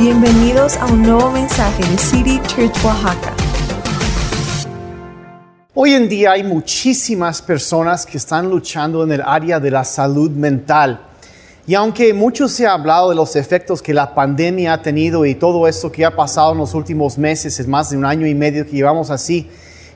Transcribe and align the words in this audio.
Bienvenidos 0.00 0.78
a 0.78 0.86
un 0.86 1.02
nuevo 1.02 1.30
mensaje 1.30 1.82
de 1.86 1.98
City 1.98 2.40
Church 2.46 2.72
Oaxaca. 2.82 3.34
Hoy 5.74 5.92
en 5.92 6.08
día 6.08 6.30
hay 6.30 6.42
muchísimas 6.42 7.42
personas 7.42 8.06
que 8.06 8.16
están 8.16 8.48
luchando 8.48 9.04
en 9.04 9.12
el 9.12 9.20
área 9.20 9.60
de 9.60 9.70
la 9.70 9.84
salud 9.84 10.30
mental. 10.30 11.02
Y 11.66 11.74
aunque 11.74 12.14
mucho 12.14 12.48
se 12.48 12.66
ha 12.66 12.72
hablado 12.72 13.10
de 13.10 13.14
los 13.14 13.36
efectos 13.36 13.82
que 13.82 13.92
la 13.92 14.14
pandemia 14.14 14.72
ha 14.72 14.80
tenido 14.80 15.26
y 15.26 15.34
todo 15.34 15.68
esto 15.68 15.92
que 15.92 16.06
ha 16.06 16.16
pasado 16.16 16.52
en 16.52 16.58
los 16.58 16.72
últimos 16.72 17.18
meses, 17.18 17.60
es 17.60 17.68
más 17.68 17.90
de 17.90 17.98
un 17.98 18.06
año 18.06 18.26
y 18.26 18.34
medio 18.34 18.64
que 18.64 18.72
llevamos 18.72 19.10
así, 19.10 19.50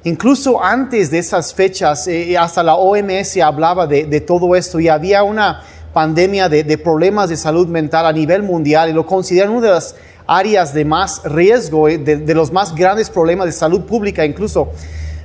incluso 0.05 0.63
antes 0.63 1.11
de 1.11 1.21
esas 1.21 1.55
fechas, 1.55 2.07
eh, 2.09 2.37
hasta 2.37 2.63
la 2.63 2.75
OMS 2.75 3.39
hablaba 3.39 3.87
de, 3.87 4.05
de 4.05 4.21
todo 4.21 4.55
esto 4.55 4.79
y 4.79 4.89
había 4.89 5.23
una 5.23 5.63
pandemia 5.95 6.51
de, 6.51 6.77
problemas 6.77 7.31
de 7.31 7.39
salud 7.39 7.69
mental 7.69 8.05
a 8.05 8.13
nivel 8.13 8.43
mundial 8.43 8.91
y 8.91 8.93
lo 8.93 9.07
consideran 9.07 9.51
una 9.51 9.69
de 9.69 9.73
las 9.73 9.95
áreas 10.27 10.75
de 10.75 10.85
más 10.85 11.23
riesgo, 11.25 11.89
eh, 11.89 11.97
de, 11.97 12.35
los 12.35 12.53
más 12.53 12.75
grandes 12.75 13.09
problemas 13.09 13.47
de 13.47 13.53
salud 13.53 13.83
pública 13.83 14.27
incluso 14.27 14.73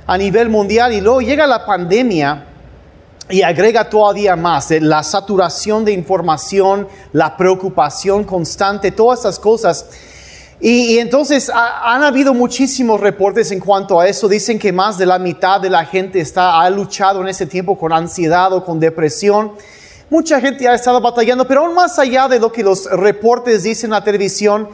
a 0.06 0.16
nivel 0.16 0.48
mundial. 0.48 0.94
Y 0.94 1.00
luego 1.02 1.20
llega 1.20 1.46
la 1.46 1.66
pandemia 1.66 2.46
y 3.28 3.42
agrega 3.42 3.90
todavía 3.90 4.36
más 4.36 4.70
eh, 4.70 4.80
la 4.80 5.02
saturación 5.02 5.84
de 5.84 5.92
información, 5.92 6.88
la 7.12 7.36
preocupación 7.36 8.24
constante, 8.24 8.92
todas 8.92 9.18
estas 9.18 9.38
cosas. 9.38 9.86
Y, 10.62 10.98
entonces 10.98 11.50
han 11.52 12.02
habido 12.02 12.34
muchísimos 12.34 13.00
reportes 13.00 13.50
en 13.50 13.60
cuanto 13.60 13.98
a 13.98 14.06
eso. 14.06 14.28
Dicen 14.28 14.58
que 14.58 14.72
más 14.72 14.98
de 14.98 15.06
la 15.06 15.18
mitad 15.18 15.60
de 15.60 15.70
la 15.70 15.86
gente 15.86 16.20
está, 16.20 16.60
ha 16.60 16.68
luchado 16.68 17.22
en 17.22 17.28
ese 17.28 17.46
tiempo 17.46 17.78
con 17.78 17.92
ansiedad 17.92 18.52
o 18.52 18.62
con 18.62 18.78
depresión. 18.78 19.52
Mucha 20.10 20.40
gente 20.40 20.66
ha 20.66 20.74
estado 20.74 21.00
batallando, 21.00 21.46
pero 21.46 21.64
aún 21.64 21.72
más 21.72 21.96
allá 21.96 22.26
de 22.26 22.40
lo 22.40 22.50
que 22.50 22.64
los 22.64 22.86
reportes 22.90 23.62
dicen 23.62 23.86
en 23.86 23.92
la 23.92 24.02
televisión, 24.02 24.68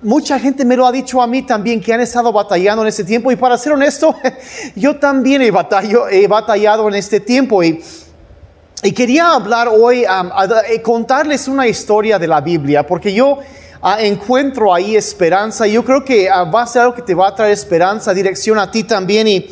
mucha 0.00 0.38
gente 0.38 0.64
me 0.64 0.74
lo 0.74 0.86
ha 0.86 0.92
dicho 0.92 1.20
a 1.20 1.26
mí 1.26 1.42
también 1.42 1.82
que 1.82 1.92
han 1.92 2.00
estado 2.00 2.32
batallando 2.32 2.80
en 2.80 2.88
este 2.88 3.04
tiempo. 3.04 3.30
Y 3.30 3.36
para 3.36 3.58
ser 3.58 3.74
honesto, 3.74 4.16
yo 4.74 4.96
también 4.96 5.42
he, 5.42 5.50
batallado 5.50 6.88
en 6.88 6.94
este 6.94 7.20
tiempo. 7.20 7.62
Y, 7.62 7.82
quería 8.96 9.34
hablar 9.34 9.68
hoy, 9.68 10.04
eh, 10.04 10.80
contarles 10.80 11.46
una 11.46 11.68
historia 11.68 12.18
de 12.18 12.26
la 12.26 12.40
Biblia, 12.40 12.86
porque 12.86 13.12
yo 13.12 13.38
ah, 13.82 13.98
encuentro 14.00 14.72
ahí 14.72 14.96
esperanza. 14.96 15.68
Y 15.68 15.72
yo 15.72 15.84
creo 15.84 16.02
que 16.02 16.30
ah, 16.30 16.44
va 16.44 16.62
a 16.62 16.66
ser 16.66 16.80
algo 16.80 16.94
que 16.94 17.02
te 17.02 17.14
va 17.14 17.28
a 17.28 17.34
traer 17.34 17.52
esperanza, 17.52 18.14
dirección 18.14 18.58
a 18.58 18.70
ti 18.70 18.84
también. 18.84 19.28
Y 19.28 19.50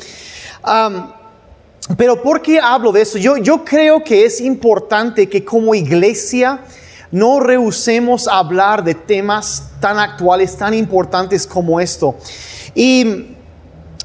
pero 1.97 2.23
¿por 2.23 2.43
qué 2.43 2.61
hablo 2.61 2.93
de 2.93 3.03
eso? 3.03 3.19
Yo, 3.19 3.37
yo 3.37 3.65
creo 3.65 4.05
que 4.05 4.25
es 4.25 4.41
importante 4.41 5.29
que 5.29 5.45
como 5.45 5.75
iglesia 5.75 6.61
no 7.11 7.41
rehusemos 7.41 8.29
hablar 8.29 8.85
de 8.85 8.95
temas 8.95 9.71
tan 9.81 9.99
actuales, 9.99 10.57
tan 10.57 10.75
importantes 10.75 11.47
como 11.47 11.81
esto. 11.81 12.17
Y 12.75 13.37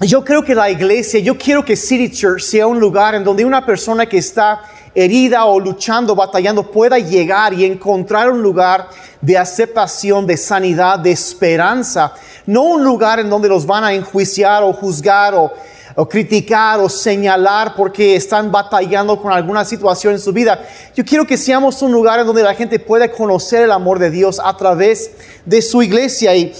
yo 0.01 0.25
creo 0.25 0.43
que 0.43 0.55
la 0.55 0.69
iglesia, 0.69 1.19
yo 1.19 1.37
quiero 1.37 1.63
que 1.63 1.75
City 1.75 2.11
Church 2.11 2.41
sea 2.41 2.67
un 2.67 2.79
lugar 2.79 3.15
en 3.15 3.23
donde 3.23 3.45
una 3.45 3.65
persona 3.65 4.07
que 4.07 4.17
está 4.17 4.61
herida 4.95 5.45
o 5.45 5.59
luchando, 5.59 6.15
batallando, 6.15 6.71
pueda 6.71 6.97
llegar 6.97 7.53
y 7.53 7.65
encontrar 7.65 8.31
un 8.31 8.41
lugar 8.41 8.87
de 9.21 9.37
aceptación, 9.37 10.25
de 10.25 10.37
sanidad, 10.37 10.99
de 10.99 11.11
esperanza. 11.11 12.13
No 12.45 12.63
un 12.63 12.83
lugar 12.83 13.19
en 13.19 13.29
donde 13.29 13.49
los 13.49 13.65
van 13.65 13.83
a 13.83 13.93
enjuiciar 13.93 14.63
o 14.63 14.73
juzgar 14.73 15.33
o 15.35 15.51
o 15.95 16.07
criticar 16.07 16.79
o 16.79 16.89
señalar 16.89 17.73
porque 17.75 18.15
están 18.15 18.51
batallando 18.51 19.21
con 19.21 19.31
alguna 19.31 19.63
situación 19.63 20.13
en 20.13 20.19
su 20.19 20.33
vida. 20.33 20.67
Yo 20.95 21.05
quiero 21.05 21.25
que 21.25 21.37
seamos 21.37 21.81
un 21.81 21.91
lugar 21.91 22.19
en 22.19 22.27
donde 22.27 22.43
la 22.43 22.53
gente 22.53 22.79
pueda 22.79 23.09
conocer 23.09 23.63
el 23.63 23.71
amor 23.71 23.99
de 23.99 24.11
Dios 24.11 24.41
a 24.43 24.55
través 24.57 25.11
de 25.45 25.61
su 25.61 25.81
iglesia 25.81 26.35
y, 26.35 26.53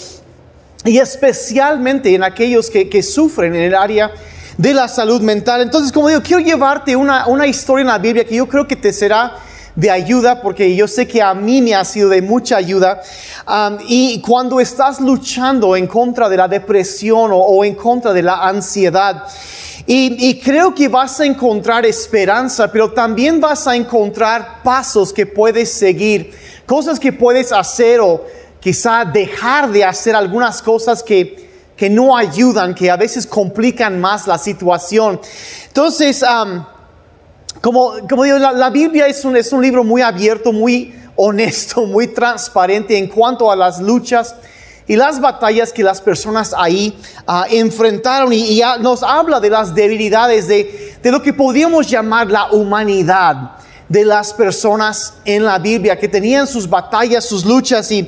y 0.85 0.97
especialmente 0.99 2.15
en 2.15 2.23
aquellos 2.23 2.69
que, 2.69 2.89
que 2.89 3.03
sufren 3.03 3.55
en 3.55 3.63
el 3.63 3.75
área 3.75 4.11
de 4.57 4.73
la 4.73 4.87
salud 4.87 5.21
mental. 5.21 5.61
Entonces, 5.61 5.91
como 5.91 6.07
digo, 6.07 6.21
quiero 6.21 6.41
llevarte 6.41 6.95
una, 6.95 7.27
una 7.27 7.45
historia 7.45 7.81
en 7.81 7.87
la 7.87 7.97
Biblia 7.97 8.25
que 8.25 8.35
yo 8.35 8.47
creo 8.47 8.67
que 8.67 8.77
te 8.77 8.93
será 8.93 9.35
de 9.75 9.91
ayuda, 9.91 10.41
porque 10.41 10.75
yo 10.75 10.87
sé 10.87 11.07
que 11.07 11.21
a 11.21 11.33
mí 11.33 11.61
me 11.61 11.75
ha 11.75 11.83
sido 11.83 12.09
de 12.09 12.21
mucha 12.21 12.57
ayuda. 12.57 13.01
Y 13.87 14.21
cuando 14.21 14.59
estás 14.59 14.99
luchando 15.01 15.75
en 15.75 15.87
contra 15.87 16.29
de 16.29 16.37
la 16.37 16.47
depresión 16.47 17.31
o, 17.33 17.63
en 17.63 17.75
contra 17.75 18.13
de 18.13 18.23
la 18.23 18.47
ansiedad, 18.47 19.23
y, 19.87 20.39
creo 20.39 20.73
que 20.73 20.87
vas 20.87 21.19
a 21.19 21.25
encontrar 21.25 21.85
esperanza, 21.85 22.71
pero 22.71 22.91
también 22.91 23.39
vas 23.39 23.67
a 23.67 23.75
encontrar 23.75 24.63
pasos 24.63 25.13
que 25.13 25.27
puedes 25.27 25.71
seguir, 25.71 26.33
cosas 26.65 26.99
que 26.99 27.13
puedes 27.13 27.51
hacer 27.51 27.99
o 27.99 28.25
quizá 28.59 29.05
dejar 29.05 29.71
de 29.71 29.83
hacer 29.83 30.15
algunas 30.15 30.59
cosas 30.63 31.03
que, 31.03 31.49
que 31.77 31.87
no 31.87 32.17
ayudan, 32.17 32.73
que 32.73 32.89
a 32.89 32.97
veces 32.97 33.27
complican 33.27 34.01
más 34.01 34.25
la 34.25 34.39
situación. 34.39 35.19
Entonces, 35.67 36.23
como, 37.65 37.93
como 38.07 38.23
digo, 38.25 38.37
la, 38.37 38.69
Biblia 38.69 39.07
es 39.07 39.25
un, 39.25 39.35
es 39.35 39.51
un 39.51 39.59
libro 39.59 39.83
muy 39.83 39.99
abierto, 40.03 40.53
muy 40.53 40.93
honesto, 41.15 41.81
muy 41.87 42.05
transparente 42.05 42.95
en 42.95 43.07
cuanto 43.07 43.49
a 43.49 43.55
las 43.55 43.81
luchas 43.81 44.35
y 44.87 44.95
las 44.95 45.19
batallas 45.19 45.73
que 45.73 45.81
las 45.81 45.99
personas 45.99 46.53
ahí 46.55 46.95
ah, 47.25 47.47
enfrentaron 47.49 48.31
y, 48.31 48.61
nos 48.81 49.01
habla 49.01 49.39
de 49.39 49.49
las 49.49 49.73
debilidades 49.73 50.47
de, 50.47 50.95
de, 51.01 51.11
lo 51.11 51.23
que 51.23 51.33
podríamos 51.33 51.89
llamar 51.89 52.29
la 52.29 52.51
humanidad 52.51 53.53
de 53.89 54.05
las 54.05 54.31
personas 54.31 55.15
en 55.25 55.43
la 55.43 55.57
Biblia 55.57 55.97
que 55.97 56.07
tenían 56.07 56.45
sus 56.45 56.69
batallas, 56.69 57.25
sus 57.25 57.43
luchas 57.45 57.91
y, 57.91 58.07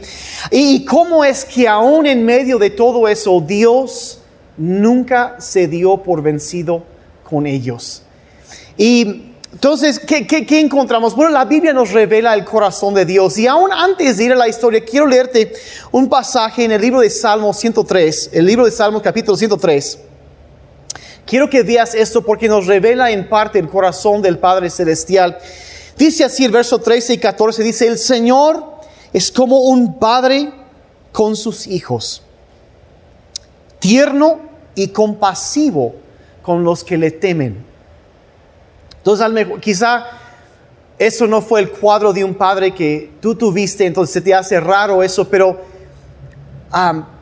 y 0.51 0.85
cómo 0.85 1.25
es 1.25 1.43
que 1.43 1.67
aún 1.67 2.05
en 2.05 2.23
medio 2.23 2.59
de 2.59 2.69
todo 2.69 3.07
eso 3.07 3.41
Dios 3.41 4.19
nunca 4.55 5.37
se 5.39 5.67
dio 5.67 5.97
por 5.97 6.21
vencido 6.21 6.83
con 7.27 7.47
ellos. 7.47 8.03
Y 8.77 9.23
entonces, 9.53 9.99
¿qué, 9.99 10.27
¿qué, 10.27 10.59
encontramos? 10.59 11.15
Bueno, 11.15 11.31
la 11.31 11.45
Biblia 11.45 11.71
nos 11.71 11.91
revela 11.91 12.33
el 12.33 12.43
corazón 12.43 12.93
de 12.93 13.05
Dios. 13.05 13.37
Y 13.37 13.47
aún 13.47 13.71
antes 13.71 14.17
de 14.17 14.25
ir 14.25 14.33
a 14.33 14.35
la 14.35 14.47
historia, 14.47 14.83
quiero 14.83 15.07
leerte 15.07 15.53
un 15.91 16.09
pasaje 16.09 16.65
en 16.65 16.73
el 16.73 16.81
libro 16.81 16.99
de 16.99 17.09
Salmos 17.09 17.57
103, 17.57 18.31
el 18.33 18.45
libro 18.45 18.65
de 18.65 18.71
Salmos 18.71 19.01
capítulo 19.01 19.37
103. 19.37 19.99
Quiero 21.25 21.49
que 21.49 21.63
veas 21.63 21.95
esto 21.95 22.23
porque 22.23 22.47
nos 22.47 22.67
revela 22.67 23.09
en 23.09 23.27
parte 23.29 23.57
el 23.57 23.69
corazón 23.69 24.21
del 24.21 24.37
Padre 24.37 24.69
Celestial. 24.69 25.37
Dice 25.97 26.25
así 26.25 26.45
el 26.45 26.51
verso 26.51 26.79
13 26.79 27.13
y 27.13 27.17
14, 27.17 27.63
dice, 27.63 27.87
el 27.87 27.97
Señor 27.97 28.63
es 29.13 29.31
como 29.31 29.61
un 29.61 29.97
padre 29.97 30.51
con 31.11 31.35
sus 31.35 31.67
hijos, 31.67 32.21
tierno 33.79 34.39
y 34.75 34.89
compasivo 34.89 35.95
con 36.43 36.63
los 36.63 36.83
que 36.83 36.97
le 36.97 37.11
temen 37.11 37.66
entonces, 39.07 39.47
quizá 39.61 40.05
eso 40.99 41.27
no 41.27 41.41
fue 41.41 41.61
el 41.61 41.69
cuadro 41.69 42.11
de 42.11 42.25
un 42.25 42.33
padre 42.33 42.73
que 42.73 43.11
tú 43.21 43.35
tuviste, 43.35 43.85
entonces 43.85 44.21
te 44.21 44.33
hace 44.33 44.59
raro 44.59 45.01
eso, 45.01 45.29
pero 45.29 45.61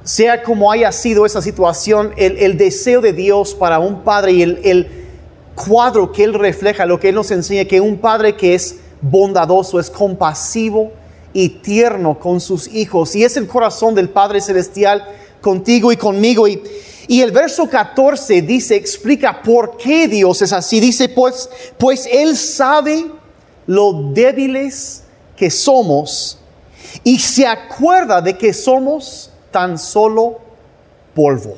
sea 0.03 0.41
como 0.41 0.71
haya 0.71 0.91
sido 0.91 1.25
esa 1.27 1.41
situación, 1.43 2.11
el, 2.17 2.57
deseo 2.57 3.01
de 3.01 3.13
Dios 3.13 3.53
para 3.53 3.77
un 3.77 4.01
padre 4.01 4.31
y 4.31 4.41
el, 4.41 4.59
el, 4.63 4.87
cuadro 5.53 6.11
que 6.11 6.23
Él 6.23 6.33
refleja, 6.33 6.85
lo 6.85 6.99
que 6.99 7.09
Él 7.09 7.15
nos 7.15 7.29
enseña, 7.31 7.65
que 7.65 7.79
un 7.79 7.97
padre 7.97 8.35
que 8.35 8.55
es 8.55 8.77
bondadoso, 9.01 9.79
es 9.79 9.89
compasivo 9.89 10.91
y 11.33 11.49
tierno 11.49 12.17
con 12.17 12.41
sus 12.41 12.67
hijos, 12.67 13.15
y 13.15 13.23
es 13.23 13.37
el 13.37 13.47
corazón 13.47 13.93
del 13.93 14.09
Padre 14.09 14.41
Celestial 14.41 15.05
contigo 15.39 15.91
y 15.91 15.97
conmigo. 15.97 16.47
Y, 16.47 16.61
y 17.07 17.21
el 17.21 17.31
verso 17.31 17.69
14 17.69 18.41
dice, 18.41 18.75
explica 18.75 19.41
por 19.41 19.77
qué 19.77 20.07
Dios 20.07 20.41
es 20.41 20.51
así. 20.51 20.79
Dice, 20.79 21.09
pues, 21.09 21.49
pues 21.77 22.07
Él 22.11 22.35
sabe 22.35 23.05
lo 23.67 24.11
débiles 24.11 25.03
que 25.35 25.51
somos 25.51 26.39
y 27.03 27.19
se 27.19 27.45
acuerda 27.45 28.21
de 28.21 28.37
que 28.37 28.53
somos 28.53 29.31
tan 29.51 29.77
solo 29.77 30.39
polvo. 31.13 31.57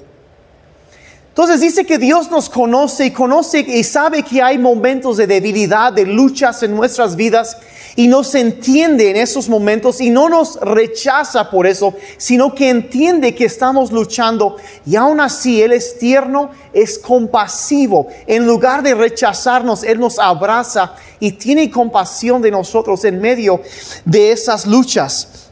Entonces 1.29 1.61
dice 1.61 1.85
que 1.85 1.99
Dios 1.99 2.31
nos 2.31 2.49
conoce 2.49 3.05
y 3.05 3.11
conoce 3.11 3.59
y 3.59 3.83
sabe 3.83 4.23
que 4.23 4.41
hay 4.41 4.57
momentos 4.57 5.17
de 5.17 5.27
debilidad, 5.27 5.93
de 5.93 6.05
luchas 6.05 6.63
en 6.63 6.75
nuestras 6.75 7.15
vidas 7.15 7.57
y 7.97 8.07
nos 8.07 8.35
entiende 8.35 9.09
en 9.09 9.15
esos 9.15 9.49
momentos 9.49 9.99
y 9.99 10.11
no 10.11 10.29
nos 10.29 10.59
rechaza 10.61 11.49
por 11.49 11.65
eso, 11.65 11.95
sino 12.17 12.53
que 12.53 12.69
entiende 12.69 13.33
que 13.33 13.45
estamos 13.45 13.91
luchando 13.91 14.57
y 14.85 14.95
aún 14.95 15.19
así 15.19 15.63
Él 15.63 15.73
es 15.73 15.97
tierno, 15.97 16.51
es 16.73 16.99
compasivo. 16.99 18.07
En 18.27 18.45
lugar 18.45 18.83
de 18.83 18.93
rechazarnos, 18.93 19.83
Él 19.83 19.99
nos 19.99 20.19
abraza 20.19 20.93
y 21.19 21.31
tiene 21.31 21.71
compasión 21.71 22.39
de 22.43 22.51
nosotros 22.51 23.03
en 23.03 23.19
medio 23.19 23.63
de 24.05 24.31
esas 24.31 24.67
luchas. 24.67 25.49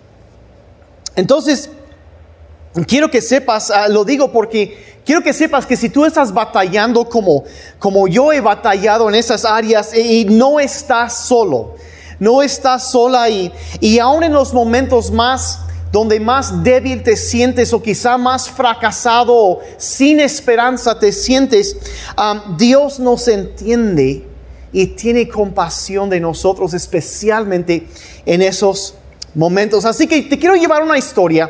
Entonces, 1.15 1.71
quiero 2.87 3.09
que 3.09 3.23
sepas, 3.23 3.71
ah, 3.71 3.87
lo 3.87 4.05
digo 4.05 4.31
porque 4.31 4.95
Quiero 5.05 5.21
que 5.21 5.33
sepas 5.33 5.67
que 5.67 5.77
si 5.77 5.89
tú 5.89 6.03
estás 6.03 6.33
batallando 6.33 7.07
como, 7.07 7.43
como 7.77 8.07
yo 8.07 8.33
he 8.33 8.41
batallado 8.41 9.07
en 9.07 9.13
esas 9.13 9.45
áreas 9.45 9.95
y 9.95 10.25
no 10.25 10.59
estás 10.59 11.27
solo, 11.27 11.75
no 12.19 12.41
estás 12.41 12.91
sola 12.91 13.29
y, 13.29 13.51
y 13.79 13.99
aún 13.99 14.23
en 14.23 14.33
los 14.33 14.53
momentos 14.53 15.11
más 15.11 15.59
donde 15.91 16.19
más 16.19 16.61
débil 16.61 17.03
te 17.03 17.15
sientes 17.15 17.71
o 17.71 17.81
quizá 17.81 18.17
más 18.17 18.49
fracasado 18.49 19.33
o 19.33 19.61
sin 19.77 20.19
esperanza 20.19 20.99
te 20.99 21.13
sientes, 21.13 21.77
um, 22.17 22.57
Dios 22.57 22.99
nos 22.99 23.29
entiende 23.29 24.27
y 24.73 24.87
tiene 24.87 25.29
compasión 25.29 26.09
de 26.09 26.19
nosotros, 26.19 26.73
especialmente 26.73 27.87
en 28.25 28.41
esos 28.41 28.95
momentos. 29.33 29.85
Así 29.85 30.05
que 30.05 30.23
te 30.23 30.37
quiero 30.37 30.55
llevar 30.55 30.83
una 30.83 30.97
historia. 30.97 31.49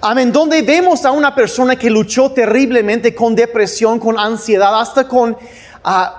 Amén, 0.00 0.30
donde 0.30 0.62
vemos 0.62 1.04
a 1.04 1.10
una 1.10 1.34
persona 1.34 1.74
que 1.74 1.90
luchó 1.90 2.30
terriblemente 2.30 3.16
con 3.16 3.34
depresión, 3.34 3.98
con 3.98 4.16
ansiedad, 4.16 4.80
hasta 4.80 5.08
con 5.08 5.36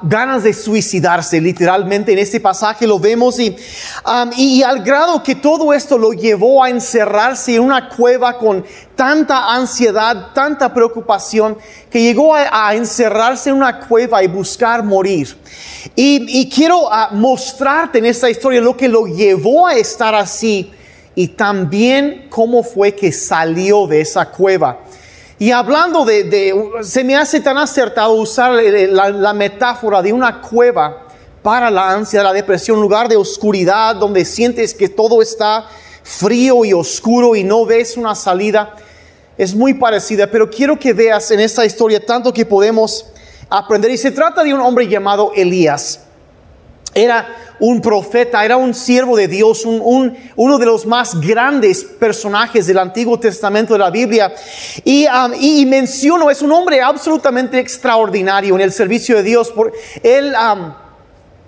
ganas 0.01 0.43
de 0.43 0.53
suicidarse, 0.53 1.39
literalmente 1.39 2.11
en 2.11 2.19
este 2.19 2.39
pasaje 2.39 2.85
lo 2.85 2.99
vemos 2.99 3.39
y, 3.39 3.55
y, 4.37 4.61
al 4.61 4.83
grado 4.83 5.23
que 5.23 5.35
todo 5.35 5.73
esto 5.73 5.97
lo 5.97 6.11
llevó 6.11 6.63
a 6.63 6.69
encerrarse 6.69 7.55
en 7.55 7.61
una 7.61 7.87
cueva 7.87 8.37
con 8.37 8.65
tanta 8.95 9.53
ansiedad, 9.55 10.33
tanta 10.33 10.73
preocupación, 10.73 11.57
que 11.89 12.01
llegó 12.01 12.35
a, 12.35 12.75
encerrarse 12.75 13.51
en 13.51 13.55
una 13.55 13.79
cueva 13.79 14.21
y 14.21 14.27
buscar 14.27 14.83
morir. 14.83 15.37
Y, 15.95 16.41
y 16.41 16.49
quiero 16.49 16.91
ah, 16.91 17.09
mostrarte 17.13 17.99
en 17.99 18.05
esta 18.05 18.29
historia 18.29 18.59
lo 18.59 18.75
que 18.75 18.89
lo 18.89 19.05
llevó 19.05 19.67
a 19.67 19.75
estar 19.75 20.13
así 20.13 20.71
y 21.15 21.29
también 21.29 22.27
cómo 22.29 22.63
fue 22.63 22.95
que 22.95 23.11
salió 23.11 23.87
de 23.87 24.01
esa 24.01 24.29
cueva. 24.29 24.79
Y 25.39 25.51
hablando 25.51 26.05
de, 26.05 26.53
se 26.81 27.03
me 27.03 27.15
hace 27.15 27.39
tan 27.39 27.57
acertado 27.57 28.13
usar 28.13 28.53
la, 28.53 29.33
metáfora 29.33 30.01
de 30.01 30.13
una 30.13 30.41
cueva 30.41 31.07
para 31.41 31.69
la 31.71 31.91
ansia, 31.91 32.23
la 32.23 32.33
depresión, 32.33 32.79
lugar 32.79 33.09
de 33.09 33.17
oscuridad 33.17 33.95
donde 33.95 34.25
sientes 34.25 34.73
que 34.73 34.89
todo 34.89 35.21
está 35.21 35.67
frío 36.03 36.63
y 36.63 36.73
oscuro 36.73 37.35
y 37.35 37.43
no 37.43 37.65
ves 37.65 37.97
una 37.97 38.15
salida. 38.15 38.75
Es 39.37 39.55
muy 39.55 39.73
parecida, 39.73 40.27
pero 40.27 40.49
quiero 40.49 40.77
que 40.77 40.93
veas 40.93 41.31
en 41.31 41.39
esta 41.39 41.65
historia 41.65 42.05
tanto 42.05 42.31
que 42.31 42.45
podemos 42.45 43.07
aprender. 43.49 43.91
Y 43.91 43.97
se 43.97 44.11
trata 44.11 44.43
de 44.43 44.53
un 44.53 44.61
hombre 44.61 44.87
llamado 44.87 45.31
Elías. 45.35 46.02
Era 46.93 47.27
un 47.59 47.81
profeta, 47.81 48.43
era 48.43 48.57
un 48.57 48.73
siervo 48.73 49.15
de 49.15 49.27
Dios, 49.27 49.65
un, 49.65 50.17
uno 50.35 50.57
de 50.57 50.65
los 50.65 50.85
más 50.85 51.19
grandes 51.21 51.83
personajes 51.83 52.67
del 52.67 52.77
Antiguo 52.77 53.19
Testamento 53.19 53.73
de 53.73 53.79
la 53.79 53.89
Biblia. 53.89 54.33
Y, 54.83 55.05
um, 55.07 55.69
menciono, 55.69 56.29
es 56.29 56.41
un 56.41 56.51
hombre 56.51 56.81
absolutamente 56.81 57.59
extraordinario 57.59 58.55
en 58.55 58.61
el 58.61 58.71
servicio 58.71 59.15
de 59.15 59.23
Dios. 59.23 59.53
Él 60.03 60.33
um, 60.33 60.73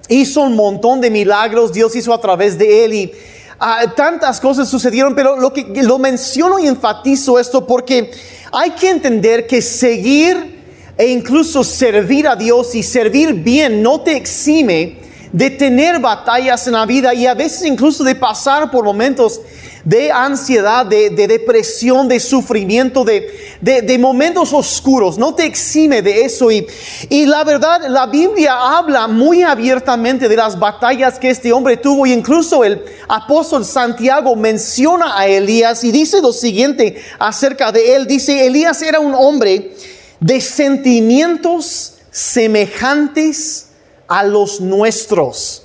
hizo 0.07 0.41
un 0.41 0.55
montón 0.55 1.01
de 1.01 1.09
milagros, 1.09 1.73
Dios 1.73 1.95
hizo 1.95 2.13
a 2.13 2.21
través 2.21 2.57
de 2.57 2.85
él 2.85 2.93
y 2.93 3.11
uh, 3.59 3.89
tantas 3.95 4.39
cosas 4.39 4.69
sucedieron, 4.69 5.15
pero 5.15 5.35
lo, 5.35 5.51
que, 5.51 5.65
lo 5.83 5.99
menciono 5.99 6.59
y 6.59 6.67
enfatizo 6.67 7.39
esto 7.39 7.67
porque 7.67 8.11
hay 8.53 8.71
que 8.71 8.89
entender 8.89 9.47
que 9.47 9.61
seguir 9.61 10.55
e 10.97 11.07
incluso 11.07 11.61
servir 11.61 12.25
a 12.25 12.37
Dios 12.37 12.73
y 12.73 12.83
servir 12.83 13.33
bien 13.33 13.83
no 13.83 13.99
te 13.99 14.15
exime 14.15 15.04
de 15.35 15.49
tener 15.49 15.99
batallas 15.99 16.65
en 16.65 16.73
la 16.73 16.85
vida 16.85 17.13
y 17.13 17.27
a 17.27 17.33
veces 17.33 17.65
incluso 17.65 18.05
de 18.05 18.15
pasar 18.15 18.71
por 18.71 18.85
momentos 18.85 19.41
de 19.83 20.09
ansiedad, 20.09 20.85
de, 20.85 21.09
depresión, 21.09 22.07
de 22.07 22.21
sufrimiento, 22.21 23.03
de, 23.03 23.59
de, 23.59 23.97
momentos 23.99 24.53
oscuros. 24.53 25.17
No 25.17 25.35
te 25.35 25.45
exime 25.45 26.01
de 26.01 26.23
eso. 26.23 26.49
Y, 26.51 26.65
y 27.09 27.25
la 27.25 27.43
verdad, 27.43 27.81
la 27.89 28.05
Biblia 28.05 28.55
habla 28.77 29.09
muy 29.09 29.43
abiertamente 29.43 30.29
de 30.29 30.37
las 30.37 30.57
batallas 30.57 31.19
que 31.19 31.31
este 31.31 31.51
hombre 31.51 31.75
tuvo. 31.75 32.05
Y 32.05 32.13
incluso 32.13 32.63
el 32.63 32.81
apóstol 33.09 33.65
Santiago 33.65 34.37
menciona 34.37 35.19
a 35.19 35.27
Elías 35.27 35.83
y 35.83 35.91
dice 35.91 36.21
lo 36.21 36.31
siguiente 36.31 37.03
acerca 37.19 37.73
de 37.73 37.97
él. 37.97 38.07
Dice, 38.07 38.47
Elías 38.47 38.81
era 38.81 39.01
un 39.01 39.13
hombre 39.13 39.75
de 40.21 40.39
sentimientos 40.39 41.95
semejantes 42.09 43.65
a 44.07 44.23
los 44.23 44.61
nuestros. 44.61 45.63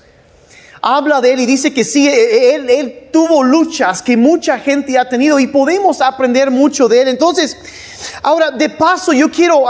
Habla 0.82 1.20
de 1.20 1.32
él 1.32 1.40
y 1.40 1.46
dice 1.46 1.74
que 1.74 1.84
sí, 1.84 2.08
e, 2.08 2.12
e, 2.12 2.54
él, 2.54 3.08
tuvo 3.12 3.42
luchas 3.42 4.00
que 4.00 4.16
mucha 4.16 4.58
gente 4.58 4.98
ha 4.98 5.08
tenido 5.08 5.38
y 5.38 5.46
podemos 5.46 6.00
aprender 6.00 6.50
mucho 6.50 6.88
de 6.88 7.02
él. 7.02 7.08
Entonces, 7.08 7.56
ahora 8.22 8.50
de 8.50 8.70
paso 8.70 9.12
yo 9.12 9.30
quiero, 9.30 9.64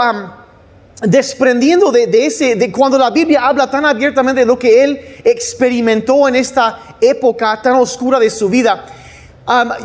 desprendiendo 1.01 1.91
de, 1.91 2.25
ese, 2.25 2.55
de 2.55 2.71
cuando 2.71 2.97
la 2.97 3.09
Biblia 3.09 3.45
habla 3.45 3.69
tan 3.69 3.85
abiertamente 3.85 4.41
de 4.41 4.45
lo 4.45 4.57
que 4.57 4.83
él 4.83 5.01
experimentó 5.23 6.27
en 6.27 6.35
esta 6.35 6.95
época 7.01 7.59
tan 7.61 7.75
oscura 7.75 8.19
de 8.19 8.29
su 8.29 8.47
vida, 8.47 8.85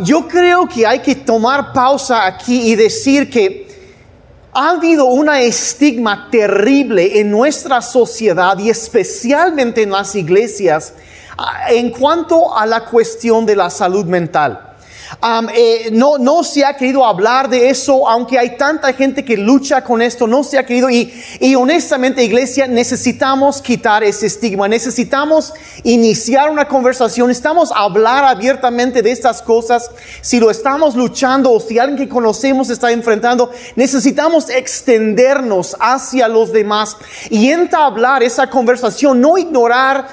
yo 0.02 0.28
creo 0.28 0.68
que 0.68 0.86
hay 0.86 1.00
que 1.00 1.16
tomar 1.16 1.72
pausa 1.72 2.24
aquí 2.24 2.70
y 2.70 2.76
decir 2.76 3.28
que 3.28 3.65
ha 4.58 4.70
habido 4.70 5.04
una 5.04 5.42
estigma 5.42 6.28
terrible 6.30 7.20
en 7.20 7.30
nuestra 7.30 7.82
sociedad 7.82 8.56
y 8.58 8.70
especialmente 8.70 9.82
en 9.82 9.90
las 9.90 10.14
iglesias 10.14 10.94
ah, 11.36 11.70
en 11.70 11.90
cuanto 11.90 12.56
a 12.56 12.64
la 12.64 12.86
cuestión 12.86 13.44
de 13.44 13.54
la 13.54 13.68
salud 13.68 14.06
mental. 14.06 14.65
Eh, 15.54 15.90
no, 15.92 16.18
no 16.18 16.42
se 16.42 16.64
ha 16.64 16.76
querido 16.76 17.04
hablar 17.04 17.48
de 17.48 17.70
eso, 17.70 18.08
aunque 18.08 18.38
hay 18.38 18.56
tanta 18.56 18.92
gente 18.92 19.24
que 19.24 19.36
lucha 19.36 19.82
con 19.82 20.02
esto, 20.02 20.26
no 20.26 20.42
se 20.44 20.58
ha 20.58 20.66
querido. 20.66 20.90
Y, 20.90 21.12
y 21.40 21.54
honestamente, 21.54 22.24
iglesia, 22.24 22.66
necesitamos 22.66 23.62
quitar 23.62 24.04
ese 24.04 24.26
estigma, 24.26 24.68
necesitamos 24.68 25.52
iniciar 25.84 26.50
una 26.50 26.68
conversación, 26.68 27.28
necesitamos 27.28 27.72
hablar 27.74 28.24
abiertamente 28.24 29.02
de 29.02 29.10
estas 29.10 29.42
cosas. 29.42 29.90
Si 30.20 30.40
lo 30.40 30.50
estamos 30.50 30.94
luchando 30.96 31.52
o 31.52 31.60
si 31.60 31.78
alguien 31.78 31.98
que 31.98 32.08
conocemos 32.08 32.70
está 32.70 32.90
enfrentando, 32.90 33.50
necesitamos 33.76 34.50
extendernos 34.50 35.76
hacia 35.80 36.28
los 36.28 36.52
demás 36.52 36.96
y 37.30 37.50
entablar 37.50 38.22
esa 38.22 38.48
conversación, 38.48 39.20
no 39.20 39.38
ignorar 39.38 40.08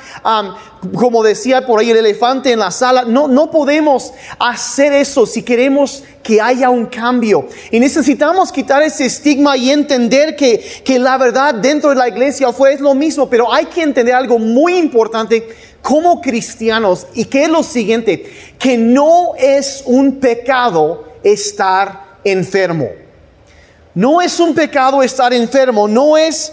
como 0.96 1.24
decía 1.24 1.66
por 1.66 1.80
ahí 1.80 1.92
el 1.92 1.98
elefante 1.98 2.52
en 2.52 2.60
la 2.60 2.72
sala, 2.72 3.04
no, 3.06 3.28
no 3.28 3.52
podemos 3.52 4.14
hacer 4.40 4.94
eso 4.94 5.26
si 5.26 5.44
queremos 5.44 6.04
que 6.22 6.42
haya 6.42 6.70
un 6.70 6.86
cambio. 6.86 7.48
Y 7.72 7.80
necesitamos 7.80 8.52
quitar 8.52 8.82
ese 8.82 9.06
estigma 9.06 9.58
y 9.58 9.72
entender 9.72 10.36
que, 10.36 10.64
que 10.84 11.00
la 11.00 11.18
verdad 11.18 11.56
dentro 11.56 11.90
de 11.90 11.96
la 11.96 12.08
iglesia 12.08 12.52
fue 12.52 12.74
es 12.74 12.80
lo 12.80 12.94
mismo, 12.94 13.30
pero 13.30 13.52
hay 13.52 13.66
que 13.66 13.82
entender 13.82 14.16
algo 14.16 14.40
muy 14.40 14.78
importante 14.78 15.48
como 15.82 16.22
cristianos 16.22 17.08
y 17.14 17.26
que 17.26 17.44
es 17.44 17.50
lo 17.50 17.62
siguiente, 17.62 18.32
que 18.58 18.78
no 18.78 19.34
es 19.38 19.84
un 19.86 20.20
pecado 20.20 21.04
estar 21.24 22.18
enfermo. 22.24 23.03
No 23.96 24.22
es 24.22 24.40
un 24.40 24.56
pecado 24.56 25.04
estar 25.04 25.32
enfermo, 25.34 25.88
no 25.88 26.18
es, 26.18 26.52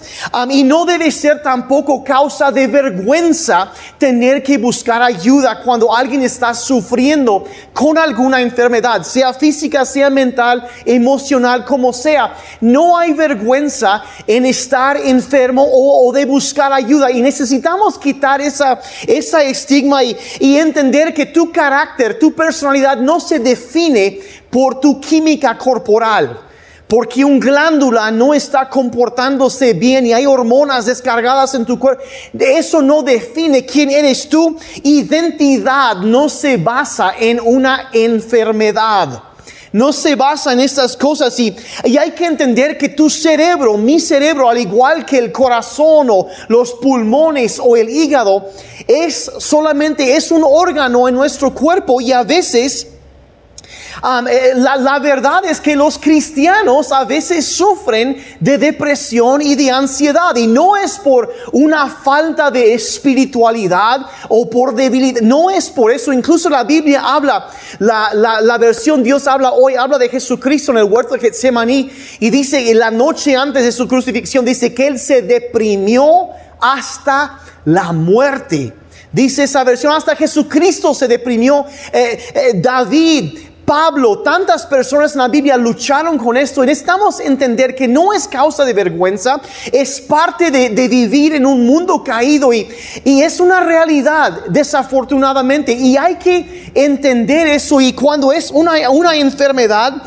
y 0.50 0.62
no 0.62 0.85
debe 0.85 1.11
ser 1.11 1.42
tampoco 1.42 2.04
causa 2.04 2.52
de 2.52 2.66
vergüenza 2.66 3.73
tener 3.97 4.42
que 4.42 4.59
buscar 4.59 5.00
ayuda 5.00 5.62
cuando 5.62 5.94
alguien 5.97 6.23
está 6.23 6.52
sufriendo 6.52 7.47
con 7.73 7.97
alguna 7.97 8.42
enfermedad, 8.42 9.04
sea 9.04 9.32
física, 9.32 9.87
sea 9.87 10.11
mental, 10.11 10.68
emocional, 10.85 11.64
como 11.64 11.94
sea. 11.94 12.35
No 12.61 12.99
hay 12.99 13.14
vergüenza 13.14 14.02
en 14.26 14.44
estar 14.44 14.99
enfermo 14.99 15.66
o, 15.66 16.12
de 16.12 16.26
buscar 16.26 16.70
ayuda 16.75 17.11
y 17.11 17.23
necesitamos 17.23 17.99
quitar 17.99 18.42
esa, 18.42 18.78
esa 19.06 19.42
estigma 19.42 20.04
y 20.04 20.59
entender 20.59 21.14
que 21.14 21.25
tu 21.25 21.50
carácter, 21.50 22.18
tu 22.18 22.35
personalidad 22.35 22.99
no 22.99 23.18
se 23.18 23.38
define 23.38 24.20
por 24.50 24.78
tu 24.78 25.00
química 25.00 25.56
corporal 25.56 26.50
porque 26.90 27.25
un 27.25 27.38
glándula 27.38 28.11
no 28.11 28.35
está 28.35 28.68
comportándose 28.68 29.75
bien 29.75 30.06
y 30.06 30.12
hay 30.12 30.26
hormonas 30.26 30.87
descargadas 30.87 31.54
en 31.54 31.64
tu 31.64 31.78
cuerpo. 31.78 32.02
Eso 32.37 32.82
no 32.82 33.02
define 33.02 33.64
quién 33.64 33.90
eres 33.90 34.28
tú. 34.28 34.59
Identidad 34.82 35.99
no 35.99 36.28
se 36.28 36.56
basa 36.56 37.12
en 37.16 37.38
una 37.40 37.90
enfermedad. 37.92 39.23
No 39.73 39.92
se 39.92 40.16
basa 40.16 40.52
en 40.52 40.59
estas 40.59 40.97
cosas 40.97 41.38
y, 41.38 41.54
y, 41.85 41.97
hay 41.97 42.11
que 42.11 42.26
entender 42.26 42.76
que 42.76 42.88
tu 42.88 43.09
cerebro, 43.09 43.76
mi 43.76 44.00
cerebro, 44.00 44.49
al 44.49 44.59
igual 44.59 45.06
que 45.06 45.18
el 45.18 45.30
corazón 45.30 46.09
o 46.11 46.26
los 46.49 46.73
pulmones 46.73 47.61
o 47.62 47.76
el 47.76 47.88
hígado, 47.88 48.50
es 48.88 49.30
solamente, 49.38 50.16
es 50.16 50.32
un 50.32 50.42
órgano 50.44 51.06
en 51.06 51.14
nuestro 51.14 51.54
cuerpo 51.54 52.00
y 52.00 52.11
a 52.11 52.25
veces 52.25 52.88
eh, 54.30 54.52
la, 54.56 54.99
verdad 54.99 55.44
es 55.44 55.61
que 55.61 55.76
los 55.76 55.99
cristianos 55.99 56.92
a 56.92 57.04
veces 57.04 57.47
sufren 57.47 58.16
de 58.40 58.59
depresión 58.59 59.42
y 59.42 59.54
de 59.54 59.70
ansiedad 59.70 60.35
y 60.37 60.47
no 60.47 60.76
es 60.76 60.99
por 60.99 61.32
una 61.52 61.88
falta 61.88 62.50
de 62.50 62.75
espiritualidad 62.75 64.06
o 64.28 64.49
por 64.49 64.75
debilidad, 64.75 65.20
no 65.23 65.50
es 65.50 65.68
por 65.68 65.90
eso, 65.90 66.12
incluso 66.12 66.49
la 66.49 66.64
Biblia 66.64 67.02
habla, 67.04 67.49
la, 67.78 68.59
versión 68.59 69.02
Dios 69.02 69.26
habla 69.26 69.52
hoy, 69.52 69.75
habla 69.75 69.99
de 69.99 70.09
Jesucristo 70.09 70.73
en 70.73 70.78
el 70.78 70.85
huerto 70.85 71.14
de 71.14 71.20
Getsemaní 71.20 71.90
y 72.20 72.30
dice, 72.30 72.75
la 72.75 72.90
noche 72.90 73.37
antes 73.37 73.64
de 73.64 73.73
su 73.73 73.88
crucifixión, 73.88 74.44
dice 74.44 74.75
que 74.75 74.87
Él 74.87 74.99
se 74.99 75.23
deprimió 75.23 76.28
hasta 76.61 77.40
la 77.64 77.92
muerte. 77.92 78.75
Dice 79.12 79.42
esa 79.42 79.64
versión, 79.64 79.92
hasta 79.92 80.14
Jesucristo 80.14 80.94
se 80.94 81.09
deprimió. 81.09 81.66
Eh, 81.92 82.18
eh, 82.35 82.52
David, 82.54 83.38
Pablo, 83.71 84.19
tantas 84.19 84.67
personas 84.67 85.12
en 85.12 85.19
la 85.19 85.29
Biblia 85.29 85.57
lucharon 85.57 86.19
con 86.19 86.37
esto 86.37 86.65
y 86.65 86.67
necesitamos 86.67 87.21
entender 87.21 87.77
que 87.77 87.87
no 87.87 88.12
es 88.12 88.27
causa 88.27 88.65
de 88.65 88.73
vergüenza, 88.73 89.41
es 89.71 90.00
parte 90.00 90.50
de, 90.50 90.89
vivir 90.89 91.35
en 91.35 91.47
un 91.47 91.65
mundo 91.65 92.03
caído 92.03 92.53
y, 92.53 92.67
es 93.05 93.39
una 93.39 93.61
realidad, 93.61 94.47
desafortunadamente, 94.49 95.73
y 95.73 95.97
hay 95.97 96.17
que 96.17 96.73
entender 96.75 97.47
eso 97.47 97.81
y 97.81 97.93
cuando 97.93 98.33
es 98.33 98.50
una, 98.50 98.91
una 98.91 99.15
enfermedad, 99.15 100.03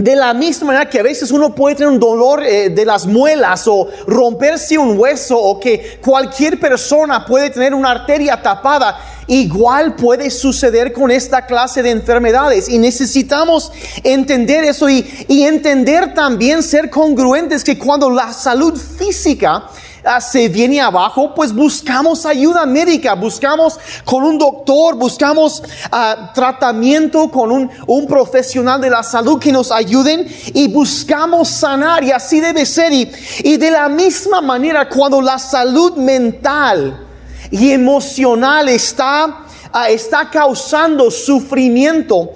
de 0.00 0.16
la 0.16 0.32
misma 0.32 0.68
manera 0.68 0.88
que 0.88 0.98
a 0.98 1.02
veces 1.02 1.30
uno 1.30 1.54
puede 1.54 1.76
tener 1.76 1.92
un 1.92 2.00
dolor 2.00 2.42
eh, 2.42 2.70
de 2.70 2.84
las 2.86 3.06
muelas 3.06 3.64
o 3.66 3.86
romperse 4.06 4.78
un 4.78 4.98
hueso 4.98 5.38
o 5.38 5.60
que 5.60 5.98
cualquier 6.02 6.58
persona 6.58 7.26
puede 7.26 7.50
tener 7.50 7.74
una 7.74 7.90
arteria 7.90 8.40
tapada, 8.40 8.98
igual 9.26 9.96
puede 9.96 10.30
suceder 10.30 10.94
con 10.94 11.10
esta 11.10 11.44
clase 11.44 11.82
de 11.82 11.90
enfermedades. 11.90 12.70
Y 12.70 12.78
necesitamos 12.78 13.72
entender 14.02 14.64
eso 14.64 14.88
y, 14.88 15.06
y 15.28 15.42
entender 15.42 16.14
también 16.14 16.62
ser 16.62 16.88
congruentes 16.88 17.62
que 17.62 17.78
cuando 17.78 18.08
la 18.08 18.32
salud 18.32 18.74
física 18.78 19.68
Ah, 20.02 20.20
se 20.20 20.48
viene 20.48 20.80
abajo, 20.80 21.34
pues 21.34 21.52
buscamos 21.52 22.24
ayuda 22.24 22.64
médica, 22.64 23.14
buscamos 23.14 23.78
con 24.04 24.24
un 24.24 24.38
doctor, 24.38 24.94
buscamos 24.94 25.62
ah, 25.92 26.32
tratamiento 26.34 27.30
con 27.30 27.52
un, 27.52 27.70
un, 27.86 28.06
profesional 28.06 28.80
de 28.80 28.88
la 28.88 29.02
salud 29.02 29.38
que 29.38 29.52
nos 29.52 29.70
ayuden 29.70 30.26
y 30.54 30.68
buscamos 30.68 31.48
sanar 31.48 32.02
y 32.02 32.12
así 32.12 32.40
debe 32.40 32.64
ser. 32.64 32.92
Y, 32.94 33.12
y 33.40 33.58
de 33.58 33.70
la 33.70 33.90
misma 33.90 34.40
manera, 34.40 34.88
cuando 34.88 35.20
la 35.20 35.38
salud 35.38 35.96
mental 35.96 37.06
y 37.50 37.70
emocional 37.70 38.68
está... 38.68 39.46
Ah, 39.72 39.88
está 39.88 40.28
causando 40.28 41.12
sufrimiento, 41.12 42.32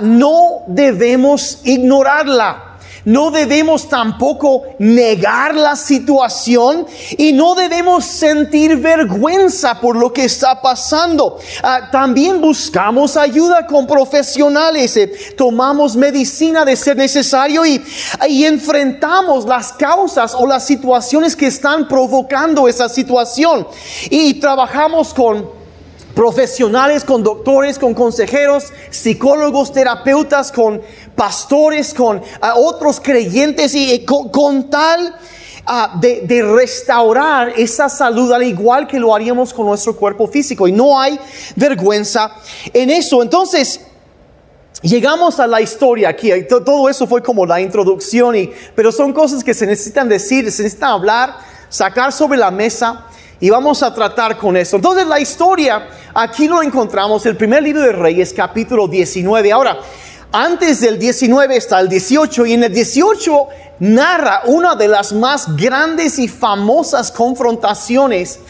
no 0.00 0.64
debemos 0.66 1.60
ignorarla. 1.62 2.63
No 3.04 3.30
debemos 3.30 3.88
tampoco 3.88 4.62
negar 4.78 5.54
la 5.54 5.76
situación 5.76 6.86
y 7.18 7.32
no 7.32 7.54
debemos 7.54 8.04
sentir 8.04 8.76
vergüenza 8.76 9.80
por 9.80 9.96
lo 9.96 10.12
que 10.12 10.24
está 10.24 10.62
pasando. 10.62 11.38
Ah, 11.62 11.90
también 11.92 12.40
buscamos 12.40 13.16
ayuda 13.16 13.66
con 13.66 13.86
profesionales, 13.86 14.96
eh, 14.96 15.12
tomamos 15.36 15.96
medicina 15.96 16.64
de 16.64 16.76
ser 16.76 16.96
necesario 16.96 17.66
y, 17.66 17.84
y 18.28 18.44
enfrentamos 18.44 19.44
las 19.44 19.72
causas 19.72 20.34
o 20.34 20.46
las 20.46 20.64
situaciones 20.66 21.36
que 21.36 21.46
están 21.46 21.86
provocando 21.86 22.68
esa 22.68 22.88
situación. 22.88 23.66
Y 24.08 24.34
trabajamos 24.34 25.12
con 25.12 25.63
profesionales, 26.14 27.04
con 27.04 27.22
doctores, 27.22 27.78
con 27.78 27.92
consejeros, 27.92 28.72
psicólogos, 28.90 29.72
terapeutas, 29.72 30.52
con 30.52 30.80
pastores, 31.14 31.92
con 31.92 32.22
ah, 32.40 32.54
otros 32.56 33.00
creyentes 33.00 33.74
y 33.74 34.04
con, 34.04 34.70
tal 34.70 35.14
ah, 35.66 35.98
de, 36.00 36.42
restaurar 36.42 37.52
esa 37.56 37.88
salud 37.88 38.32
al 38.32 38.44
igual 38.44 38.86
que 38.86 38.98
lo 38.98 39.14
haríamos 39.14 39.52
con 39.52 39.66
nuestro 39.66 39.96
cuerpo 39.96 40.28
físico. 40.28 40.68
Y 40.68 40.72
no 40.72 40.98
hay 40.98 41.18
vergüenza 41.56 42.32
en 42.72 42.90
eso. 42.90 43.22
Entonces, 43.22 43.80
llegamos 44.82 45.40
a 45.40 45.46
la 45.46 45.60
historia 45.60 46.10
aquí. 46.10 46.30
Todo 46.48 46.88
eso 46.88 47.06
fue 47.06 47.22
como 47.22 47.44
la 47.44 47.60
introducción, 47.60 48.36
y, 48.36 48.50
pero 48.76 48.92
son 48.92 49.12
cosas 49.12 49.42
que 49.42 49.52
se 49.52 49.66
necesitan 49.66 50.08
decir, 50.08 50.50
se 50.52 50.62
necesitan 50.62 50.90
hablar, 50.90 51.34
sacar 51.68 52.12
sobre 52.12 52.38
la 52.38 52.52
mesa 52.52 53.06
y 53.40 53.50
vamos 53.50 53.82
a 53.82 53.92
tratar 53.92 54.36
con 54.36 54.56
eso. 54.56 54.76
Entonces 54.76 55.06
la 55.06 55.20
historia, 55.20 55.86
aquí 56.14 56.48
lo 56.48 56.62
encontramos, 56.62 57.24
el 57.26 57.36
primer 57.36 57.62
libro 57.62 57.82
de 57.82 57.92
Reyes, 57.92 58.32
capítulo 58.32 58.88
19. 58.88 59.52
Ahora, 59.52 59.78
antes 60.32 60.80
del 60.80 60.98
19 60.98 61.56
está 61.56 61.80
el 61.80 61.88
18 61.88 62.46
y 62.46 62.54
en 62.54 62.64
el 62.64 62.72
18 62.72 63.46
narra 63.80 64.42
una 64.46 64.74
de 64.74 64.88
las 64.88 65.12
más 65.12 65.56
grandes 65.56 66.18
y 66.18 66.28
famosas 66.28 67.12
confrontaciones 67.12 68.40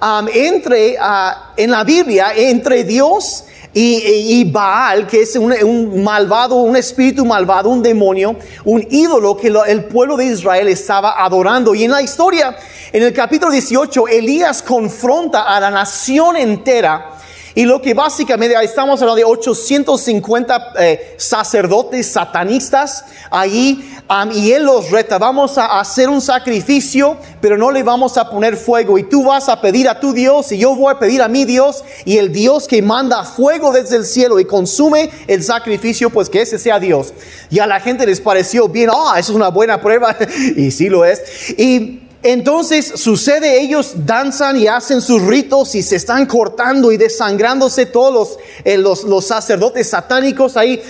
um, 0.00 0.28
entre, 0.32 0.96
uh, 1.00 1.32
en 1.56 1.70
la 1.70 1.84
Biblia 1.84 2.32
entre 2.36 2.84
Dios 2.84 3.44
y, 3.74 4.44
Baal, 4.44 5.06
que 5.06 5.22
es 5.22 5.36
un, 5.36 6.02
malvado, 6.02 6.56
un 6.56 6.76
espíritu 6.76 7.24
malvado, 7.24 7.70
un 7.70 7.82
demonio, 7.82 8.36
un 8.64 8.86
ídolo 8.90 9.36
que 9.36 9.48
el 9.66 9.84
pueblo 9.84 10.16
de 10.16 10.26
Israel 10.26 10.68
estaba 10.68 11.22
adorando. 11.24 11.74
Y 11.74 11.84
en 11.84 11.90
la 11.90 12.02
historia, 12.02 12.54
en 12.92 13.02
el 13.02 13.12
capítulo 13.12 13.50
18, 13.50 14.08
Elías 14.08 14.62
confronta 14.62 15.42
a 15.42 15.58
la 15.58 15.70
nación 15.70 16.36
entera 16.36 17.12
y 17.54 17.64
lo 17.64 17.82
que 17.82 17.94
básicamente, 17.94 18.56
estamos 18.62 19.00
hablando 19.02 19.16
de 19.16 19.24
850 19.24 20.72
eh, 20.78 21.14
sacerdotes 21.18 22.06
satanistas 22.06 23.04
ahí, 23.30 23.88
y 24.34 24.52
él 24.52 24.64
los 24.64 24.90
reta, 24.90 25.18
vamos 25.18 25.56
a 25.56 25.80
hacer 25.80 26.08
un 26.08 26.20
sacrificio, 26.20 27.16
pero 27.40 27.56
no 27.56 27.70
le 27.70 27.82
vamos 27.82 28.18
a 28.18 28.28
poner 28.28 28.56
fuego, 28.56 28.98
y 28.98 29.04
tú 29.04 29.24
vas 29.24 29.48
a 29.48 29.60
pedir 29.60 29.88
a 29.88 30.00
tu 30.00 30.12
Dios, 30.12 30.52
y 30.52 30.58
yo 30.58 30.74
voy 30.74 30.92
a 30.92 30.98
pedir 30.98 31.22
a 31.22 31.28
mi 31.28 31.44
Dios, 31.44 31.84
y 32.04 32.18
el 32.18 32.32
Dios 32.32 32.68
que 32.68 32.82
manda 32.82 33.24
fuego 33.24 33.72
desde 33.72 33.96
el 33.96 34.04
cielo 34.04 34.38
y 34.38 34.44
consume 34.44 35.10
el 35.26 35.42
sacrificio, 35.42 36.10
pues 36.10 36.28
que 36.28 36.42
ese 36.42 36.58
sea 36.58 36.78
Dios. 36.78 37.12
Y 37.50 37.58
a 37.58 37.66
la 37.66 37.80
gente 37.80 38.06
les 38.06 38.20
pareció 38.20 38.68
bien, 38.68 38.90
ah, 38.92 39.14
eso 39.18 39.32
es 39.32 39.36
una 39.36 39.48
buena 39.48 39.80
prueba, 39.80 40.16
y 40.56 40.70
sí 40.70 40.88
lo 40.88 41.04
es. 41.04 41.22
Y 41.58 42.01
entonces 42.22 42.92
sucede, 42.96 43.60
ellos 43.60 43.94
danzan 43.96 44.56
y 44.56 44.68
hacen 44.68 45.00
sus 45.00 45.20
ritos 45.22 45.74
y 45.74 45.82
se 45.82 45.96
están 45.96 46.26
cortando 46.26 46.92
y 46.92 46.96
desangrándose 46.96 47.86
todos 47.86 48.38
eh, 48.64 48.78
los, 48.78 49.02
los, 49.04 49.26
sacerdotes 49.26 49.90
satánicos 49.90 50.56
ahí 50.56 50.80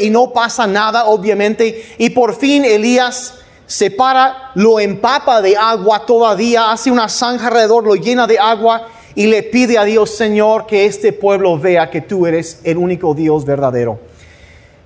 y 0.00 0.10
no 0.10 0.32
pasa 0.32 0.66
nada, 0.66 1.06
obviamente. 1.06 1.94
Y 1.98 2.10
por 2.10 2.34
fin 2.34 2.64
Elías 2.64 3.34
se 3.66 3.92
para, 3.92 4.50
lo 4.54 4.80
empapa 4.80 5.40
de 5.40 5.56
agua 5.56 6.04
todavía, 6.04 6.72
hace 6.72 6.90
una 6.90 7.08
zanja 7.08 7.46
alrededor, 7.46 7.84
lo 7.84 7.94
llena 7.94 8.26
de 8.26 8.40
agua 8.40 8.88
y 9.14 9.26
le 9.26 9.44
pide 9.44 9.78
a 9.78 9.84
Dios, 9.84 10.10
Señor, 10.10 10.66
que 10.66 10.86
este 10.86 11.12
pueblo 11.12 11.58
vea 11.58 11.90
que 11.90 12.00
tú 12.00 12.26
eres 12.26 12.58
el 12.64 12.76
único 12.76 13.14
Dios 13.14 13.44
verdadero. 13.44 14.00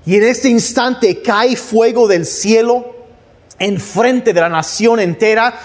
Y 0.05 0.17
en 0.17 0.25
este 0.25 0.51
instante 0.51 1.23
cae 1.23 1.57
fuego 1.57 2.07
del 2.07 2.27
cielo 2.27 2.95
enfrente 3.59 4.33
de 4.33 4.41
la 4.41 4.49
nación 4.49 5.01
entera 5.01 5.59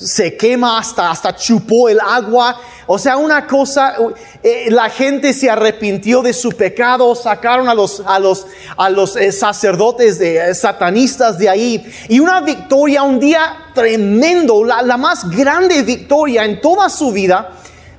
se 0.00 0.36
quema 0.36 0.78
hasta, 0.78 1.10
hasta 1.10 1.36
chupó 1.36 1.88
el 1.88 2.00
agua. 2.00 2.58
O 2.86 2.98
sea, 2.98 3.16
una 3.18 3.46
cosa, 3.46 3.96
eh, 4.42 4.66
la 4.70 4.88
gente 4.88 5.32
se 5.32 5.50
arrepintió 5.50 6.22
de 6.22 6.32
su 6.32 6.50
pecado, 6.50 7.14
sacaron 7.14 7.68
a 7.68 7.74
los, 7.74 8.02
a 8.06 8.18
los, 8.18 8.46
a 8.76 8.88
los 8.88 9.16
eh, 9.16 9.30
sacerdotes 9.30 10.18
de, 10.18 10.50
eh, 10.50 10.54
satanistas 10.54 11.38
de 11.38 11.48
ahí. 11.48 11.92
Y 12.08 12.18
una 12.18 12.40
victoria, 12.40 13.02
un 13.02 13.20
día 13.20 13.70
tremendo, 13.74 14.64
la, 14.64 14.82
la 14.82 14.96
más 14.96 15.28
grande 15.30 15.82
victoria 15.82 16.44
en 16.44 16.60
toda 16.60 16.88
su 16.88 17.12
vida 17.12 17.50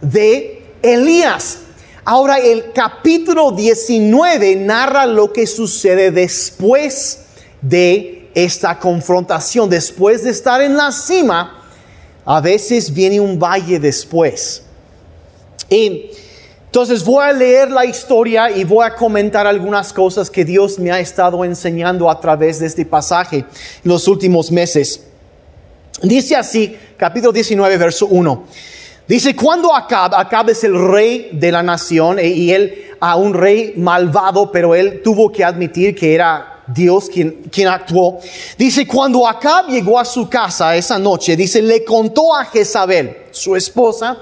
de 0.01 0.63
Elías. 0.81 1.59
Ahora 2.03 2.39
el 2.39 2.71
capítulo 2.73 3.51
19 3.51 4.55
narra 4.55 5.05
lo 5.05 5.31
que 5.31 5.45
sucede 5.45 6.09
después 6.09 7.19
de 7.61 8.31
esta 8.33 8.79
confrontación, 8.79 9.69
después 9.69 10.23
de 10.23 10.31
estar 10.31 10.61
en 10.61 10.75
la 10.75 10.91
cima 10.91 11.60
a 12.25 12.41
veces 12.41 12.93
viene 12.93 13.19
un 13.19 13.39
valle 13.39 13.79
después. 13.79 14.63
Y 15.69 16.11
entonces 16.65 17.03
voy 17.03 17.23
a 17.23 17.33
leer 17.33 17.69
la 17.69 17.85
historia 17.85 18.49
y 18.49 18.63
voy 18.63 18.85
a 18.85 18.95
comentar 18.95 19.45
algunas 19.45 19.91
cosas 19.91 20.29
que 20.29 20.45
Dios 20.45 20.79
me 20.79 20.91
ha 20.91 20.99
estado 20.99 21.43
enseñando 21.43 22.09
a 22.09 22.19
través 22.19 22.59
de 22.59 22.67
este 22.67 22.85
pasaje 22.85 23.37
en 23.37 23.45
los 23.83 24.07
últimos 24.07 24.51
meses. 24.51 25.03
Dice 26.01 26.35
así, 26.35 26.77
capítulo 26.97 27.31
19, 27.31 27.77
verso 27.77 28.07
1. 28.07 28.45
Dice, 29.07 29.35
cuando 29.35 29.75
Acab, 29.75 30.15
Acab 30.15 30.49
es 30.49 30.63
el 30.63 30.73
rey 30.89 31.29
de 31.33 31.51
la 31.51 31.61
nación 31.61 32.17
y 32.23 32.51
él 32.51 32.85
a 33.01 33.17
un 33.17 33.33
rey 33.33 33.73
malvado, 33.75 34.51
pero 34.51 34.73
él 34.73 35.01
tuvo 35.03 35.31
que 35.31 35.43
admitir 35.43 35.95
que 35.95 36.13
era 36.13 36.50
Dios 36.73 37.09
quien, 37.09 37.43
quien 37.51 37.67
actuó. 37.67 38.19
Dice, 38.57 38.87
cuando 38.87 39.27
Acab 39.27 39.67
llegó 39.67 39.99
a 39.99 40.05
su 40.05 40.29
casa 40.29 40.75
esa 40.75 40.97
noche, 40.99 41.35
dice, 41.35 41.61
le 41.61 41.83
contó 41.83 42.35
a 42.35 42.45
Jezabel, 42.45 43.25
su 43.31 43.55
esposa, 43.55 44.17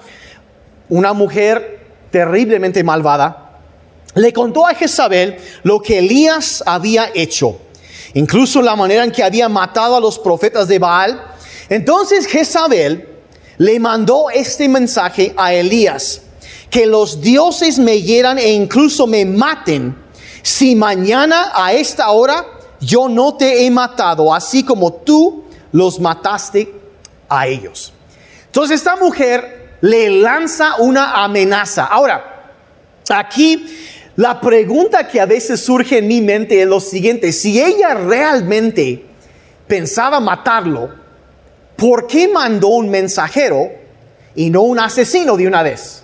una 0.90 1.14
mujer 1.14 1.80
terriblemente 2.12 2.84
malvada, 2.84 3.60
le 4.16 4.34
contó 4.34 4.66
a 4.66 4.74
Jezabel 4.74 5.38
lo 5.64 5.82
que 5.82 6.00
Elías 6.00 6.64
había 6.66 7.12
hecho, 7.14 7.60
incluso 8.14 8.62
la 8.62 8.76
manera 8.76 9.04
en 9.04 9.12
que 9.12 9.24
había 9.24 9.48
matado 9.48 9.96
a 9.96 10.00
los 10.00 10.18
profetas 10.18 10.68
de 10.68 10.80
Baal. 10.80 11.22
Entonces 11.70 12.26
Jezabel 12.26 13.08
le 13.58 13.80
mandó 13.80 14.30
este 14.30 14.68
mensaje 14.68 15.34
a 15.38 15.54
Elías, 15.54 16.22
que 16.70 16.86
los 16.86 17.22
dioses 17.22 17.78
me 17.78 18.02
hieran 18.02 18.40
e 18.40 18.52
incluso 18.52 19.06
me 19.06 19.26
maten 19.26 19.96
si 20.42 20.76
mañana 20.76 21.52
a 21.54 21.74
esta 21.74 22.10
hora 22.10 22.46
yo 22.80 23.10
no 23.10 23.36
te 23.36 23.66
he 23.66 23.72
matado, 23.72 24.34
así 24.34 24.64
como 24.64 24.94
tú 24.94 25.44
los 25.72 26.00
mataste 26.00 26.74
a 27.28 27.48
ellos. 27.48 27.94
Entonces 28.46 28.78
esta 28.78 28.96
mujer 28.96 29.78
le 29.82 30.10
lanza 30.10 30.76
una 30.78 31.24
amenaza. 31.24 31.86
Ahora, 31.86 32.54
aquí 33.10 33.66
la 34.16 34.42
pregunta 34.42 35.08
que 35.08 35.22
a 35.22 35.26
veces 35.26 35.64
surge 35.64 36.00
en 36.00 36.08
mi 36.08 36.22
mente 36.22 36.62
es 36.62 36.68
lo 36.68 36.80
siguiente, 36.80 37.32
si 37.32 37.62
ella 37.62 37.94
realmente 37.94 39.06
pensaba 39.68 40.20
matarlo, 40.20 40.90
¿por 41.78 42.08
qué 42.08 42.28
mandó 42.28 42.70
un 42.70 42.90
mensajero 42.90 43.70
y 44.36 44.50
no 44.50 44.64
un 44.64 44.80
asesino 44.80 45.38
de 45.38 45.48
una 45.48 45.64
vez? 45.64 46.04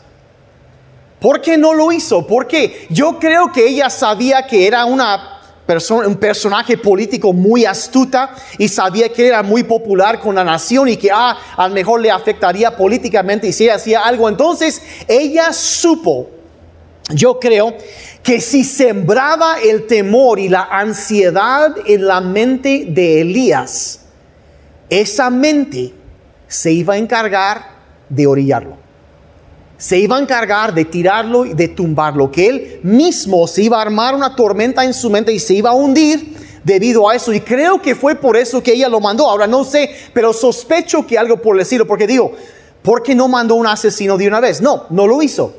¿Por 1.20 1.42
qué 1.42 1.58
no 1.58 1.74
lo 1.74 1.92
hizo? 1.92 2.28
Porque 2.28 2.88
yo 2.90 3.20
creo 3.20 3.52
que 3.52 3.68
ella 3.68 3.90
sabía 3.90 4.46
que 4.46 4.68
era 4.68 4.86
una 4.86 5.36
persona, 5.66 6.08
un 6.08 6.16
personaje 6.16 6.78
político 6.78 7.34
muy 7.34 7.66
astuta 7.66 8.36
y 8.58 8.68
sabía 8.68 9.10
que 9.10 9.28
era 9.28 9.42
muy 9.42 9.64
popular 9.64 10.20
con 10.20 10.36
la 10.36 10.44
nación 10.44 10.90
y 10.90 10.98
que 10.98 11.10
ah, 11.12 11.38
a 11.56 11.68
lo 11.68 11.74
mejor 11.74 12.02
le 12.02 12.12
afectaría 12.12 12.76
políticamente 12.76 13.48
y 13.48 13.54
si 13.54 13.70
hacía 13.70 14.02
algo. 14.02 14.30
Entonces 14.30 14.82
ella 15.08 15.54
supo, 15.54 16.30
yo 17.10 17.40
creo, 17.40 17.76
que 18.22 18.42
si 18.42 18.64
sembraba 18.64 19.60
el 19.60 19.86
temor 19.86 20.40
y 20.40 20.50
la 20.50 20.64
ansiedad 20.64 21.76
en 21.86 22.08
la 22.08 22.22
mente 22.22 22.86
de 22.88 23.22
Elías, 23.22 24.02
esa 24.90 25.30
mente 25.30 25.94
se 26.48 26.72
iba 26.72 26.96
a 26.96 26.98
encargar 26.98 27.76
de 28.10 28.28
orillarlo. 28.28 28.85
Se 29.86 30.00
iba 30.00 30.18
a 30.18 30.20
encargar 30.20 30.74
de 30.74 30.84
tirarlo 30.84 31.46
y 31.46 31.54
de 31.54 31.68
tumbarlo, 31.68 32.32
que 32.32 32.48
él 32.48 32.80
mismo 32.82 33.46
se 33.46 33.62
iba 33.62 33.77
a 33.77 33.84
armar 33.84 34.15
una 34.15 34.36
tormenta 34.36 34.84
en 34.84 34.96
su 34.96 35.12
mente 35.12 35.32
y 35.32 35.38
se 35.38 35.54
iba 35.54 35.70
a 35.70 35.74
hundir 35.74 36.36
debido 36.63 37.08
a 37.08 37.13
eso. 37.13 37.32
Y 37.32 37.42
creo 37.42 37.80
que 37.80 37.94
fue 37.94 38.15
por 38.15 38.36
eso 38.36 38.63
que 38.63 38.74
ella 38.74 38.89
lo 38.89 39.00
mandó. 39.00 39.30
Ahora 39.30 39.46
no 39.46 39.63
sé, 39.63 39.92
pero 40.12 40.34
sospecho 40.34 41.06
que 41.06 41.20
algo 41.20 41.39
por 41.39 41.56
decirlo, 41.56 41.86
porque 41.86 42.08
digo, 42.08 42.32
¿por 42.82 43.04
qué 43.04 43.13
no 43.13 43.27
mandó 43.27 43.54
un 43.54 43.68
asesino 43.68 44.18
de 44.18 44.27
una 44.27 44.39
vez? 44.39 44.60
No, 44.60 44.86
no 44.89 45.06
lo 45.06 45.22
hizo. 45.22 45.54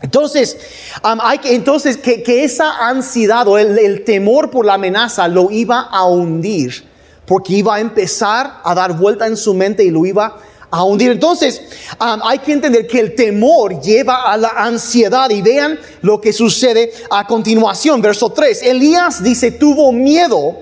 Entonces, 0.00 0.56
hay 1.02 1.36
que, 1.36 1.54
entonces 1.54 1.98
que, 1.98 2.42
esa 2.42 2.88
ansiedad 2.88 3.46
o 3.46 3.58
el, 3.58 4.04
temor 4.04 4.48
por 4.48 4.64
la 4.64 4.72
amenaza 4.72 5.28
lo 5.28 5.50
iba 5.50 5.80
a 5.80 6.06
hundir, 6.06 6.88
porque 7.26 7.56
iba 7.56 7.74
a 7.74 7.80
empezar 7.80 8.62
a 8.64 8.74
dar 8.74 8.96
vuelta 8.96 9.26
en 9.26 9.36
su 9.36 9.52
mente 9.52 9.84
y 9.84 9.90
lo 9.90 10.06
iba 10.06 10.24
a 10.28 10.49
hundir. 10.70 11.10
Entonces, 11.10 11.62
hay 11.98 12.38
que 12.38 12.52
entender 12.52 12.86
que 12.86 13.00
el 13.00 13.14
temor 13.14 13.80
lleva 13.80 14.30
a 14.30 14.36
la 14.36 14.50
ansiedad 14.56 15.28
y 15.30 15.42
vean 15.42 15.78
lo 16.02 16.20
que 16.20 16.32
sucede 16.32 16.92
a 17.10 17.26
continuación. 17.26 18.00
Verso 18.00 18.30
3, 18.30 18.62
Elías 18.62 19.22
dice, 19.22 19.52
tuvo 19.52 19.92
miedo 19.92 20.56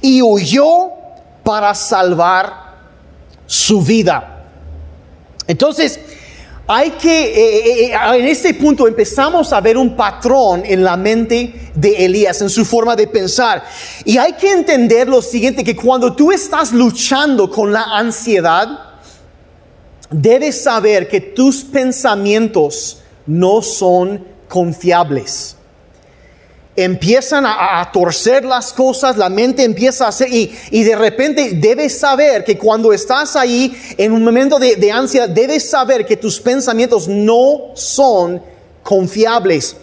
y 0.00 0.22
huyó 0.22 0.90
para 1.42 1.74
salvar 1.74 2.66
su 3.46 3.82
vida. 3.82 4.44
Entonces, 5.46 6.00
hay 6.68 6.90
que, 6.92 7.26
eh, 7.26 7.84
eh, 7.84 7.92
eh, 7.92 8.18
en 8.18 8.26
este 8.26 8.54
punto 8.54 8.88
empezamos 8.88 9.52
a 9.52 9.60
ver 9.60 9.76
un 9.76 9.94
patrón 9.94 10.64
en 10.66 10.82
la 10.82 10.96
mente 10.96 11.70
de 11.74 12.04
Elías, 12.04 12.42
en 12.42 12.50
su 12.50 12.64
forma 12.64 12.96
de 12.96 13.06
pensar. 13.06 13.62
Y 14.04 14.18
hay 14.18 14.32
que 14.32 14.50
entender 14.50 15.08
lo 15.08 15.22
siguiente, 15.22 15.62
que 15.62 15.76
cuando 15.76 16.14
tú 16.14 16.32
estás 16.32 16.72
luchando 16.72 17.48
con 17.48 17.72
la 17.72 17.84
ansiedad, 17.84 18.95
debes 20.10 20.62
saber 20.62 21.08
que 21.08 21.20
tus 21.20 21.64
pensamientos 21.64 22.98
no 23.26 23.62
son 23.62 24.24
confiables 24.48 25.56
empiezan 26.76 27.44
a, 27.46 27.90
torcer 27.92 28.44
las 28.44 28.72
cosas, 28.72 29.16
la 29.16 29.30
mente 29.30 29.64
empieza 29.64 30.04
a 30.04 30.08
hacer, 30.08 30.28
y, 30.30 30.84
de 30.84 30.94
repente 30.94 31.52
debes 31.54 31.98
saber 31.98 32.44
que 32.44 32.58
cuando 32.58 32.92
estás 32.92 33.34
ahí 33.34 33.74
en 33.96 34.12
un 34.12 34.22
momento 34.22 34.58
de, 34.58 34.76
de 34.76 34.92
ansiedad, 34.92 35.28
debes 35.28 35.68
saber 35.68 36.04
que 36.04 36.16
tus 36.16 36.38
pensamientos 36.38 37.08
no 37.08 37.72
son 37.74 38.42
confiables. 38.82 39.76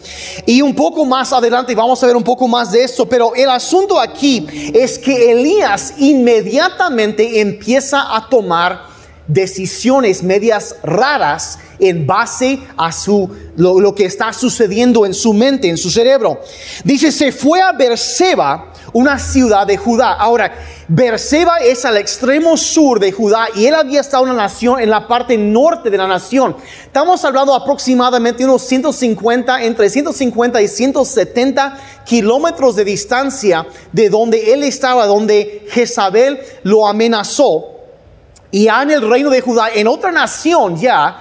Y 0.45 0.61
un 0.61 0.73
poco 0.73 1.03
más 1.03 1.33
adelante 1.33 1.75
vamos 1.75 2.01
a 2.03 2.07
ver 2.07 2.15
un 2.15 2.23
poco 2.23 2.47
más 2.47 2.71
de 2.71 2.83
esto, 2.83 3.09
pero 3.09 3.33
el 3.35 3.49
asunto 3.49 3.99
aquí 3.99 4.47
es 4.73 4.97
que 4.97 5.31
Elías 5.31 5.95
inmediatamente 5.97 7.41
empieza 7.41 8.15
a 8.15 8.29
tomar 8.29 8.92
decisiones 9.27 10.23
medias 10.23 10.75
raras 10.83 11.59
en 11.79 12.05
base 12.05 12.59
a 12.77 12.91
su, 12.91 13.29
lo, 13.55 13.95
que 13.95 14.05
está 14.05 14.33
sucediendo 14.33 15.05
en 15.05 15.13
su 15.13 15.33
mente, 15.33 15.69
en 15.69 15.77
su 15.77 15.89
cerebro. 15.89 16.39
Dice, 16.83 17.11
se 17.11 17.31
fue 17.31 17.61
a 17.61 17.71
Berseba, 17.71 18.73
una 18.93 19.17
ciudad 19.17 19.65
de 19.65 19.77
Judá. 19.77 20.13
Ahora, 20.13 20.53
Berseba 20.87 21.57
es 21.57 21.83
al 21.85 21.97
extremo 21.97 22.55
sur 22.57 22.99
de 22.99 23.11
Judá 23.11 23.47
y 23.55 23.65
él 23.65 23.73
había 23.73 24.01
estado 24.01 24.23
en 24.23 24.35
la 24.35 24.43
nación, 24.43 24.79
en 24.79 24.89
la 24.89 25.07
parte 25.07 25.37
norte 25.37 25.89
de 25.89 25.97
la 25.97 26.07
nación. 26.07 26.55
Estamos 26.85 27.23
hablando 27.25 27.55
aproximadamente 27.55 28.45
unos 28.45 28.61
150, 28.63 29.63
entre 29.63 29.89
150 29.89 30.61
y 30.61 30.67
170 30.67 31.77
kilómetros 32.05 32.75
de 32.75 32.85
distancia 32.85 33.65
de 33.91 34.09
donde 34.09 34.53
él 34.53 34.63
estaba, 34.63 35.07
donde 35.07 35.65
Jezabel 35.69 36.39
lo 36.63 36.87
amenazó. 36.87 37.72
Y 38.53 38.65
ya 38.65 38.83
en 38.83 38.91
el 38.91 39.09
reino 39.09 39.31
de 39.31 39.41
Judá, 39.41 39.69
en 39.73 39.87
otra 39.87 40.11
nación 40.11 40.79
ya, 40.79 41.19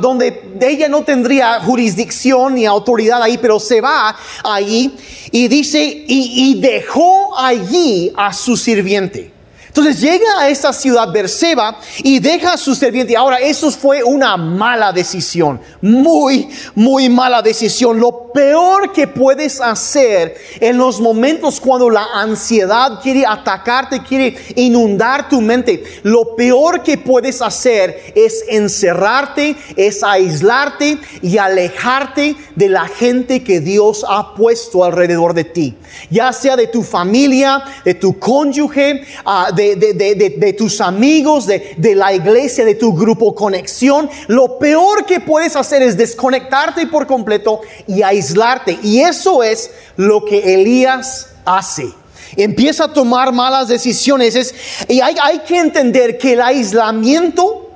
donde 0.00 0.56
ella 0.58 0.88
no 0.88 1.02
tendría 1.02 1.60
jurisdicción 1.60 2.54
ni 2.54 2.64
autoridad 2.64 3.22
ahí, 3.22 3.36
pero 3.36 3.60
se 3.60 3.82
va 3.82 4.16
ahí 4.42 4.96
y 5.30 5.48
dice, 5.48 5.84
y 5.84 6.58
dejó 6.60 7.38
allí 7.38 8.10
a 8.16 8.32
su 8.32 8.56
sirviente. 8.56 9.41
Entonces 9.74 10.02
llega 10.02 10.38
a 10.38 10.50
esta 10.50 10.70
ciudad 10.70 11.10
Berseba 11.10 11.78
y 12.04 12.18
deja 12.18 12.52
a 12.52 12.56
su 12.58 12.74
sirviente. 12.74 13.16
Ahora, 13.16 13.38
eso 13.38 13.70
fue 13.70 14.02
una 14.04 14.36
mala 14.36 14.92
decisión, 14.92 15.58
muy, 15.80 16.50
muy 16.74 17.08
mala 17.08 17.40
decisión. 17.40 17.98
Lo 17.98 18.30
peor 18.34 18.92
que 18.92 19.06
puedes 19.06 19.62
hacer 19.62 20.36
en 20.60 20.76
los 20.76 21.00
momentos 21.00 21.58
cuando 21.58 21.88
la 21.88 22.04
ansiedad 22.14 23.00
quiere 23.02 23.24
atacarte, 23.26 24.02
quiere 24.02 24.36
inundar 24.56 25.30
tu 25.30 25.40
mente, 25.40 25.82
lo 26.02 26.36
peor 26.36 26.82
que 26.82 26.98
puedes 26.98 27.40
hacer 27.40 28.12
es 28.14 28.44
encerrarte, 28.48 29.56
es 29.76 30.02
aislarte 30.02 30.98
y 31.22 31.38
alejarte 31.38 32.36
de 32.56 32.68
la 32.68 32.88
gente 32.88 33.42
que 33.42 33.60
Dios 33.60 34.04
ha 34.06 34.34
puesto 34.34 34.84
alrededor 34.84 35.32
de 35.32 35.44
ti, 35.44 35.76
ya 36.10 36.30
sea 36.34 36.56
de 36.56 36.66
tu 36.66 36.82
familia, 36.82 37.62
de 37.86 37.94
tu 37.94 38.18
cónyuge, 38.18 39.04
ah, 39.24 39.50
de 39.62 40.54
tus 40.56 40.80
amigos, 40.80 41.46
de, 41.46 41.94
la 41.94 42.12
iglesia, 42.12 42.64
de 42.64 42.74
tu 42.74 42.94
grupo 42.94 43.34
conexión, 43.34 44.08
lo 44.28 44.58
peor 44.58 45.06
que 45.06 45.20
puedes 45.20 45.56
hacer 45.56 45.82
es 45.82 45.96
desconectarte 45.96 46.86
por 46.86 47.06
completo 47.06 47.60
y 47.86 48.02
aislarte. 48.02 48.78
Y 48.82 49.00
eso 49.00 49.42
es 49.42 49.70
lo 49.96 50.24
que 50.24 50.54
Elías 50.54 51.28
hace. 51.44 51.92
Empieza 52.36 52.84
a 52.84 52.92
tomar 52.92 53.32
malas 53.32 53.68
decisiones. 53.68 54.54
y 54.88 55.00
hay, 55.00 55.16
hay 55.22 55.38
que 55.40 55.58
entender 55.58 56.18
que 56.18 56.32
el 56.32 56.40
aislamiento 56.40 57.70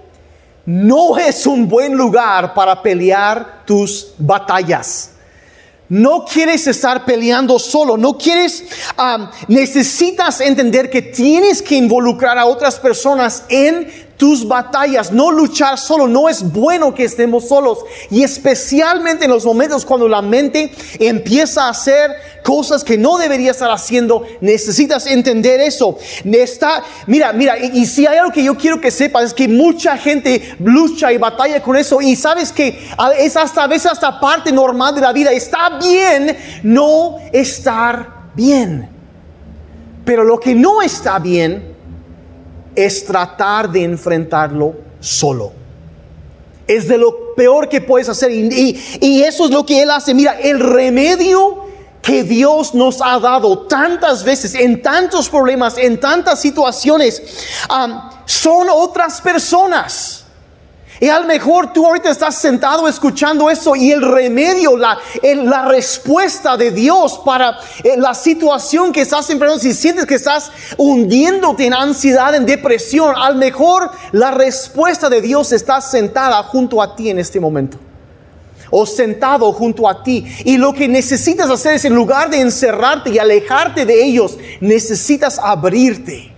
no 0.64 1.16
es 1.16 1.46
un 1.46 1.68
buen 1.68 1.94
lugar 1.94 2.52
para 2.54 2.82
pelear 2.82 3.64
tus 3.64 4.12
batallas. 4.18 5.15
No 5.88 6.24
quieres 6.24 6.66
estar 6.66 7.04
peleando 7.04 7.58
solo, 7.58 7.96
no 7.96 8.18
quieres, 8.18 8.64
necesitas 9.46 10.40
entender 10.40 10.90
que 10.90 11.02
tienes 11.02 11.62
que 11.62 11.76
involucrar 11.76 12.38
a 12.38 12.46
otras 12.46 12.80
personas 12.80 13.44
en 13.48 14.05
tus 14.16 14.48
batallas, 14.48 15.12
no 15.12 15.30
luchar 15.30 15.78
solo, 15.78 16.08
no 16.08 16.28
es 16.28 16.42
bueno 16.52 16.94
que 16.94 17.04
estemos 17.04 17.48
solos. 17.48 17.78
Y 18.10 18.22
especialmente 18.22 19.26
en 19.26 19.30
los 19.30 19.44
momentos 19.44 19.84
cuando 19.84 20.08
la 20.08 20.22
mente 20.22 20.72
empieza 20.98 21.66
a 21.66 21.70
hacer 21.70 22.10
cosas 22.42 22.82
que 22.82 22.96
no 22.96 23.18
debería 23.18 23.50
estar 23.50 23.70
haciendo, 23.70 24.24
necesitas 24.40 25.06
entender 25.06 25.60
eso. 25.60 25.98
Está, 26.24 26.82
mira, 27.06 27.32
mira, 27.32 27.58
y, 27.58 27.84
si 27.86 28.06
hay 28.06 28.18
algo 28.18 28.32
que 28.32 28.44
yo 28.44 28.56
quiero 28.56 28.80
que 28.80 28.90
sepas 28.90 29.24
es 29.24 29.34
que 29.34 29.48
mucha 29.48 29.96
gente 29.98 30.56
lucha 30.60 31.12
y 31.12 31.18
batalla 31.18 31.62
con 31.62 31.76
eso 31.76 32.00
y 32.00 32.16
sabes 32.16 32.52
que 32.52 32.88
es 33.18 33.36
hasta 33.36 33.64
a 33.64 33.66
veces 33.66 33.92
hasta 33.92 34.18
parte 34.18 34.50
normal 34.50 34.94
de 34.94 35.00
la 35.02 35.12
vida. 35.12 35.32
Está 35.32 35.78
bien 35.78 36.36
no 36.62 37.16
estar 37.32 38.30
bien. 38.34 38.88
Pero 40.04 40.24
lo 40.24 40.38
que 40.38 40.54
no 40.54 40.82
está 40.82 41.18
bien 41.18 41.75
es 42.76 43.04
tratar 43.04 43.70
de 43.70 43.82
enfrentarlo 43.82 44.74
solo. 45.00 45.52
Es 46.66 46.86
de 46.86 46.98
lo 46.98 47.34
peor 47.34 47.68
que 47.68 47.80
puedes 47.80 48.08
hacer. 48.08 48.30
Y, 48.30 49.22
eso 49.22 49.46
es 49.46 49.50
lo 49.50 49.64
que 49.64 49.82
Él 49.82 49.90
hace. 49.90 50.14
Mira, 50.14 50.38
el 50.38 50.60
remedio 50.60 51.64
que 52.02 52.22
Dios 52.22 52.74
nos 52.74 53.00
ha 53.02 53.18
dado 53.18 53.66
tantas 53.66 54.22
veces, 54.22 54.54
en 54.54 54.82
tantos 54.82 55.28
problemas, 55.28 55.78
en 55.78 55.98
tantas 55.98 56.40
situaciones, 56.40 57.22
son 58.26 58.68
otras 58.70 59.20
personas. 59.20 60.25
Y 60.98 61.08
a 61.08 61.20
lo 61.20 61.26
mejor 61.26 61.72
tú 61.72 61.86
ahorita 61.86 62.10
estás 62.10 62.36
sentado 62.36 62.88
escuchando 62.88 63.50
eso 63.50 63.76
y 63.76 63.92
el 63.92 64.00
remedio, 64.00 64.76
la, 64.76 64.98
la 65.22 65.66
respuesta 65.66 66.56
de 66.56 66.70
Dios 66.70 67.20
para 67.24 67.58
eh, 67.84 67.96
la 67.98 68.14
situación 68.14 68.92
que 68.92 69.02
estás 69.02 69.28
enfrentando, 69.28 69.62
si 69.62 69.74
sientes 69.74 70.06
que 70.06 70.14
estás 70.14 70.50
hundiéndote 70.78 71.66
en 71.66 71.74
ansiedad, 71.74 72.34
en 72.34 72.46
depresión, 72.46 73.14
a 73.14 73.30
lo 73.30 73.36
mejor 73.36 73.90
la 74.12 74.30
respuesta 74.30 75.10
de 75.10 75.20
Dios 75.20 75.52
está 75.52 75.82
sentada 75.82 76.42
junto 76.44 76.80
a 76.80 76.96
ti 76.96 77.10
en 77.10 77.18
este 77.18 77.40
momento. 77.40 77.78
O 78.70 78.84
sentado 78.84 79.52
junto 79.52 79.88
a 79.88 80.02
ti. 80.02 80.26
Y 80.44 80.56
lo 80.56 80.72
que 80.72 80.88
necesitas 80.88 81.48
hacer 81.50 81.74
es 81.74 81.84
en 81.84 81.94
lugar 81.94 82.30
de 82.30 82.40
encerrarte 82.40 83.10
y 83.10 83.18
alejarte 83.18 83.84
de 83.86 84.04
ellos, 84.04 84.38
necesitas 84.60 85.38
abrirte 85.38 86.35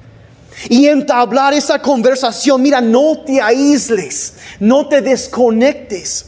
y 0.68 0.86
entablar 0.86 1.54
esa 1.54 1.80
conversación. 1.80 2.62
Mira, 2.62 2.80
no 2.80 3.20
te 3.24 3.40
aísles, 3.40 4.34
no 4.60 4.88
te 4.88 5.00
desconectes 5.00 6.26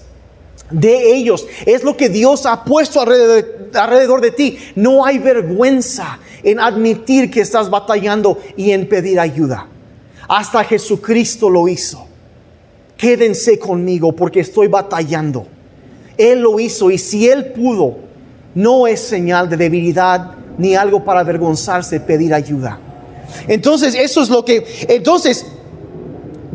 de 0.70 1.14
ellos. 1.14 1.46
Es 1.66 1.82
lo 1.82 1.96
que 1.96 2.08
Dios 2.08 2.46
ha 2.46 2.64
puesto 2.64 3.00
alrededor, 3.00 4.20
de 4.20 4.30
ti. 4.30 4.58
No 4.74 5.04
hay 5.04 5.18
vergüenza 5.18 6.18
en 6.42 6.60
admitir 6.60 7.30
que 7.30 7.40
estás 7.40 7.68
batallando 7.68 8.38
y 8.56 8.70
en 8.70 8.88
pedir 8.88 9.18
ayuda. 9.18 9.66
Hasta 10.28 10.64
Jesucristo 10.64 11.50
lo 11.50 11.68
hizo. 11.68 12.06
Quédense 12.96 13.58
conmigo 13.58 14.12
porque 14.12 14.40
estoy 14.40 14.68
batallando. 14.68 15.46
Él 16.16 16.40
lo 16.40 16.60
hizo 16.60 16.90
y 16.90 16.98
si 16.98 17.28
Él 17.28 17.46
pudo, 17.46 17.96
no 18.54 18.86
es 18.86 19.00
señal 19.00 19.48
de 19.48 19.56
debilidad 19.56 20.32
ni 20.58 20.74
algo 20.74 21.02
para 21.02 21.20
avergonzarse 21.20 21.98
pedir 22.00 22.34
ayuda. 22.34 22.78
Entonces, 23.48 23.94
eso 23.94 24.22
es 24.22 24.28
lo 24.28 24.44
que, 24.44 24.64
entonces, 24.88 25.46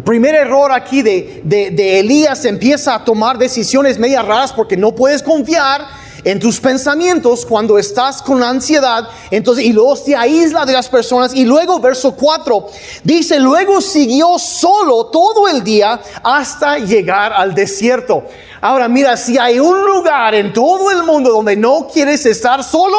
primer 0.05 0.35
error 0.35 0.71
aquí 0.71 1.01
de, 1.01 1.41
de, 1.43 1.99
Elías 1.99 2.45
empieza 2.45 2.93
a 2.93 3.03
tomar 3.03 3.37
decisiones 3.37 3.97
medias 3.97 4.25
raras 4.25 4.53
porque 4.53 4.77
no 4.77 4.93
puedes 4.93 5.23
confiar 5.23 5.81
en 6.23 6.39
tus 6.39 6.59
pensamientos 6.59 7.45
cuando 7.45 7.77
estás 7.77 8.21
con 8.21 8.41
ansiedad, 8.41 9.07
entonces, 9.29 9.65
y 9.65 9.73
luego 9.73 9.95
se 9.95 10.15
aísla 10.15 10.65
de 10.65 10.73
las 10.73 10.89
personas, 10.89 11.35
y 11.35 11.45
luego 11.45 11.79
verso 11.79 12.15
4 12.15 12.67
dice, 13.03 13.39
luego 13.39 13.79
siguió 13.79 14.39
solo 14.39 15.05
todo 15.07 15.47
el 15.47 15.63
día 15.63 16.01
hasta 16.23 16.79
llegar 16.79 17.31
al 17.31 17.53
desierto. 17.53 18.23
Ahora 18.59 18.87
mira, 18.87 19.17
si 19.17 19.37
hay 19.37 19.59
un 19.59 19.85
lugar 19.85 20.33
en 20.33 20.51
todo 20.51 20.89
el 20.89 21.03
mundo 21.03 21.29
donde 21.29 21.55
no 21.55 21.87
quieres 21.93 22.25
estar 22.25 22.63
solo, 22.63 22.97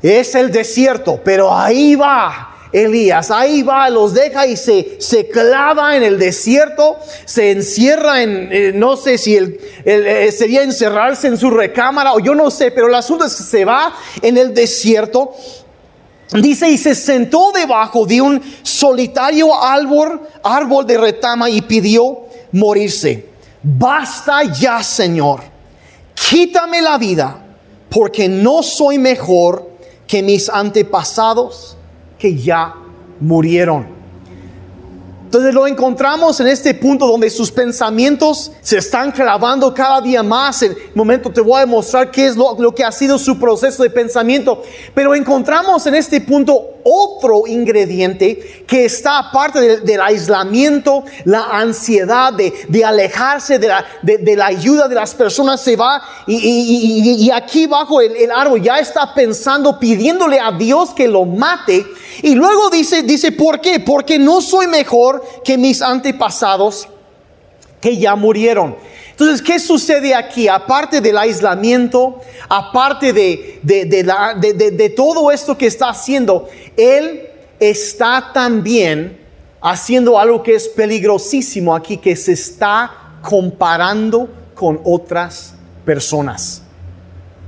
es 0.00 0.34
el 0.34 0.50
desierto, 0.50 1.20
pero 1.22 1.54
ahí 1.54 1.94
va 1.94 2.55
Elías. 2.72 3.30
Ahí 3.30 3.62
va, 3.62 3.88
los 3.90 4.14
deja 4.14 4.46
y 4.46 4.56
se, 4.56 4.96
se 5.00 5.28
clava 5.28 5.96
en 5.96 6.02
el 6.02 6.18
desierto, 6.18 6.96
se 7.24 7.52
encierra 7.52 8.22
en, 8.22 8.48
eh, 8.50 8.72
no 8.74 8.96
sé 8.96 9.18
si 9.18 9.36
el, 9.36 9.60
eh, 9.84 10.30
sería 10.32 10.62
encerrarse 10.62 11.28
en 11.28 11.38
su 11.38 11.50
recámara 11.50 12.14
o 12.14 12.20
yo 12.20 12.34
no 12.34 12.50
sé, 12.50 12.70
pero 12.70 12.88
el 12.88 12.94
asunto 12.94 13.24
es 13.24 13.34
que 13.34 13.44
se 13.44 13.64
va 13.64 13.94
en 14.22 14.36
el 14.36 14.54
desierto. 14.54 15.32
Dice, 16.32 16.68
y 16.68 16.76
se 16.76 16.94
sentó 16.94 17.52
debajo 17.52 18.04
de 18.04 18.20
un 18.20 18.42
solitario 18.62 19.62
árbol, 19.62 20.20
árbol 20.42 20.84
de 20.84 20.98
retama 20.98 21.48
y 21.48 21.62
pidió 21.62 22.24
morirse. 22.50 23.26
Basta 23.62 24.42
ya, 24.42 24.82
Señor, 24.82 25.40
quítame 26.14 26.82
la 26.82 26.98
vida, 26.98 27.44
porque 27.88 28.28
no 28.28 28.62
soy 28.64 28.98
mejor 28.98 29.70
que 30.06 30.22
mis 30.22 30.48
antepasados 30.48 31.76
que 32.18 32.36
ya 32.36 32.74
murieron. 33.20 33.95
Entonces 35.26 35.52
lo 35.52 35.66
encontramos 35.66 36.38
en 36.38 36.46
este 36.46 36.72
punto 36.72 37.04
donde 37.04 37.30
sus 37.30 37.50
pensamientos 37.50 38.52
se 38.60 38.78
están 38.78 39.10
clavando 39.10 39.74
cada 39.74 40.00
día 40.00 40.22
más. 40.22 40.62
En 40.62 40.70
un 40.70 40.78
momento 40.94 41.30
te 41.30 41.40
voy 41.40 41.56
a 41.56 41.60
demostrar 41.66 42.12
qué 42.12 42.26
es 42.26 42.36
lo, 42.36 42.72
que 42.72 42.84
ha 42.84 42.92
sido 42.92 43.18
su 43.18 43.36
proceso 43.36 43.82
de 43.82 43.90
pensamiento. 43.90 44.62
Pero 44.94 45.16
encontramos 45.16 45.84
en 45.88 45.96
este 45.96 46.20
punto 46.20 46.74
otro 46.84 47.42
ingrediente 47.48 48.64
que 48.68 48.84
está 48.84 49.18
aparte 49.18 49.80
del, 49.80 50.00
aislamiento, 50.00 51.02
la 51.24 51.46
ansiedad 51.50 52.32
de, 52.32 52.84
alejarse 52.84 53.58
de 53.58 53.66
la, 53.66 53.84
de, 54.02 54.36
la, 54.36 54.46
ayuda 54.46 54.86
de 54.86 54.94
las 54.94 55.12
personas. 55.12 55.60
Se 55.60 55.74
va 55.74 56.00
y, 56.28 57.28
aquí 57.34 57.66
bajo 57.66 58.00
el, 58.00 58.14
el, 58.14 58.30
árbol 58.30 58.62
ya 58.62 58.78
está 58.78 59.12
pensando, 59.12 59.80
pidiéndole 59.80 60.38
a 60.38 60.52
Dios 60.52 60.94
que 60.94 61.08
lo 61.08 61.24
mate. 61.24 61.84
Y 62.22 62.36
luego 62.36 62.70
dice, 62.70 63.02
dice, 63.02 63.32
¿por 63.32 63.60
qué? 63.60 63.80
Porque 63.80 64.20
no 64.20 64.40
soy 64.40 64.68
mejor 64.68 65.15
que 65.44 65.58
mis 65.58 65.82
antepasados 65.82 66.88
que 67.80 67.96
ya 67.96 68.16
murieron. 68.16 68.76
Entonces, 69.10 69.40
¿qué 69.40 69.58
sucede 69.58 70.14
aquí? 70.14 70.46
Aparte 70.46 71.00
del 71.00 71.16
aislamiento, 71.16 72.20
aparte 72.48 73.12
de, 73.12 73.60
de, 73.62 74.92
todo 74.94 75.30
esto 75.30 75.56
que 75.56 75.66
está 75.66 75.88
haciendo, 75.88 76.48
Él 76.76 77.30
está 77.58 78.30
también 78.34 79.18
haciendo 79.62 80.18
algo 80.18 80.42
que 80.42 80.54
es 80.54 80.68
peligrosísimo 80.68 81.74
aquí, 81.74 81.96
que 81.96 82.14
se 82.14 82.32
está 82.32 83.18
comparando 83.22 84.28
con 84.54 84.80
otras 84.84 85.54
personas. 85.84 86.65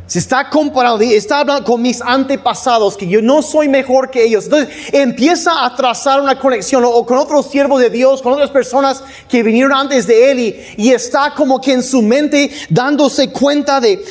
Se 0.09 0.21
está 0.21 0.49
comparando, 0.49 1.05
está 1.05 1.41
hablando 1.41 1.65
con 1.65 1.83
mis 1.83 2.01
antepasados, 2.01 2.97
que 2.97 3.07
yo 3.07 3.21
no 3.21 3.43
soy 3.43 3.69
mejor 3.69 4.11
que 4.11 4.25
ellos. 4.25 4.45
Entonces 4.45 4.75
empieza 4.91 5.67
a 5.67 5.77
trazar 5.77 6.23
una 6.23 6.39
conexión 6.39 6.83
o, 6.83 7.05
con 7.05 7.19
otros 7.19 7.51
siervos 7.51 7.79
de 7.79 7.91
Dios, 7.91 8.23
con 8.23 8.33
otras 8.33 8.49
personas 8.49 9.03
que 9.29 9.43
vinieron 9.43 9.75
antes 9.75 10.07
de 10.07 10.31
él 10.31 10.39
y, 10.79 10.89
está 10.99 11.35
como 11.35 11.61
que 11.61 11.75
en 11.75 11.83
su 11.83 12.01
mente 12.01 12.51
dándose 12.71 13.31
cuenta 13.31 13.81
de, 13.83 14.03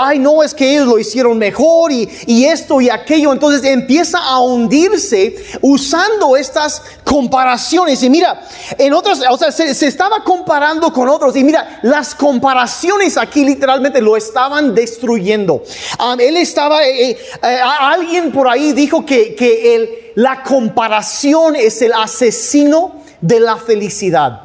ay 0.00 0.18
no, 0.18 0.42
es 0.42 0.54
que 0.54 0.72
ellos 0.72 0.86
lo 0.86 0.98
hicieron 0.98 1.36
mejor 1.36 1.92
y, 1.92 2.08
esto 2.46 2.80
y 2.80 2.88
aquello. 2.88 3.30
Entonces 3.30 3.62
empieza 3.62 4.18
a 4.18 4.40
hundirse 4.40 5.36
usando 5.60 6.34
estas 6.34 6.80
comparaciones. 7.04 8.02
Y 8.02 8.08
mira, 8.08 8.40
en 8.78 8.94
otras, 8.94 9.20
o 9.30 9.36
sea, 9.36 9.52
se, 9.52 9.74
se 9.74 9.86
estaba 9.86 10.24
comparando 10.24 10.90
con 10.94 11.10
otros 11.10 11.36
y 11.36 11.44
mira, 11.44 11.80
las 11.82 12.14
comparaciones 12.14 13.18
aquí 13.18 13.44
literalmente 13.44 14.00
lo 14.00 14.16
estaban 14.16 14.74
destruyendo 14.74 15.25
él 15.32 16.36
estaba, 16.36 16.84
eh, 16.84 17.10
eh, 17.10 17.18
eh, 17.42 17.58
alguien 17.80 18.32
por 18.32 18.48
ahí 18.48 18.72
dijo 18.72 19.04
que, 19.04 19.34
que 19.34 20.12
la 20.14 20.42
comparación 20.42 21.56
es 21.56 21.82
el 21.82 21.92
asesino 21.92 23.02
de 23.20 23.40
la 23.40 23.56
felicidad. 23.56 24.42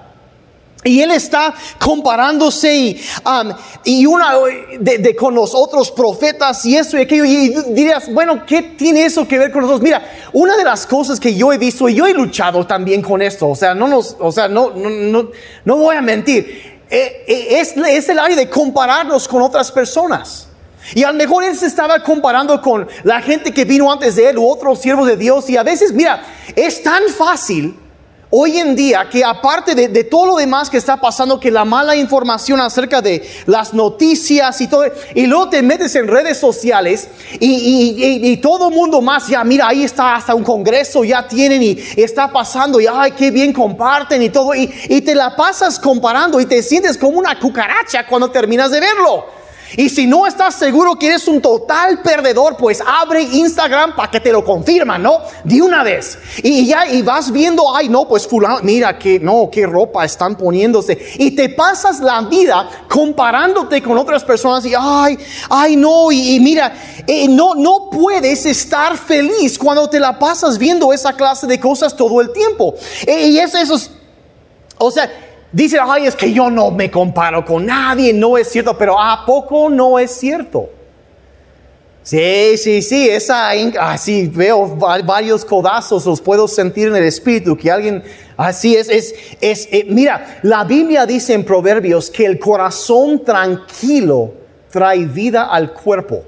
Y 0.83 0.99
él 1.01 1.11
está 1.11 1.53
comparándose 1.79 2.75
y, 2.75 3.01
y 3.83 4.05
una 4.07 4.33
de, 4.79 5.15
con 5.15 5.35
los 5.35 5.53
otros 5.53 5.91
profetas 5.91 6.65
y 6.65 6.75
eso 6.75 6.97
y 6.97 7.01
aquello. 7.01 7.23
Y 7.23 7.49
dirías, 7.69 8.11
bueno, 8.11 8.43
¿qué 8.47 8.63
tiene 8.63 9.05
eso 9.05 9.27
que 9.27 9.37
ver 9.37 9.51
con 9.51 9.61
nosotros? 9.61 9.83
Mira, 9.83 10.03
una 10.33 10.57
de 10.57 10.63
las 10.63 10.87
cosas 10.87 11.19
que 11.19 11.35
yo 11.35 11.53
he 11.53 11.59
visto 11.59 11.87
y 11.87 11.93
yo 11.93 12.07
he 12.07 12.13
luchado 12.13 12.65
también 12.65 13.03
con 13.03 13.21
esto, 13.21 13.49
o 13.49 13.55
sea, 13.55 13.75
no 13.75 13.87
nos, 13.87 14.15
o 14.19 14.31
sea, 14.31 14.47
no, 14.47 14.71
no, 14.71 14.89
no, 14.89 15.29
no 15.65 15.77
voy 15.77 15.95
a 15.95 16.01
mentir, 16.01 16.81
es, 16.89 17.77
es 17.77 18.09
el 18.09 18.17
área 18.17 18.35
de 18.35 18.49
compararnos 18.49 19.27
con 19.27 19.43
otras 19.43 19.71
personas. 19.71 20.47
Y 20.93 21.03
a 21.03 21.11
lo 21.11 21.17
mejor 21.17 21.43
él 21.43 21.55
se 21.55 21.67
estaba 21.67 22.01
comparando 22.03 22.61
con 22.61 22.87
la 23.03 23.21
gente 23.21 23.53
que 23.53 23.65
vino 23.65 23.91
antes 23.91 24.15
de 24.15 24.29
él 24.29 24.37
u 24.37 24.47
otros 24.47 24.79
siervos 24.81 25.07
de 25.07 25.17
Dios. 25.17 25.49
Y 25.49 25.57
a 25.57 25.63
veces, 25.63 25.93
mira, 25.93 26.23
es 26.55 26.81
tan 26.83 27.03
fácil 27.09 27.77
hoy 28.33 28.57
en 28.57 28.75
día 28.75 29.07
que 29.09 29.23
aparte 29.23 29.75
de, 29.75 30.03
todo 30.05 30.25
lo 30.25 30.35
demás 30.37 30.69
que 30.69 30.77
está 30.77 30.97
pasando, 30.97 31.39
que 31.39 31.51
la 31.51 31.65
mala 31.65 31.95
información 31.95 32.59
acerca 32.61 33.01
de 33.01 33.27
las 33.45 33.73
noticias 33.73 34.59
y 34.61 34.67
todo, 34.67 34.85
y 35.13 35.27
luego 35.27 35.49
te 35.49 35.61
metes 35.61 35.93
en 35.95 36.07
redes 36.07 36.37
sociales 36.37 37.09
y, 37.39 38.37
todo 38.37 38.71
mundo 38.71 39.01
más, 39.01 39.27
ya 39.27 39.43
mira, 39.43 39.67
ahí 39.67 39.83
está 39.83 40.15
hasta 40.15 40.33
un 40.33 40.43
congreso, 40.43 41.03
ya 41.03 41.27
tienen 41.27 41.61
y, 41.61 41.77
está 41.97 42.31
pasando, 42.31 42.79
y 42.79 42.87
ay, 42.91 43.11
qué 43.11 43.29
bien 43.29 43.53
comparten 43.53 44.21
y 44.21 44.29
todo, 44.29 44.55
y 44.55 45.01
te 45.01 45.13
la 45.13 45.35
pasas 45.35 45.77
comparando 45.77 46.39
y 46.39 46.45
te 46.45 46.63
sientes 46.63 46.97
como 46.97 47.19
una 47.19 47.37
cucaracha 47.37 48.07
cuando 48.07 48.31
terminas 48.31 48.71
de 48.71 48.79
verlo. 48.79 49.40
Y 49.77 49.89
si 49.89 50.05
no 50.05 50.27
estás 50.27 50.55
seguro 50.55 50.97
que 50.97 51.07
eres 51.07 51.27
un 51.27 51.41
total 51.41 52.01
perdedor, 52.01 52.57
pues 52.57 52.81
abre 52.85 53.21
Instagram 53.21 53.95
para 53.95 54.11
que 54.11 54.19
te 54.19 54.31
lo 54.31 54.43
confirman, 54.43 55.01
¿no? 55.01 55.19
De 55.43 55.61
una 55.61 55.83
vez. 55.83 56.17
Y 56.43 56.65
ya, 56.65 56.87
y 56.87 57.01
vas 57.01 57.31
viendo, 57.31 57.75
ay, 57.75 57.89
no, 57.89 58.07
pues 58.07 58.27
fulano, 58.27 58.59
mira 58.63 58.97
que, 58.97 59.19
no, 59.19 59.49
qué 59.51 59.65
ropa 59.65 60.03
están 60.03 60.35
poniéndose. 60.35 60.97
Y 61.15 61.31
te 61.31 61.49
pasas 61.49 61.99
la 61.99 62.21
vida 62.21 62.67
comparándote 62.89 63.81
con 63.81 63.97
otras 63.97 64.23
personas 64.23 64.65
y, 64.65 64.73
ay, 64.77 65.17
ay, 65.49 65.75
no, 65.75 66.11
y, 66.11 66.39
mira, 66.39 66.73
eh, 67.07 67.27
no, 67.27 67.55
no 67.55 67.89
puedes 67.91 68.45
estar 68.45 68.97
feliz 68.97 69.57
cuando 69.57 69.89
te 69.89 69.99
la 69.99 70.17
pasas 70.17 70.57
viendo 70.57 70.91
esa 70.91 71.13
clase 71.13 71.47
de 71.47 71.59
cosas 71.59 71.95
todo 71.95 72.21
el 72.21 72.31
tiempo. 72.31 72.73
Eh, 73.05 73.27
y 73.27 73.39
es 73.39 73.53
eso, 73.53 73.77
o 74.77 74.91
sea, 74.91 75.30
Dice, 75.51 75.77
ay, 75.81 76.05
es 76.05 76.15
que 76.15 76.31
yo 76.31 76.49
no 76.49 76.71
me 76.71 76.89
comparo 76.89 77.43
con 77.43 77.65
nadie, 77.65 78.13
no 78.13 78.37
es 78.37 78.49
cierto, 78.49 78.77
pero 78.77 78.99
¿a 78.99 79.25
poco 79.25 79.69
no 79.69 79.99
es 79.99 80.11
cierto? 80.11 80.69
Sí, 82.03 82.57
sí, 82.57 82.81
sí, 82.81 83.09
esa, 83.09 83.51
así 83.79 84.27
veo 84.27 84.75
varios 85.05 85.45
codazos, 85.45 86.05
los 86.05 86.19
puedo 86.19 86.47
sentir 86.47 86.87
en 86.87 86.95
el 86.95 87.03
espíritu, 87.03 87.55
que 87.55 87.69
alguien 87.69 88.03
Así 88.41 88.75
es, 88.75 88.89
es, 88.89 89.13
es 89.39 89.69
eh, 89.71 89.85
mira, 89.87 90.39
la 90.41 90.63
Biblia 90.63 91.05
dice 91.05 91.33
en 91.35 91.45
Proverbios 91.45 92.09
que 92.09 92.25
el 92.25 92.39
corazón 92.39 93.23
tranquilo 93.23 94.33
trae 94.71 95.05
vida 95.05 95.43
al 95.43 95.73
cuerpo, 95.73 96.23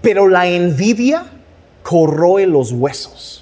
pero 0.00 0.26
la 0.26 0.48
envidia 0.48 1.24
corroe 1.84 2.48
los 2.48 2.72
huesos. 2.72 3.41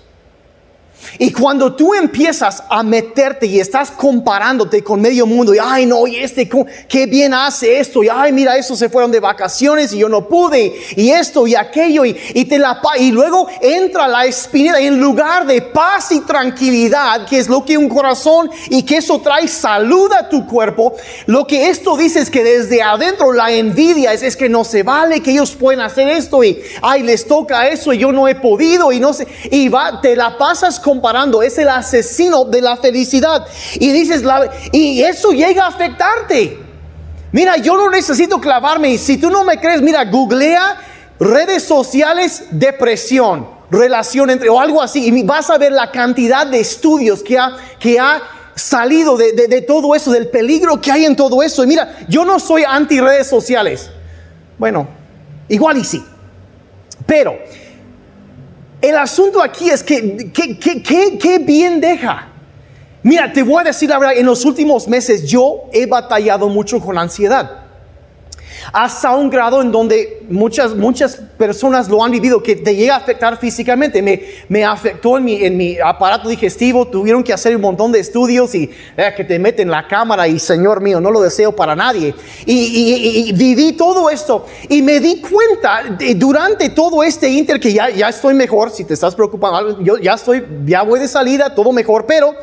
Y 1.19 1.33
cuando 1.33 1.75
tú 1.75 1.95
empiezas 1.95 2.63
a 2.69 2.83
meterte 2.83 3.47
y 3.47 3.61
estás 3.61 3.91
comparándote 3.91 4.83
con 4.83 5.01
medio 5.01 5.27
mundo, 5.27 5.55
y 5.55 5.59
ay, 5.63 5.87
no, 5.87 6.07
y 6.07 6.17
este, 6.17 6.49
qué 6.89 7.07
bien 7.07 7.35
hace 7.35 7.79
esto, 7.79 8.03
y 8.03 8.09
ay, 8.09 8.33
mira, 8.33 8.57
esos 8.57 8.79
se 8.79 8.89
fueron 8.89 9.11
de 9.11 9.21
vacaciones 9.21 9.93
y 9.93 9.99
yo 9.99 10.09
no 10.09 10.29
pude, 10.29 10.75
y 10.97 11.11
esto 11.11 11.47
y 11.47 11.55
aquello, 11.55 12.05
y, 12.05 12.17
y 12.35 12.45
te 12.45 12.59
la 12.59 12.81
y 12.99 13.11
luego 13.13 13.49
entra 13.61 14.09
la 14.09 14.25
espinita 14.25 14.81
en 14.81 15.01
lugar 15.01 15.47
de 15.47 15.63
paz 15.63 16.13
y 16.13 16.21
tranquilidad, 16.21 17.27
que 17.27 17.39
es 17.39 17.49
lo 17.49 17.65
que 17.65 17.77
un 17.77 17.89
corazón 17.89 18.51
y 18.69 18.83
que 18.83 18.99
eso 18.99 19.21
trae 19.21 19.49
salud 19.49 20.11
a 20.13 20.29
tu 20.29 20.47
cuerpo. 20.47 20.95
Lo 21.27 21.47
que 21.47 21.69
esto 21.69 21.97
dice 21.97 22.21
es 22.21 22.31
que 22.31 22.43
desde 22.43 22.83
adentro 22.83 23.33
la 23.33 23.53
envidia 23.53 24.13
es, 24.13 24.23
es 24.23 24.37
que 24.37 24.49
no 24.49 24.65
se 24.65 24.83
vale 24.83 25.21
que 25.21 25.33
ellos 25.33 25.55
pueden 25.55 25.81
hacer 25.81 26.09
esto, 26.09 26.43
y 26.43 26.61
ay, 26.83 27.03
les 27.03 27.27
toca 27.27 27.69
eso, 27.69 27.93
y 27.93 27.99
yo 27.99 28.13
no 28.13 28.29
he 28.29 28.35
podido, 28.35 28.93
y 28.93 29.01
no 29.01 29.13
sé, 29.13 29.27
y 29.51 29.69
va, 29.69 30.01
te 30.01 30.17
la 30.17 30.37
pasas 30.39 30.81
con 30.81 30.90
comparando, 30.91 31.41
es 31.41 31.57
el 31.59 31.69
asesino 31.69 32.45
de 32.45 32.61
la 32.61 32.77
felicidad. 32.77 33.47
Y 33.75 33.93
dices, 33.93 34.25
la, 34.25 34.51
y 34.73 35.03
eso 35.03 35.31
llega 35.31 35.65
a 35.65 35.69
afectarte. 35.69 36.59
Mira, 37.31 37.57
yo 37.59 37.77
no 37.77 37.89
necesito 37.91 38.41
clavarme. 38.41 38.91
Y 38.91 38.99
si 38.99 39.17
tú 39.19 39.31
no 39.31 39.45
me 39.45 39.61
crees, 39.61 39.81
mira, 39.83 40.05
googlea 40.05 40.79
redes 41.21 41.63
sociales, 41.63 42.47
depresión, 42.51 43.47
relación 43.71 44.31
entre, 44.31 44.49
o 44.49 44.59
algo 44.59 44.83
así. 44.83 45.07
Y 45.07 45.23
vas 45.23 45.49
a 45.49 45.59
ver 45.59 45.71
la 45.71 45.93
cantidad 45.93 46.45
de 46.45 46.59
estudios 46.59 47.23
que 47.23 47.39
ha, 47.39 47.57
que 47.79 48.01
ha 48.01 48.21
salido 48.57 49.17
de, 49.17 49.33
de 49.33 49.63
todo 49.63 49.95
eso, 49.95 50.11
del 50.11 50.29
peligro 50.29 50.81
que 50.81 50.91
hay 50.91 51.05
en 51.05 51.15
todo 51.15 51.41
eso. 51.41 51.63
Y 51.63 51.69
mira, 51.69 51.99
yo 52.09 52.25
no 52.25 52.41
soy 52.41 52.65
anti 52.67 53.01
redes 53.01 53.29
sociales. 53.29 53.91
Bueno, 54.59 54.89
igual 55.49 55.79
y 55.79 55.85
sí. 55.85 56.05
Pero 57.07 57.39
el 58.81 58.97
asunto 58.97 59.43
aquí 59.43 59.71
es 59.71 59.83
que, 59.83 60.31
¿qué 60.33 61.39
bien 61.39 61.81
deja. 61.81 62.29
Mira, 63.03 63.33
te 63.33 63.43
voy 63.43 63.61
a 63.61 63.65
decir 63.65 63.89
la 63.89 63.99
verdad, 63.99 64.17
en 64.17 64.27
los 64.27 64.45
últimos 64.45 64.87
meses 64.87 65.25
yo 65.27 65.65
he 65.73 65.87
batallado 65.87 66.49
mucho 66.49 66.81
con 66.81 66.99
ansiedad 66.99 67.60
hasta 68.73 69.15
un 69.15 69.31
grado 69.31 69.63
en 69.63 69.73
donde 69.73 70.23
muchas, 70.29 70.75
muchas 70.75 71.17
personas 71.17 71.89
lo 71.89 72.05
han 72.05 72.11
vivido, 72.11 72.43
que 72.43 72.57
te 72.57 72.75
llega 72.75 72.95
a 72.95 72.99
afectar 72.99 73.39
físicamente. 73.39 74.03
Me, 74.03 74.23
me 74.49 74.65
afectó 74.65 75.19
en 75.19 75.25
mi, 75.25 75.45
en 75.45 75.57
mi 75.57 75.79
aparato 75.79 76.29
digestivo, 76.29 76.87
tuvieron 76.87 77.23
que 77.23 77.33
hacer 77.33 77.55
un 77.57 77.63
montón 77.63 77.93
de 77.93 78.01
estudios 78.01 78.55
y 78.55 78.71
eh, 78.97 79.13
que 79.17 79.25
te 79.25 79.39
meten 79.39 79.71
la 79.71 79.87
cámara 79.87 80.29
y 80.29 80.39
Señor 80.39 80.81
mío, 80.81 81.01
no 81.01 81.11
lo 81.11 81.21
deseo 81.21 81.55
para 81.55 81.75
nadie. 81.75 82.15
Y, 82.47 83.33
viví 83.33 83.73
todo 83.73 84.11
esto 84.11 84.47
y 84.69 84.83
me 84.83 85.01
di 85.01 85.21
cuenta 85.21 85.83
durante 86.17 86.71
todo 86.71 87.03
este 87.03 87.29
inter 87.29 87.61
que 87.61 87.73
ya, 87.73 87.91
ya 87.91 88.09
estoy 88.09 88.35
mejor, 88.35 88.71
si 88.71 88.85
te 88.85 88.95
estás 88.95 89.15
preocupando, 89.15 89.81
yo 89.83 89.99
ya 89.99 90.15
estoy, 90.15 90.45
ya 90.65 90.83
voy 90.83 91.01
de 91.01 91.09
salida, 91.09 91.55
todo 91.55 91.73
mejor, 91.73 92.07
pero 92.07 92.35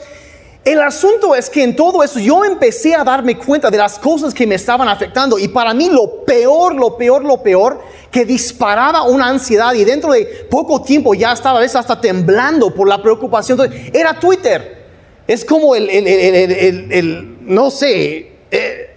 el 0.67 0.81
asunto 0.81 1.33
es 1.33 1.49
que 1.49 1.63
en 1.63 1.77
todo 1.77 2.03
eso 2.03 2.19
yo 2.19 2.43
empecé 2.43 2.93
a 2.93 3.01
darme 3.01 3.37
cuenta 3.37 3.71
de 3.71 3.77
las 3.77 3.97
cosas 3.97 4.33
que 4.33 4.45
me 4.45 4.55
estaban 4.55 4.89
afectando 4.89 5.39
y 5.39 5.47
para 5.47 5.73
mí 5.73 5.89
lo 5.89 6.25
peor, 6.25 6.75
lo 6.75 6.97
peor, 6.97 7.23
lo 7.23 7.41
peor 7.41 7.79
que 8.11 8.25
disparaba 8.25 9.03
una 9.03 9.29
ansiedad 9.29 9.73
y 9.73 9.85
dentro 9.85 10.11
de 10.11 10.25
poco 10.49 10.81
tiempo 10.81 11.13
ya 11.13 11.31
estaba 11.31 11.59
a 11.59 11.61
veces 11.61 11.77
hasta 11.77 12.01
temblando 12.01 12.73
por 12.73 12.85
la 12.85 13.01
preocupación, 13.01 13.57
era 13.93 14.19
Twitter. 14.19 14.85
Es 15.25 15.45
como 15.45 15.73
el, 15.73 15.89
el, 15.89 16.05
el, 16.05 16.91
el 16.91 17.37
no 17.41 17.71
sé, 17.71 18.31
eh, 18.51 18.96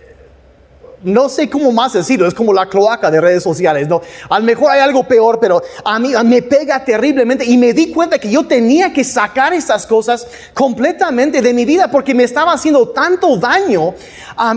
no 1.02 1.28
sé 1.28 1.48
cómo 1.48 1.72
más 1.72 1.94
decirlo, 1.94 2.26
es 2.26 2.34
como 2.34 2.52
la 2.52 2.68
cloaca 2.68 3.10
de 3.10 3.20
redes 3.20 3.42
sociales, 3.42 3.88
¿no? 3.88 4.02
A 4.28 4.38
lo 4.38 4.44
mejor 4.44 4.70
hay 4.70 4.80
algo 4.80 5.04
peor, 5.04 5.38
pero 5.40 5.62
a 5.84 5.98
mí 5.98 6.12
me 6.24 6.42
pega 6.42 6.84
terriblemente 6.84 7.44
y 7.44 7.56
me 7.56 7.72
di 7.72 7.90
cuenta 7.90 8.18
que 8.18 8.30
yo 8.30 8.46
tenía 8.46 8.92
que 8.92 9.02
sacar 9.02 9.52
estas 9.52 9.86
cosas 9.86 10.26
completamente 10.52 11.40
de 11.40 11.54
mi 11.54 11.64
vida 11.64 11.90
porque 11.90 12.14
me 12.14 12.24
estaba 12.24 12.52
haciendo 12.52 12.88
tanto 12.88 13.36
daño 13.36 13.94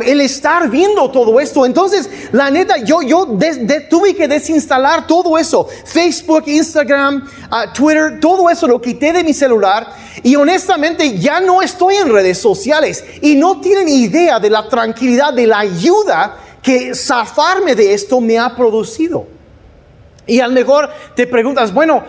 el 0.06 0.22
estar 0.22 0.70
viendo 0.70 1.10
todo 1.12 1.40
esto. 1.40 1.66
Entonces, 1.66 2.10
la 2.32 2.50
neta, 2.50 2.78
yo, 2.78 3.02
yo 3.02 3.28
tuve 3.90 4.16
que 4.16 4.28
desinstalar 4.28 5.08
todo 5.08 5.38
eso, 5.38 5.68
Facebook, 5.86 6.44
Instagram, 6.48 7.28
ah, 7.52 7.72
Twitter, 7.74 8.20
todo 8.20 8.50
eso 8.50 8.68
lo 8.68 8.82
quité 8.82 9.14
de 9.14 9.24
mi 9.24 9.34
celular 9.34 9.88
y 10.22 10.36
honestamente 10.36 11.18
ya 11.18 11.40
no 11.40 11.62
estoy 11.62 11.96
en 11.96 12.12
redes 12.12 12.38
sociales 12.38 13.04
y 13.22 13.36
no 13.36 13.60
tienen 13.60 13.90
idea 13.90 14.40
de 14.40 14.50
la 14.50 14.68
tranquilidad, 14.70 15.34
de 15.34 15.48
la 15.48 15.60
ayuda 15.60 16.33
que 16.64 16.96
zafarme 16.96 17.76
de 17.76 17.94
esto 17.94 18.20
me 18.20 18.40
ha 18.40 18.56
producido. 18.56 19.28
Y 20.26 20.40
a 20.40 20.48
lo 20.48 20.54
mejor 20.54 20.90
te 21.16 21.28
preguntas, 21.28 21.74
bueno, 21.74 22.02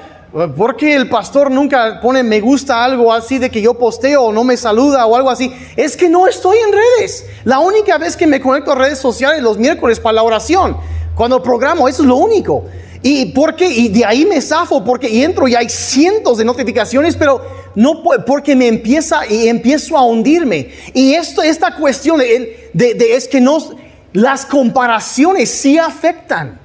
¿por 0.56 0.76
qué 0.76 0.94
el 0.94 1.08
pastor 1.08 1.50
nunca 1.50 2.00
pone 2.00 2.22
me 2.22 2.40
gusta 2.40 2.84
algo 2.84 3.12
así 3.12 3.38
de 3.38 3.50
que 3.50 3.60
yo 3.60 3.74
posteo 3.74 4.22
o 4.22 4.32
no 4.32 4.44
me 4.44 4.56
saluda 4.56 5.04
o 5.06 5.16
algo 5.16 5.28
así? 5.28 5.52
Es 5.76 5.96
que 5.96 6.08
no 6.08 6.28
estoy 6.28 6.58
en 6.58 6.72
redes. 6.72 7.26
La 7.42 7.58
única 7.58 7.98
vez 7.98 8.16
que 8.16 8.28
me 8.28 8.40
conecto 8.40 8.70
a 8.70 8.76
redes 8.76 9.00
sociales 9.00 9.42
los 9.42 9.58
miércoles 9.58 9.98
para 9.98 10.14
la 10.14 10.22
oración, 10.22 10.76
cuando 11.16 11.42
programo, 11.42 11.88
eso 11.88 12.02
es 12.02 12.08
lo 12.08 12.16
único. 12.16 12.64
¿Y 13.06 13.26
por 13.26 13.54
qué? 13.54 13.68
Y 13.68 13.88
de 13.88 14.02
ahí 14.04 14.24
me 14.24 14.40
zafo 14.40 14.82
porque 14.82 15.22
entro 15.22 15.46
y 15.46 15.54
hay 15.54 15.68
cientos 15.68 16.38
de 16.38 16.44
notificaciones, 16.46 17.16
pero 17.16 17.42
no 17.74 18.02
porque 18.02 18.56
me 18.56 18.66
empieza 18.66 19.26
y 19.26 19.48
empiezo 19.48 19.98
a 19.98 20.06
hundirme. 20.06 20.70
Y 20.94 21.12
esto, 21.12 21.42
esta 21.42 21.74
cuestión 21.76 22.18
de, 22.18 22.70
es 22.72 23.28
que 23.28 23.42
no, 23.42 23.58
las 24.14 24.46
comparaciones 24.46 25.50
sí 25.50 25.76
afectan. 25.76 26.58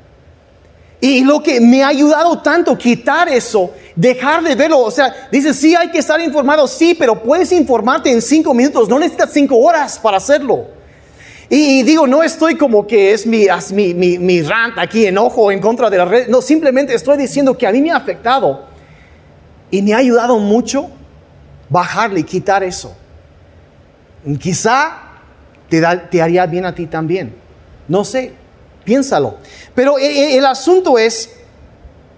Y 1.01 1.23
lo 1.23 1.41
que 1.41 1.59
me 1.59 1.83
ha 1.83 1.87
ayudado 1.87 2.41
tanto 2.41 2.77
quitar 2.77 3.27
eso, 3.27 3.73
dejar 3.95 4.43
de 4.43 4.53
verlo, 4.53 4.79
o 4.79 4.91
sea, 4.91 5.29
dice, 5.31 5.53
sí 5.53 5.75
hay 5.75 5.89
que 5.89 5.97
estar 5.97 6.19
informado, 6.21 6.67
sí, 6.67 6.95
pero 6.97 7.21
puedes 7.23 7.51
informarte 7.51 8.11
en 8.11 8.21
cinco 8.21 8.53
minutos, 8.53 8.87
no 8.87 8.99
necesitas 8.99 9.31
cinco 9.33 9.57
horas 9.57 9.97
para 9.97 10.17
hacerlo. 10.17 10.67
Y, 11.49 11.81
digo, 11.81 12.05
no 12.05 12.21
estoy 12.21 12.55
como 12.55 12.85
que 12.85 13.13
es 13.13 13.25
mi, 13.25 13.47
mi, 13.71 13.93
mi, 13.95 14.19
mi 14.19 14.41
rant 14.43 14.77
aquí, 14.77 15.07
enojo 15.07 15.51
en 15.51 15.59
contra 15.59 15.89
de 15.89 15.97
la 15.97 16.05
red. 16.05 16.27
No, 16.27 16.43
simplemente 16.43 16.93
estoy 16.93 17.17
diciendo 17.17 17.57
que 17.57 17.65
a 17.65 17.71
mí 17.71 17.81
me 17.81 17.89
ha 17.89 17.95
afectado 17.95 18.65
y 19.71 19.81
me 19.81 19.95
ha 19.95 19.97
ayudado 19.97 20.37
mucho 20.37 20.91
bajarle 21.67 22.19
y 22.19 22.23
quitar 22.23 22.61
eso. 22.61 22.95
Quizá 24.39 25.09
te, 25.69 25.81
te 26.11 26.21
haría 26.21 26.45
bien 26.45 26.65
a 26.65 26.75
ti 26.75 26.85
también. 26.85 27.38
No 27.89 28.05
sé, 28.05 28.33
piénsalo. 28.85 29.35
Pero 29.75 29.97
el, 29.97 30.05
e, 30.05 30.37
el 30.37 30.45
asunto 30.45 30.97
es, 30.97 31.29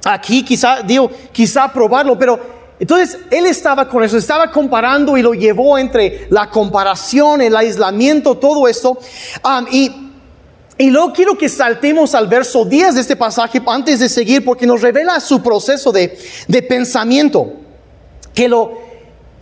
aquí 0.05 0.43
quizá, 0.43 0.81
digo, 0.83 1.09
quizá 1.31 1.73
probarlo, 1.73 2.19
pero 2.19 2.61
entonces, 2.81 3.19
él 3.29 3.45
estaba 3.45 3.87
con 3.87 4.03
eso, 4.03 4.17
estaba 4.17 4.49
comparando 4.49 5.15
y 5.15 5.21
lo 5.21 5.35
llevó 5.35 5.77
entre 5.77 6.25
la 6.31 6.49
comparación, 6.49 7.39
el 7.39 7.55
aislamiento, 7.55 8.39
todo 8.39 8.67
esto. 8.67 8.97
Y, 9.69 10.89
luego 10.89 11.13
quiero 11.13 11.37
que 11.37 11.47
saltemos 11.47 12.15
al 12.15 12.25
verso 12.25 12.65
10 12.65 12.95
de 12.95 13.01
este 13.01 13.15
pasaje 13.15 13.61
antes 13.67 13.99
de 13.99 14.09
seguir, 14.09 14.43
porque 14.43 14.65
nos 14.65 14.81
revela 14.81 15.19
su 15.19 15.43
proceso 15.43 15.91
de 15.91 16.65
pensamiento, 16.67 17.53
que 18.33 18.49
lo 18.49 18.79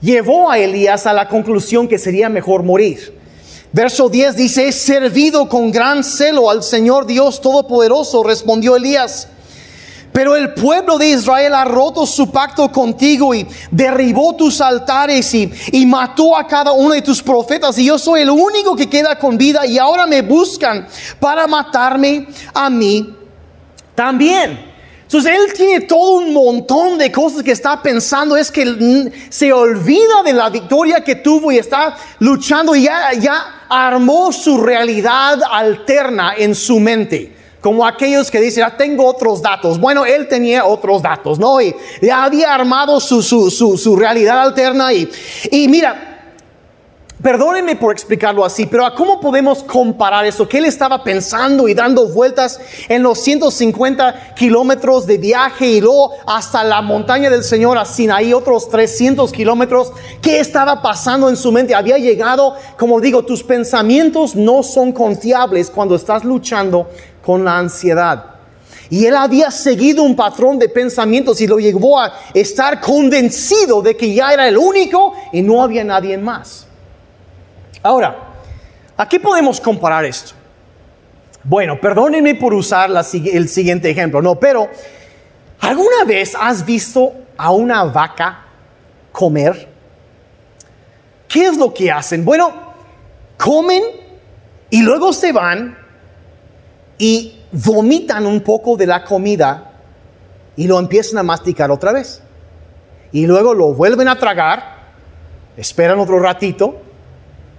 llevó 0.02 0.52
a 0.52 0.60
Elías 0.60 1.08
a 1.08 1.14
la 1.14 1.30
conclusión 1.30 1.88
que 1.88 1.98
sería 1.98 2.28
mejor 2.28 2.64
morir. 2.64 3.19
Verso 3.72 4.10
10 4.10 4.36
dice, 4.36 4.68
he 4.68 4.72
servido 4.72 5.48
con 5.48 5.72
gran 5.72 6.04
celo 6.04 6.50
al 6.50 6.64
Señor 6.64 7.06
Dios 7.06 7.40
Todopoderoso, 7.42 8.24
respondió 8.24 8.76
Elías 8.76 9.28
pero 10.12 10.36
el 10.36 10.54
pueblo 10.54 10.98
de 10.98 11.10
Israel 11.10 11.54
ha 11.54 11.66
roto 11.66 12.06
su 12.06 12.32
pacto 12.32 12.72
contigo 12.72 13.34
y 13.34 13.48
derribó 13.72 14.36
tus 14.36 14.60
altares 14.60 15.34
y, 15.34 15.86
mató 15.86 16.36
a 16.36 16.46
cada 16.46 16.72
uno 16.72 16.94
de 16.94 17.02
tus 17.02 17.24
profetas. 17.24 17.78
Y 17.78 17.86
yo 17.86 17.98
soy 17.98 18.22
el 18.22 18.30
único 18.30 18.76
que 18.76 18.90
queda 18.90 19.18
con 19.18 19.38
vida 19.38 19.66
y 19.66 19.78
ahora 19.78 20.06
me 20.06 20.22
buscan 20.22 20.88
para 21.20 21.48
matarme 21.48 22.28
a 22.54 22.70
mí 22.70 23.16
también. 23.96 24.69
Entonces 25.10 25.34
él 25.34 25.54
tiene 25.54 25.82
todo 25.82 26.18
un 26.18 26.32
montón 26.32 27.00
de 27.00 27.12
cosas 27.12 27.42
que 27.42 27.50
está 27.50 27.82
pensando. 27.82 28.38
Es 28.38 28.52
que 28.52 29.12
se 29.32 29.52
olvida 29.52 30.22
de 30.24 30.34
la 30.34 30.52
victoria 30.52 31.04
que 31.04 31.16
tuvo 31.16 31.52
y 31.52 31.58
está 31.58 31.98
luchando 32.20 32.76
y 32.76 32.84
ya, 32.84 33.12
ya 33.14 33.66
armó 33.68 34.32
su 34.32 34.62
realidad 34.62 35.40
alterna 35.50 36.36
en 36.38 36.54
su 36.54 36.80
mente. 36.80 37.34
Como 37.60 37.88
aquellos 37.88 38.30
que 38.30 38.40
dicen, 38.40 38.64
ah, 38.64 38.78
tengo 38.78 39.04
otros 39.04 39.42
datos. 39.42 39.80
Bueno, 39.80 40.06
él 40.06 40.28
tenía 40.28 40.64
otros 40.64 41.02
datos, 41.02 41.40
¿no? 41.40 41.60
Y 41.60 41.74
había 42.14 42.54
armado 42.54 43.00
su, 43.00 43.24
su, 43.24 43.50
su, 43.50 43.80
su 43.80 43.96
realidad 43.96 44.44
alterna. 44.44 44.94
Y, 44.94 45.10
y 45.50 45.68
mira, 45.70 46.09
Perdónenme 47.22 47.76
por 47.76 47.92
explicarlo 47.92 48.46
así, 48.46 48.66
pero 48.66 48.86
¿a 48.86 48.96
cómo 48.96 49.20
podemos 49.20 49.62
comparar 49.62 50.26
eso? 50.26 50.48
¿Qué 50.48 50.60
él 50.60 50.64
estaba 50.64 51.04
pensando 51.04 51.68
y 51.68 51.74
dando 51.74 52.08
vueltas 52.08 52.62
en 52.88 53.04
los 53.04 53.20
150 53.20 54.36
kilómetros 54.36 55.06
de 55.06 55.18
viaje 55.18 55.68
y 55.68 55.82
luego 55.82 56.14
hasta 56.26 56.64
la 56.64 56.82
montaña 56.82 57.30
del 57.30 57.44
Señor 57.44 57.78
a 57.78 57.84
Sinaí, 57.84 58.32
otros 58.32 58.70
300 58.70 59.34
kilómetros? 59.34 59.92
¿Qué 60.22 60.40
estaba 60.40 60.82
pasando 60.82 61.28
en 61.28 61.36
su 61.36 61.52
mente? 61.52 61.76
Había 61.76 61.98
llegado, 61.98 62.56
como 62.78 63.02
digo, 63.02 63.26
tus 63.26 63.44
pensamientos 63.44 64.38
no 64.38 64.64
son 64.64 64.94
confiables 64.94 65.70
cuando 65.70 65.96
estás 65.96 66.24
luchando 66.24 66.90
con 67.22 67.44
la 67.44 67.58
ansiedad. 67.58 68.36
Y 68.90 69.06
él 69.06 69.18
había 69.18 69.52
seguido 69.52 70.04
un 70.04 70.16
patrón 70.16 70.58
de 70.58 70.70
pensamientos 70.70 71.42
y 71.42 71.48
lo 71.48 71.60
llevó 71.60 72.00
a 72.00 72.14
estar 72.34 72.80
convencido 72.80 73.82
de 73.82 73.98
que 73.98 74.14
ya 74.14 74.32
era 74.32 74.48
el 74.48 74.58
único 74.58 75.14
y 75.34 75.42
no 75.42 75.62
había 75.62 75.84
nadie 75.84 76.18
más. 76.18 76.69
Ahora, 77.82 78.18
¿a 78.98 79.08
qué 79.08 79.20
podemos 79.20 79.62
comparar 79.62 80.04
esto? 80.04 80.34
Bueno, 81.44 81.80
perdónenme 81.80 82.36
por 82.36 82.54
usar 82.54 82.92
el 82.92 83.48
siguiente 83.48 83.90
ejemplo, 83.90 84.22
no, 84.22 84.36
pero 84.36 84.70
¿alguna 85.62 86.04
vez 86.06 86.36
has 86.40 86.66
visto 86.66 87.14
a 87.38 87.52
una 87.52 87.86
vaca 87.86 88.46
comer? 89.12 89.70
¿Qué 91.28 91.46
es 91.46 91.58
lo 91.58 91.74
que 91.74 91.90
hacen? 91.90 92.26
Bueno, 92.26 92.52
comen 93.38 93.84
y 94.70 94.82
luego 94.82 95.14
se 95.14 95.32
van 95.32 95.78
y 96.98 97.40
vomitan 97.52 98.26
un 98.26 98.42
poco 98.42 98.76
de 98.76 98.88
la 98.88 99.06
comida 99.06 99.72
y 100.58 100.68
lo 100.68 100.78
empiezan 100.78 101.20
a 101.20 101.24
masticar 101.24 101.72
otra 101.72 101.94
vez. 101.94 102.22
Y 103.14 103.26
luego 103.26 103.54
lo 103.54 103.74
vuelven 103.74 104.10
a 104.10 104.20
tragar, 104.20 104.76
esperan 105.56 106.00
otro 106.00 106.20
ratito 106.20 106.89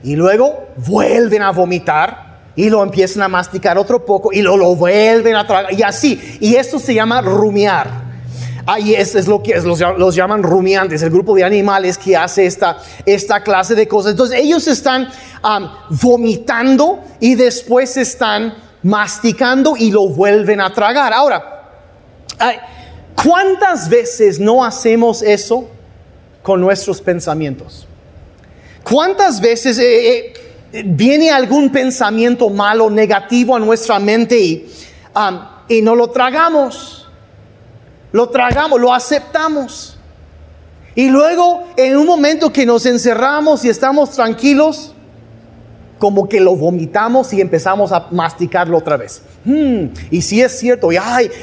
y 0.02 0.16
luego 0.16 0.68
vuelven 0.76 1.42
a 1.42 1.50
vomitar 1.50 2.30
y 2.56 2.68
lo 2.68 2.82
empiezan 2.82 3.22
a 3.22 3.28
masticar 3.28 3.78
otro 3.78 4.04
poco 4.04 4.32
y 4.32 4.42
lo, 4.42 4.56
lo 4.56 4.74
vuelven 4.74 5.36
a 5.36 5.46
tragar 5.46 5.72
y 5.72 5.82
así. 5.82 6.38
Y 6.40 6.56
esto 6.56 6.78
se 6.78 6.94
llama 6.94 7.20
rumiar. 7.20 8.10
Ahí 8.66 8.94
es, 8.94 9.14
es, 9.14 9.26
lo 9.26 9.42
que 9.42 9.52
es, 9.52 9.64
los, 9.64 10.14
llaman 10.14 10.42
rumiantes, 10.42 11.02
el 11.02 11.10
grupo 11.10 11.34
de 11.34 11.44
animales 11.44 11.96
que 11.96 12.16
hace 12.16 12.46
esta, 12.46 12.78
esta 13.06 13.42
clase 13.42 13.74
de 13.74 13.88
cosas. 13.88 14.12
Entonces 14.12 14.38
ellos 14.38 14.66
están 14.68 15.08
vomitando 15.88 17.00
y 17.18 17.34
después 17.34 17.96
están 17.96 18.54
masticando 18.82 19.76
y 19.76 19.90
lo 19.90 20.08
vuelven 20.08 20.60
a 20.60 20.72
tragar. 20.72 21.12
Ahora, 21.12 21.62
¿cuántas 23.22 23.88
veces 23.88 24.38
no 24.38 24.64
hacemos 24.64 25.22
eso 25.22 25.68
con 26.42 26.60
nuestros 26.60 27.00
pensamientos? 27.00 27.86
¿Cuántas 28.84 29.40
veces 29.40 29.78
eh, 29.78 30.32
eh, 30.72 30.82
viene 30.84 31.30
algún 31.30 31.70
pensamiento 31.70 32.48
malo, 32.48 32.90
negativo 32.90 33.56
a 33.56 33.58
nuestra 33.58 33.98
mente 33.98 34.38
y, 34.38 34.70
y 35.68 35.82
no 35.82 35.94
lo 35.94 36.10
tragamos? 36.10 37.08
Lo 38.12 38.28
tragamos, 38.28 38.80
lo 38.80 38.92
aceptamos. 38.92 39.96
Y 40.94 41.08
luego, 41.08 41.68
en 41.76 41.96
un 41.96 42.06
momento 42.06 42.52
que 42.52 42.66
nos 42.66 42.84
encerramos 42.86 43.64
y 43.64 43.68
estamos 43.68 44.10
tranquilos, 44.10 44.92
como 45.98 46.28
que 46.28 46.40
lo 46.40 46.56
vomitamos 46.56 47.32
y 47.32 47.40
empezamos 47.40 47.92
a 47.92 48.08
masticarlo 48.10 48.78
otra 48.78 48.96
vez. 48.96 49.22
Hmm, 49.44 49.88
y 50.10 50.22
si 50.22 50.40
es 50.40 50.58
cierto, 50.58 50.90
y, 50.90 50.96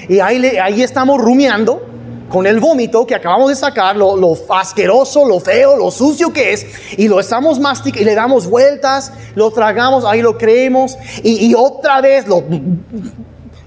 y 0.09 0.19
ahí, 0.19 0.43
ahí 0.61 0.81
estamos 0.81 1.21
rumiando 1.21 1.85
con 2.29 2.45
el 2.45 2.59
vómito 2.59 3.05
que 3.05 3.15
acabamos 3.15 3.49
de 3.49 3.55
sacar, 3.55 3.95
lo, 3.95 4.37
asqueroso, 4.49 5.25
lo 5.25 5.39
feo, 5.39 5.77
lo 5.77 5.91
sucio 5.91 6.31
que 6.31 6.53
es, 6.53 6.65
y 6.97 7.07
lo 7.07 7.19
estamos 7.19 7.59
masticando 7.59 8.01
y 8.01 8.05
le 8.05 8.15
damos 8.15 8.47
vueltas, 8.47 9.11
lo 9.35 9.51
tragamos, 9.51 10.03
ahí 10.05 10.21
lo 10.21 10.37
creemos, 10.37 10.97
y, 11.23 11.53
otra 11.55 12.01
vez 12.01 12.27
lo, 12.27 12.43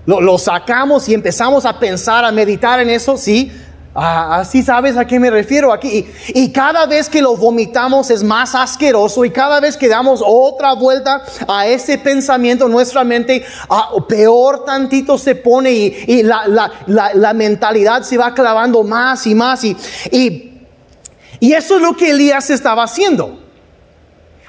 lo, 0.07 0.39
sacamos 0.39 1.09
y 1.09 1.15
empezamos 1.15 1.65
a 1.65 1.79
pensar, 1.79 2.25
a 2.25 2.33
meditar 2.33 2.81
en 2.81 2.91
eso, 2.91 3.17
sí, 3.17 3.51
Ah, 3.93 4.39
así 4.39 4.63
sabes 4.63 4.97
a 4.97 5.05
qué 5.05 5.19
me 5.19 5.31
refiero 5.31 5.73
aquí. 5.73 6.07
Y, 6.29 6.53
cada 6.53 6.87
vez 6.87 7.09
que 7.09 7.21
lo 7.21 7.37
vomitamos 7.37 8.11
es 8.11 8.23
más 8.23 8.55
asqueroso 8.55 9.25
y 9.25 9.31
cada 9.31 9.59
vez 9.59 9.77
que 9.77 9.89
damos 9.89 10.23
otra 10.25 10.75
vuelta 10.75 11.23
a 11.49 11.67
ese 11.67 11.99
pensamiento, 11.99 12.69
nuestra 12.69 13.03
mente 13.03 13.45
ah, 13.69 13.91
peor 14.09 14.65
tantito 14.65 15.19
se 15.19 15.35
pone 15.35 15.73
y, 15.73 16.23
la, 16.23 17.35
mentalidad 17.35 18.03
se 18.03 18.17
va 18.17 18.33
clavando 18.33 18.85
más 18.85 19.27
y 19.27 19.35
más. 19.35 19.65
Y, 19.65 19.77
y 21.41 21.53
eso 21.53 21.77
es 21.77 21.83
lo 21.83 21.97
que 21.97 22.11
Elías 22.11 22.49
estaba 22.51 22.85
haciendo. 22.85 23.50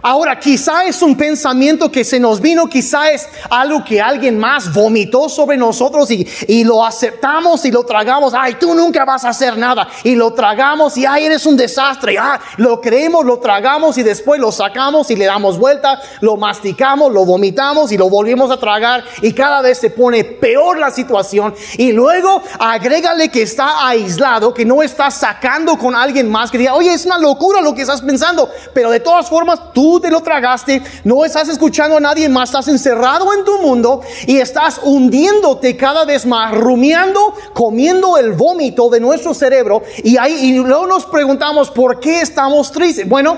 Ahora, 0.04 0.40
quizá 0.40 0.86
es 0.86 1.04
un 1.04 1.16
pensamiento 1.16 1.92
que 1.92 2.04
se 2.04 2.20
nos 2.20 2.42
vino, 2.42 2.68
quizá 2.68 3.12
es 3.12 3.28
algo 3.52 3.84
que 3.84 4.02
alguien 4.02 4.40
más 4.40 4.74
vomitó 4.74 5.30
sobre 5.30 5.58
nosotros 5.58 6.10
y, 6.10 6.64
lo 6.64 6.84
aceptamos 6.86 7.66
y 7.66 7.72
lo 7.72 7.84
tragamos. 7.84 8.34
Ay, 8.34 8.56
tú 8.56 8.74
nunca 8.74 9.06
vas 9.06 9.26
a 9.26 9.30
hacer 9.30 9.58
nada. 9.58 9.88
Y 10.04 10.16
lo 10.16 10.34
tragamos 10.34 10.98
y 10.98 11.06
ay, 11.06 11.26
eres 11.26 11.46
un 11.46 11.56
desastre. 11.56 12.18
Ah, 12.18 12.40
lo 12.58 12.82
creemos, 12.82 13.26
lo 13.26 13.40
tragamos 13.40 13.98
y 13.98 14.04
después 14.04 14.40
lo 14.40 14.52
sacamos 14.52 15.12
y 15.12 15.16
le 15.16 15.26
damos 15.26 15.60
vuelta, 15.60 16.00
lo 16.22 16.38
masticamos, 16.38 17.12
lo 17.12 17.26
vomitamos 17.26 17.92
y 17.92 17.98
lo 17.98 18.10
volvemos 18.10 18.50
a 18.52 18.58
tragar. 18.58 19.04
Y 19.22 19.34
cada 19.34 19.62
vez 19.62 19.80
se 19.80 19.90
pone 19.92 20.24
peor 20.24 20.78
la 20.78 20.90
situación. 20.90 21.54
Y 21.78 21.92
luego 21.92 22.42
agrégale 22.60 23.30
que 23.30 23.44
está 23.44 23.88
aislado, 23.88 24.54
que 24.54 24.66
no 24.66 24.82
está 24.82 25.12
sacando 25.12 25.78
con 25.78 25.96
alguien 25.96 26.30
más 26.30 26.50
que 26.50 26.58
diga, 26.58 26.74
oye, 26.74 26.94
es 26.94 27.06
una 27.06 27.20
locura 27.20 27.62
lo 27.62 27.76
que 27.76 27.82
estás 27.82 28.02
pensando. 28.02 28.50
Pero 28.74 28.90
de 28.90 29.00
todas 29.00 29.30
formas, 29.30 29.74
tú 29.74 29.91
te 30.00 30.10
lo 30.10 30.22
tragaste, 30.22 30.82
no 31.04 31.26
estás 31.26 31.50
escuchando 31.50 31.98
a 31.98 32.00
nadie 32.00 32.30
más, 32.30 32.50
estás 32.50 32.68
encerrado 32.68 33.34
en 33.34 33.44
tu 33.44 33.62
mundo 33.62 34.02
y 34.28 34.38
estás 34.38 34.80
hundiéndote 34.84 35.76
cada 35.76 36.06
vez 36.06 36.26
más, 36.26 36.54
rumiando, 36.54 37.34
comiendo 37.54 38.18
el 38.18 38.34
vómito 38.34 38.90
de 38.90 39.00
nuestro 39.00 39.34
cerebro 39.34 39.82
y 40.04 40.18
ahí 40.18 40.34
y 40.34 40.54
luego 40.58 40.88
nos 40.88 41.06
preguntamos 41.06 41.70
por 41.70 42.00
qué 42.00 42.22
estamos 42.22 42.72
tristes. 42.72 43.08
Bueno, 43.08 43.38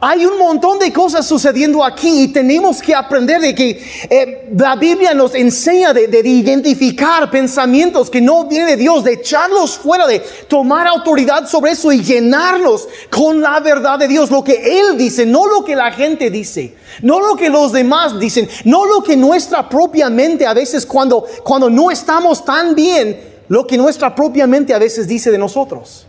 hay 0.00 0.24
un 0.24 0.38
montón 0.38 0.78
de 0.78 0.90
cosas 0.92 1.26
sucediendo 1.26 1.84
aquí 1.84 2.22
y 2.22 2.28
tenemos 2.28 2.80
que 2.80 2.94
aprender 2.94 3.40
de 3.40 3.54
que 3.54 3.82
eh, 4.08 4.48
la 4.56 4.74
Biblia 4.74 5.12
nos 5.12 5.34
enseña 5.34 5.92
de, 5.92 6.08
de, 6.08 6.26
identificar 6.26 7.30
pensamientos 7.30 8.08
que 8.08 8.20
no 8.20 8.46
vienen 8.46 8.68
de 8.68 8.76
Dios, 8.76 9.04
de 9.04 9.12
echarlos 9.12 9.76
fuera, 9.76 10.06
de 10.06 10.20
tomar 10.48 10.86
autoridad 10.86 11.46
sobre 11.46 11.72
eso 11.72 11.92
y 11.92 12.02
llenarlos 12.02 12.88
con 13.10 13.42
la 13.42 13.60
verdad 13.60 13.98
de 13.98 14.08
Dios, 14.08 14.30
lo 14.30 14.42
que 14.42 14.80
Él 14.80 14.96
dice, 14.96 15.26
no 15.26 15.46
lo 15.46 15.64
que 15.64 15.76
la 15.76 15.92
gente 15.92 16.30
dice, 16.30 16.74
no 17.02 17.20
lo 17.20 17.36
que 17.36 17.50
los 17.50 17.72
demás 17.72 18.18
dicen, 18.18 18.48
no 18.64 18.86
lo 18.86 19.02
que 19.02 19.18
nuestra 19.18 19.68
propia 19.68 20.08
mente 20.08 20.46
a 20.46 20.54
veces 20.54 20.86
cuando, 20.86 21.26
cuando 21.44 21.68
no 21.68 21.90
estamos 21.90 22.42
tan 22.42 22.74
bien, 22.74 23.20
lo 23.48 23.66
que 23.66 23.76
nuestra 23.76 24.14
propia 24.14 24.46
mente 24.46 24.72
a 24.72 24.78
veces 24.78 25.06
dice 25.06 25.30
de 25.30 25.36
nosotros. 25.36 26.06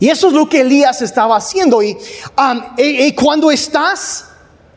Y 0.00 0.08
eso 0.08 0.28
es 0.28 0.32
lo 0.32 0.48
que 0.48 0.60
Elías 0.60 1.02
estaba 1.02 1.36
haciendo. 1.36 1.82
Y, 1.82 1.96
cuando 3.16 3.50
estás 3.50 4.26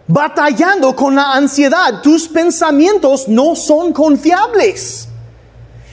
batallando 0.07 0.95
con 0.95 1.15
la 1.15 1.33
ansiedad, 1.33 2.01
tus 2.01 2.27
pensamientos 2.27 3.27
no 3.27 3.55
son 3.55 3.93
confiables. 3.93 5.07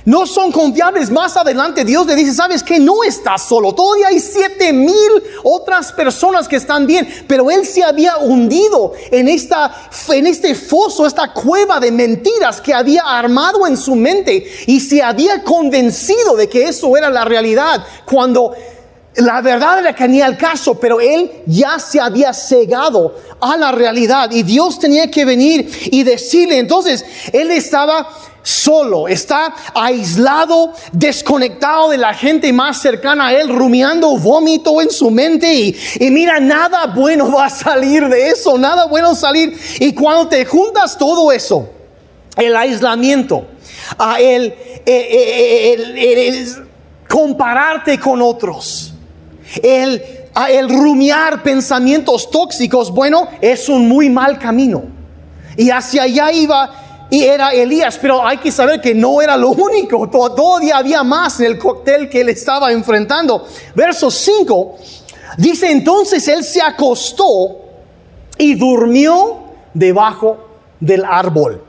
No 0.07 0.27
son 0.27 0.51
confiables. 0.51 1.11
Más 1.11 1.37
adelante 1.37 1.85
Dios 1.85 2.07
le 2.07 2.15
dice, 2.15 2.33
sabes 2.33 2.63
que 2.63 2.81
no 2.81 3.05
estás 3.05 3.43
solo. 3.43 3.75
Todavía 3.75 4.09
hay 4.09 4.19
siete 4.19 4.73
mil 4.73 5.23
otras 5.45 5.93
personas 5.93 6.49
que 6.49 6.57
están 6.57 6.87
bien. 6.87 7.07
Pero 7.29 7.51
él 7.51 7.67
se 7.67 7.85
había 7.85 8.17
hundido 8.17 8.95
en, 9.11 9.29
esta, 9.29 9.91
en 10.09 10.27
este 10.27 10.55
foso, 10.55 11.07
esta 11.07 11.35
cueva 11.35 11.79
de 11.79 11.93
mentiras 11.93 12.63
que 12.63 12.73
había 12.73 13.03
armado 13.03 13.67
en 13.67 13.77
su 13.77 13.95
mente. 13.95 14.47
Y 14.67 14.81
se 14.81 15.03
había 15.03 15.45
convencido 15.45 16.35
de 16.37 16.49
que 16.49 16.65
eso 16.65 16.97
era 16.97 17.11
la 17.11 17.27
realidad. 17.27 17.85
Cuando 18.07 18.55
la 19.17 19.41
verdad 19.41 19.81
era 19.81 19.95
que 19.95 20.07
ni 20.07 20.21
al 20.21 20.37
caso, 20.37 20.79
pero 20.79 21.01
él 21.01 21.31
ya 21.47 21.79
se 21.79 22.01
había 22.01 22.33
cegado 22.33 23.17
a 23.41 23.57
la 23.57 23.73
realidad 23.73 24.31
y 24.31 24.43
Dios 24.43 24.79
tenía 24.79 25.11
que 25.11 25.25
venir 25.25 25.69
y 25.91 26.03
decirle. 26.05 26.59
Entonces, 26.59 27.05
él 27.33 27.51
estaba 27.51 28.09
solo, 28.43 29.09
está 29.09 29.55
aislado, 29.75 30.73
desconectado 30.93 31.91
de 31.91 31.99
la 31.99 32.15
gente 32.15 32.53
más 32.53 32.81
cercana 32.81 33.29
a 33.29 33.35
él, 33.35 33.49
rumiando 33.49 34.17
vómito 34.17 34.81
en 34.81 34.91
su 34.91 35.11
mente 35.11 35.53
y, 35.53 35.77
mira, 36.11 36.39
nada 36.39 36.87
bueno 36.87 37.31
va 37.31 37.47
a 37.47 37.51
salir 37.51 38.09
de 38.09 38.29
eso, 38.29 38.57
nada 38.57 38.87
bueno 38.87 39.15
salir. 39.15 39.59
Y 39.81 39.93
cuando 39.95 40.29
te 40.29 40.45
juntas 40.45 40.97
todo 40.97 41.33
eso, 41.33 41.69
el 42.37 42.57
aislamiento, 42.57 43.47
a 43.99 44.21
el, 44.21 44.55
el 44.87 46.69
compararte 47.09 47.99
con 47.99 48.23
otros, 48.23 48.95
el, 49.63 50.03
el 50.51 50.69
rumiar 50.69 51.43
pensamientos 51.43 52.31
tóxicos, 52.31 52.91
bueno, 52.91 53.29
es 53.41 53.69
un 53.69 53.89
muy 53.89 54.09
mal 54.09 54.39
camino. 54.39 54.85
Y 55.57 55.71
hacia 55.71 56.03
allá 56.03 56.33
iba 56.33 56.71
y 57.11 57.25
era 57.25 57.51
Elías, 57.53 57.99
pero 58.01 58.25
hay 58.27 58.37
que 58.37 58.53
saber 58.53 58.81
que 58.81 58.95
no 58.95 59.23
era 59.23 59.37
lo 59.37 59.51
único, 59.51 60.09
todavía 60.09 60.77
había 60.77 61.03
más 61.03 61.41
en 61.41 61.47
el 61.47 61.59
cóctel 61.59 62.09
que 62.09 62.21
él 62.21 62.29
estaba 62.29 62.71
enfrentando. 62.71 63.47
Verso 63.75 64.11
5, 64.11 64.77
Dice 65.37 65.71
entonces 65.71 66.27
él 66.29 66.43
se 66.43 66.61
acostó 66.63 67.59
y 68.39 68.55
durmió 68.55 69.39
debajo 69.75 70.39
del 70.81 71.05
árbol. 71.05 71.63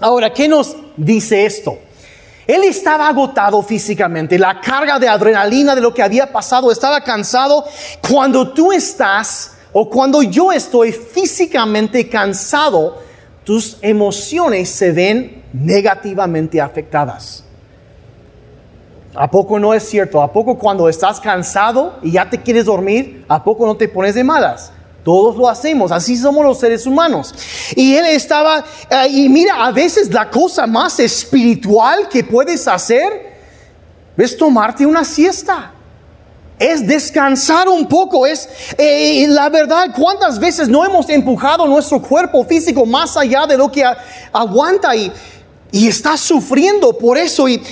Ahora, 0.00 0.32
¿qué 0.32 0.48
nos 0.48 0.76
dice 0.96 1.46
esto? 1.46 1.78
Él 2.46 2.62
estaba 2.62 3.08
agotado 3.08 3.62
físicamente, 3.62 4.38
la 4.38 4.60
carga 4.60 4.98
de 4.98 5.08
adrenalina 5.08 5.74
de 5.74 5.80
lo 5.80 5.92
que 5.92 6.02
había 6.02 6.30
pasado, 6.32 6.70
estaba 6.70 7.00
cansado. 7.00 7.64
Cuando 8.08 8.52
tú 8.52 8.72
estás 8.72 9.56
o 9.72 9.90
cuando 9.90 10.22
yo 10.22 10.52
estoy 10.52 10.92
físicamente 10.92 12.08
cansado, 12.08 12.98
tus 13.42 13.78
emociones 13.82 14.68
se 14.68 14.92
ven 14.92 15.42
negativamente 15.52 16.60
afectadas. 16.60 17.44
¿A 19.14 19.30
poco 19.30 19.58
no 19.58 19.72
es 19.72 19.82
cierto? 19.88 20.20
¿A 20.20 20.32
poco 20.32 20.58
cuando 20.58 20.88
estás 20.88 21.20
cansado 21.20 21.98
y 22.02 22.12
ya 22.12 22.28
te 22.28 22.42
quieres 22.42 22.66
dormir, 22.66 23.24
a 23.28 23.42
poco 23.42 23.66
no 23.66 23.76
te 23.76 23.88
pones 23.88 24.14
de 24.14 24.22
malas? 24.22 24.72
Todos 25.06 25.36
lo 25.36 25.48
hacemos, 25.48 25.92
así 25.92 26.16
somos 26.16 26.44
los 26.44 26.58
seres 26.58 26.84
humanos. 26.84 27.32
Y 27.76 27.94
él 27.94 28.06
estaba, 28.06 28.64
eh, 28.90 29.06
y 29.08 29.28
mira, 29.28 29.64
a 29.64 29.70
veces 29.70 30.12
la 30.12 30.28
cosa 30.28 30.66
más 30.66 30.98
espiritual 30.98 32.08
que 32.08 32.24
puedes 32.24 32.66
hacer 32.66 33.38
es 34.16 34.36
tomarte 34.36 34.84
una 34.84 35.04
siesta. 35.04 35.70
Es 36.58 36.84
descansar 36.84 37.68
un 37.68 37.86
poco, 37.86 38.26
es 38.26 38.48
eh, 38.76 39.24
la 39.28 39.48
verdad, 39.48 39.92
cuántas 39.96 40.40
veces 40.40 40.68
no 40.68 40.84
hemos 40.84 41.08
empujado 41.08 41.68
nuestro 41.68 42.02
cuerpo 42.02 42.44
físico 42.44 42.84
más 42.84 43.16
allá 43.16 43.46
de 43.46 43.56
lo 43.56 43.70
que 43.70 43.84
aguanta 44.32 44.96
y, 44.96 45.12
y 45.70 45.86
está 45.86 46.16
sufriendo 46.16 46.98
por 46.98 47.16
eso. 47.16 47.48
Y 47.48 47.62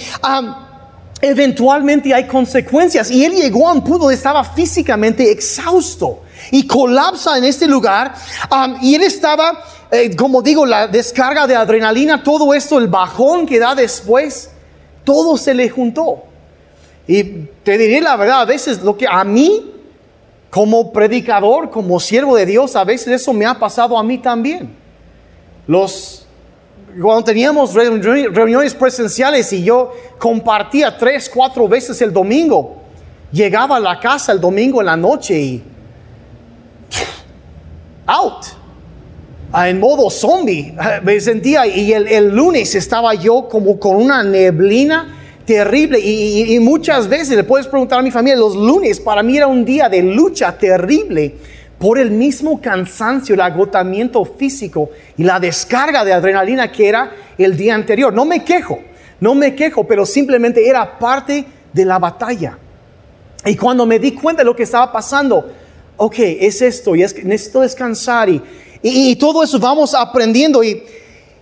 eventualmente 1.20 2.14
hay 2.14 2.28
consecuencias. 2.28 3.10
Y 3.10 3.24
él 3.24 3.32
llegó 3.32 3.68
a 3.68 3.72
un 3.72 3.82
punto 3.82 4.04
donde 4.04 4.14
estaba 4.14 4.44
físicamente 4.44 5.32
exhausto 5.32 6.20
y 6.50 6.66
colapsa 6.66 7.38
en 7.38 7.44
este 7.44 7.66
lugar. 7.66 8.14
y 8.82 8.94
él 8.94 9.02
estaba, 9.02 9.64
eh, 9.90 10.14
como 10.16 10.42
digo, 10.42 10.66
la 10.66 10.86
descarga 10.86 11.46
de 11.46 11.56
adrenalina, 11.56 12.22
todo 12.22 12.54
esto, 12.54 12.78
el 12.78 12.88
bajón 12.88 13.46
que 13.46 13.58
da 13.58 13.74
después, 13.74 14.50
todo 15.04 15.36
se 15.36 15.54
le 15.54 15.68
juntó. 15.68 16.24
Y 17.06 17.22
te 17.62 17.76
diré 17.76 18.00
la 18.00 18.16
verdad, 18.16 18.42
a 18.42 18.44
veces 18.44 18.82
lo 18.82 18.96
que 18.96 19.06
a 19.06 19.24
mí, 19.24 19.72
como 20.50 20.92
predicador, 20.92 21.70
como 21.70 22.00
siervo 22.00 22.36
de 22.36 22.46
Dios, 22.46 22.76
a 22.76 22.84
veces 22.84 23.08
eso 23.08 23.32
me 23.32 23.44
ha 23.44 23.58
pasado 23.58 23.98
a 23.98 24.02
mí 24.02 24.18
también. 24.18 24.74
Los 25.66 26.24
cuando 27.00 27.24
teníamos 27.24 27.74
reuniones 27.74 28.74
presenciales 28.74 29.52
y 29.52 29.64
yo 29.64 29.92
compartía 30.18 30.96
tres, 30.96 31.30
cuatro 31.32 31.66
veces 31.68 32.00
el 32.02 32.12
domingo, 32.12 32.76
llegaba 33.32 33.76
a 33.76 33.80
la 33.80 33.98
casa 33.98 34.32
el 34.32 34.40
domingo 34.40 34.80
en 34.80 34.86
la 34.86 34.96
noche 34.96 35.38
y 35.38 35.64
out. 38.06 38.44
Ah, 39.52 39.68
en 39.68 39.78
modo 39.78 40.10
zombie, 40.10 40.74
me 41.02 41.20
sentía 41.20 41.66
y 41.66 41.92
el, 41.92 42.34
lunes 42.34 42.74
estaba 42.74 43.14
yo 43.14 43.48
como 43.48 43.78
con 43.78 43.96
una 43.96 44.22
neblina 44.24 45.16
terrible 45.46 46.00
y, 46.00 46.58
muchas 46.58 47.06
veces 47.06 47.36
le 47.36 47.44
puedes 47.44 47.68
preguntar 47.68 48.00
a 48.00 48.02
mi 48.02 48.10
familia, 48.10 48.36
los 48.36 48.56
lunes 48.56 48.98
para 48.98 49.22
mí 49.22 49.36
era 49.36 49.46
un 49.46 49.64
día 49.64 49.88
de 49.88 50.02
lucha 50.02 50.56
terrible 50.58 51.36
por 51.78 51.98
el 51.98 52.10
mismo 52.10 52.60
cansancio, 52.60 53.34
el 53.34 53.40
agotamiento 53.42 54.24
físico 54.24 54.90
y 55.16 55.22
la 55.22 55.38
descarga 55.38 56.04
de 56.04 56.12
adrenalina 56.12 56.72
que 56.72 56.88
era 56.88 57.12
el 57.36 57.56
día 57.56 57.74
anterior. 57.74 58.12
No 58.12 58.24
me 58.24 58.42
quejo, 58.42 58.80
no 59.20 59.34
me 59.34 59.54
quejo, 59.54 59.84
pero 59.84 60.06
simplemente 60.06 60.66
era 60.66 60.98
parte 60.98 61.44
de 61.72 61.84
la 61.84 61.98
batalla. 61.98 62.58
Y 63.44 63.54
cuando 63.54 63.84
me 63.84 63.98
di 63.98 64.12
cuenta 64.12 64.42
de 64.42 64.46
lo 64.46 64.56
que 64.56 64.62
estaba 64.62 64.90
pasando, 64.90 65.52
ok, 65.96 66.14
es 66.18 66.62
esto, 66.62 66.94
y 66.94 67.02
es, 67.02 67.24
necesito 67.24 67.60
descansar 67.60 68.28
y, 68.28 68.42
y, 68.82 69.16
todo 69.16 69.42
eso 69.42 69.58
vamos 69.58 69.94
aprendiendo 69.94 70.62
y, 70.62 70.82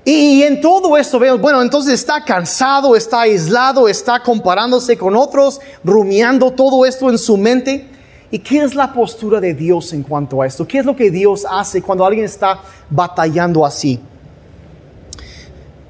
y 0.05 0.43
en 0.43 0.61
todo 0.61 0.97
esto 0.97 1.19
vemos, 1.19 1.41
bueno, 1.41 1.63
entonces 1.63 1.95
está 1.95 2.25
cansado, 2.25 2.97
está 2.97 3.23
aislado, 3.23 3.89
está 3.89 4.23
comparándose 4.23 4.97
con 4.97 5.17
otros, 5.17 5.61
rumiando 5.85 6.51
todo 6.51 6.85
esto 6.85 7.09
en 7.09 7.19
su 7.19 7.37
mente. 7.37 7.89
¿Y 8.31 8.39
qué 8.39 8.63
es 8.63 8.75
la 8.75 8.93
postura 8.93 9.41
de 9.41 9.53
Dios 9.53 9.93
en 9.93 10.03
cuanto 10.03 10.41
a 10.41 10.47
esto? 10.47 10.67
¿Qué 10.67 10.79
es 10.79 10.87
lo 10.87 10.97
que 10.97 11.11
Dios 11.11 11.47
hace 11.49 11.83
cuando 11.83 12.07
alguien 12.07 12.25
está 12.25 12.61
batallando 12.89 13.65
así? 13.65 14.01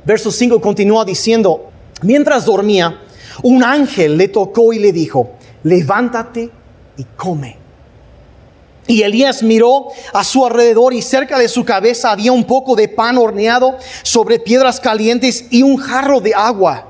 Verso 0.04 0.32
5 0.32 0.60
continúa 0.60 1.04
diciendo, 1.04 1.70
mientras 2.02 2.44
dormía, 2.44 3.00
un 3.42 3.62
ángel 3.62 4.18
le 4.18 4.28
tocó 4.28 4.72
y 4.72 4.80
le 4.80 4.92
dijo, 4.92 5.32
levántate 5.62 6.50
y 6.96 7.04
come. 7.16 7.61
Y 8.86 9.02
Elías 9.02 9.42
miró 9.42 9.88
a 10.12 10.24
su 10.24 10.44
alrededor 10.44 10.92
y 10.92 11.02
cerca 11.02 11.38
de 11.38 11.48
su 11.48 11.64
cabeza 11.64 12.10
había 12.10 12.32
un 12.32 12.44
poco 12.44 12.74
de 12.74 12.88
pan 12.88 13.16
horneado 13.16 13.78
sobre 14.02 14.40
piedras 14.40 14.80
calientes 14.80 15.46
y 15.50 15.62
un 15.62 15.76
jarro 15.76 16.20
de 16.20 16.34
agua. 16.34 16.88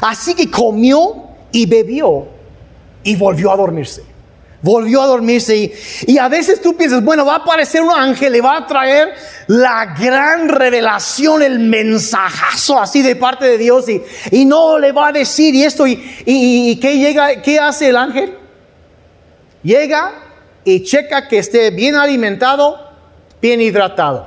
Así 0.00 0.34
que 0.34 0.50
comió 0.50 1.24
y 1.50 1.66
bebió 1.66 2.28
y 3.02 3.16
volvió 3.16 3.50
a 3.50 3.56
dormirse. 3.56 4.04
Volvió 4.62 5.02
a 5.02 5.06
dormirse 5.06 5.72
y, 6.06 6.18
a 6.18 6.28
veces 6.28 6.60
tú 6.62 6.76
piensas, 6.76 7.04
bueno, 7.04 7.24
va 7.24 7.34
a 7.34 7.38
aparecer 7.38 7.82
un 7.82 7.90
ángel, 7.90 8.32
le 8.32 8.40
va 8.40 8.56
a 8.56 8.66
traer 8.66 9.14
la 9.48 9.94
gran 9.98 10.48
revelación, 10.48 11.42
el 11.42 11.58
mensajazo 11.58 12.78
así 12.80 13.02
de 13.02 13.14
parte 13.14 13.44
de 13.44 13.58
Dios 13.58 13.84
y, 14.30 14.44
no 14.44 14.78
le 14.78 14.92
va 14.92 15.08
a 15.08 15.12
decir 15.12 15.54
y 15.54 15.62
esto 15.62 15.86
y, 15.86 16.02
y, 16.24 16.76
¿qué, 16.80 16.98
llega, 16.98 17.42
¿qué 17.42 17.60
hace 17.60 17.90
el 17.90 17.96
ángel? 17.96 18.36
Llega 19.62 20.25
y 20.66 20.82
checa 20.82 21.28
que 21.28 21.38
esté 21.38 21.70
bien 21.70 21.94
alimentado, 21.94 22.76
bien 23.40 23.60
hidratado. 23.60 24.26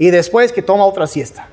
Y 0.00 0.10
después 0.10 0.52
que 0.52 0.62
toma 0.62 0.84
otra 0.84 1.06
siesta. 1.06 1.48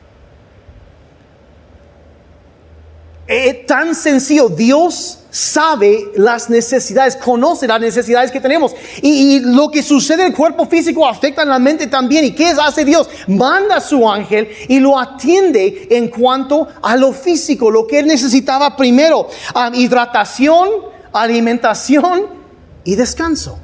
Es 3.27 3.67
tan 3.67 3.93
sencillo, 3.93 4.49
Dios 4.49 5.19
sabe 5.29 6.11
las 6.15 6.49
necesidades, 6.49 7.15
conoce 7.15 7.67
las 7.67 7.79
necesidades 7.79 8.31
que 8.31 8.41
tenemos. 8.41 8.73
Y, 9.03 9.39
lo 9.39 9.69
que 9.69 9.83
sucede 9.83 10.23
en 10.23 10.29
el 10.29 10.35
cuerpo 10.35 10.65
físico 10.65 11.07
afecta 11.07 11.43
en 11.43 11.49
la 11.49 11.59
mente 11.59 11.85
también. 11.85 12.25
¿Y 12.25 12.31
qué 12.31 12.47
hace 12.47 12.83
Dios? 12.83 13.07
Manda 13.27 13.75
a 13.75 13.81
su 13.81 14.09
ángel 14.09 14.49
y 14.67 14.79
lo 14.79 14.97
atiende 14.97 15.87
en 15.91 16.07
cuanto 16.07 16.67
a 16.81 16.97
lo 16.97 17.13
físico, 17.13 17.69
lo 17.69 17.85
que 17.85 17.99
él 17.99 18.07
necesitaba 18.07 18.75
primero. 18.75 19.27
Ah, 19.53 19.69
hidratación, 19.71 20.69
alimentación 21.13 22.25
y 22.83 22.95
descanso. 22.95 23.59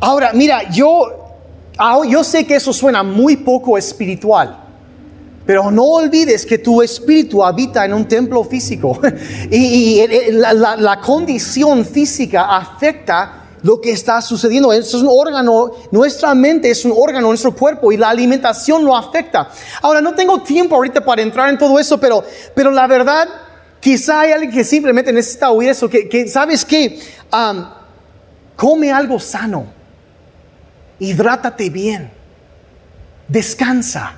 Ahora, 0.00 0.32
mira, 0.32 0.70
yo, 0.70 1.34
ah, 1.76 2.00
yo 2.08 2.24
sé 2.24 2.46
que 2.46 2.56
eso 2.56 2.72
suena 2.72 3.02
muy 3.02 3.36
poco 3.36 3.76
espiritual. 3.76 4.56
Pero 5.46 5.70
no 5.70 5.84
olvides 5.84 6.46
que 6.46 6.58
tu 6.58 6.80
espíritu 6.80 7.44
habita 7.44 7.84
en 7.84 7.92
un 7.92 8.06
templo 8.06 8.44
físico 8.44 8.98
y, 9.50 10.00
la, 10.32 11.00
condición 11.00 11.84
física 11.84 12.56
afecta 12.56 13.48
lo 13.62 13.80
que 13.80 13.92
está 13.92 14.22
sucediendo. 14.22 14.72
Es 14.72 14.94
un 14.94 15.08
órgano, 15.10 15.72
nuestra 15.90 16.34
mente 16.34 16.70
es 16.70 16.84
un 16.84 16.94
órgano, 16.96 17.28
nuestro 17.28 17.54
cuerpo 17.54 17.90
y 17.90 17.96
la 17.96 18.10
alimentación 18.10 18.84
lo 18.84 18.96
afecta. 18.96 19.50
Ahora, 19.82 20.00
no 20.00 20.14
tengo 20.14 20.40
tiempo 20.40 20.76
ahorita 20.76 21.04
para 21.04 21.20
entrar 21.20 21.50
en 21.50 21.58
todo 21.58 21.78
eso, 21.78 21.98
pero, 21.98 22.22
pero 22.54 22.70
la 22.70 22.86
verdad, 22.86 23.28
quizá 23.80 24.20
hay 24.20 24.32
alguien 24.32 24.52
que 24.52 24.64
simplemente 24.64 25.12
necesita 25.12 25.50
oír 25.50 25.70
eso, 25.70 25.90
que, 25.90 26.28
sabes 26.28 26.64
que 26.64 27.00
come 28.56 28.92
algo 28.92 29.18
sano 29.18 29.79
hidrátate 31.00 31.70
bien, 31.70 32.10
descansa. 33.26 34.12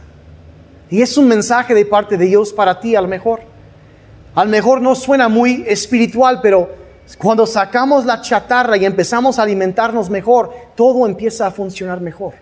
Y 0.91 1.01
es 1.01 1.17
un 1.17 1.27
mensaje 1.27 1.75
de 1.75 1.87
parte 1.87 2.19
de 2.19 2.27
Dios 2.27 2.53
para 2.53 2.79
ti, 2.79 2.95
a 2.95 3.01
lo 3.01 3.09
mejor. 3.09 3.41
A 4.35 4.45
lo 4.45 4.51
mejor 4.51 4.83
no 4.83 4.95
suena 4.95 5.29
muy 5.29 5.65
espiritual, 5.67 6.41
pero 6.43 6.69
cuando 7.19 7.47
sacamos 7.47 8.05
la 8.05 8.21
chatarra 8.21 8.77
y 8.77 8.85
empezamos 8.85 9.39
a 9.39 9.43
alimentarnos 9.43 10.11
mejor, 10.11 10.53
todo 10.75 11.07
empieza 11.07 11.47
a 11.47 11.51
funcionar 11.51 12.01
mejor. 12.01 12.35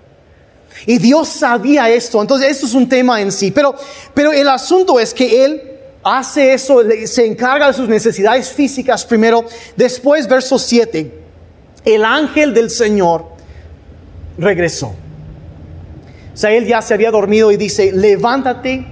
Y 0.87 0.99
Dios 0.99 1.29
sabía 1.29 1.89
esto, 1.91 2.21
entonces 2.21 2.51
esto 2.51 2.67
es 2.67 2.75
un 2.75 2.89
tema 2.89 3.21
en 3.21 3.31
sí. 3.31 3.51
Pero, 3.51 3.75
pero 4.15 4.33
el 4.33 4.49
asunto 4.49 4.99
es 4.99 5.13
que 5.13 5.45
Él 5.45 5.63
hace 6.03 6.55
eso, 6.55 6.81
se 7.07 7.27
encarga 7.27 7.69
de 7.69 7.73
sus 7.73 7.89
necesidades 7.89 8.51
físicas 8.51 9.05
primero. 9.05 9.45
Después, 9.77 10.29
verso 10.29 10.59
7, 10.59 11.13
el 11.85 12.05
ángel 12.05 12.55
del 12.55 12.71
Señor 12.71 13.40
regresó. 14.41 14.95
O 16.43 16.47
él 16.47 16.67
ya 16.67 16.81
se 16.81 16.95
había 16.95 17.11
dormido 17.11 17.53
y 17.53 17.57
dice, 17.57 17.93
levántate 17.93 18.87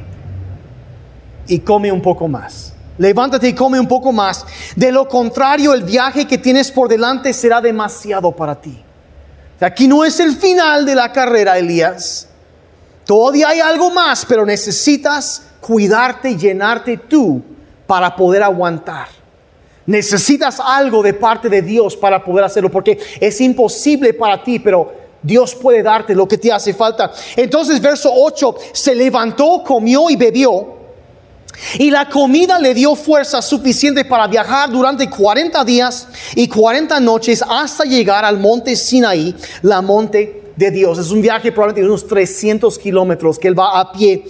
y 1.47 1.61
come 1.61 1.91
un 1.91 2.03
poco 2.03 2.29
más. 2.29 2.75
Levántate 2.99 3.49
y 3.49 3.55
come 3.55 3.81
un 3.81 3.87
poco 3.87 4.13
más. 4.13 4.45
De 4.77 4.93
lo 4.93 5.09
contrario, 5.09 5.73
el 5.73 5.85
viaje 5.85 6.27
que 6.27 6.37
tienes 6.37 6.71
por 6.71 6.89
delante 6.89 7.33
será 7.33 7.61
demasiado 7.61 8.33
para 8.33 8.61
ti. 8.61 8.83
Aquí 9.61 9.89
no 9.89 10.05
es 10.05 10.21
el 10.21 10.37
final 10.37 10.85
de 10.85 10.95
la 10.95 11.13
carrera, 11.13 11.59
Elías. 11.59 12.29
Todavía 13.05 13.49
hay 13.49 13.61
algo 13.61 13.91
más, 13.91 14.27
pero 14.27 14.45
necesitas 14.45 15.43
cuidarte 15.61 16.31
y 16.31 16.37
llenarte 16.37 16.97
tú 16.97 17.43
para 17.87 18.15
poder 18.15 18.43
aguantar. 18.43 19.09
Necesitas 19.87 20.61
algo 20.61 21.03
de 21.03 21.15
parte 21.15 21.49
de 21.49 21.63
Dios 21.63 21.97
para 21.97 22.23
poder 22.23 22.45
hacerlo, 22.45 22.71
porque 22.71 22.99
es 23.21 23.41
imposible 23.41 24.13
para 24.13 24.43
ti, 24.43 24.59
pero 24.59 25.08
Dios 25.23 25.55
puede 25.55 25.83
darte 25.83 26.15
lo 26.15 26.29
que 26.29 26.39
te 26.39 26.53
hace 26.53 26.73
falta. 26.75 27.13
Entonces, 27.37 27.81
verso 27.81 28.11
8, 28.15 28.55
se 28.73 28.95
levantó, 28.95 29.63
comió 29.65 30.09
y 30.11 30.17
bebió. 30.17 30.79
Y 31.79 31.91
la 31.91 32.09
comida 32.09 32.59
le 32.59 32.73
dio 32.73 32.95
fuerza 32.95 33.43
suficiente 33.43 34.05
para 34.05 34.29
viajar 34.29 34.71
durante 34.71 35.11
40 35.11 35.65
días 35.65 36.07
y 36.37 36.47
40 36.47 37.01
noches 37.01 37.43
hasta 37.49 37.85
llegar 37.85 38.25
al 38.25 38.39
monte 38.39 38.77
Sinaí, 38.77 39.35
la 39.63 39.83
monte 39.83 40.48
de 40.59 40.73
Dios. 40.73 40.99
Es 40.99 41.11
un 41.13 41.23
viaje 41.23 41.53
probablemente 41.53 41.83
de 41.83 41.89
unos 41.89 42.07
300 42.07 42.77
kilómetros 42.79 43.39
que 43.39 43.47
él 43.47 43.59
va 43.59 43.79
a 43.79 43.93
pie. 43.93 44.25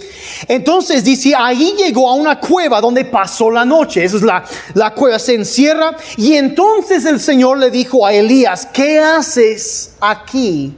Entonces 0.47 1.03
dice, 1.03 1.33
ahí 1.35 1.73
llegó 1.75 2.07
a 2.07 2.13
una 2.13 2.39
cueva 2.39 2.79
donde 2.79 3.03
pasó 3.03 3.49
la 3.49 3.65
noche. 3.65 4.03
Esa 4.03 4.17
es 4.17 4.23
la, 4.23 4.45
la 4.75 4.93
cueva, 4.93 5.17
se 5.17 5.33
encierra. 5.33 5.97
Y 6.17 6.33
entonces 6.33 7.03
el 7.05 7.19
Señor 7.19 7.57
le 7.57 7.71
dijo 7.71 8.05
a 8.05 8.13
Elías, 8.13 8.67
¿qué 8.67 8.99
haces 8.99 9.95
aquí, 9.99 10.75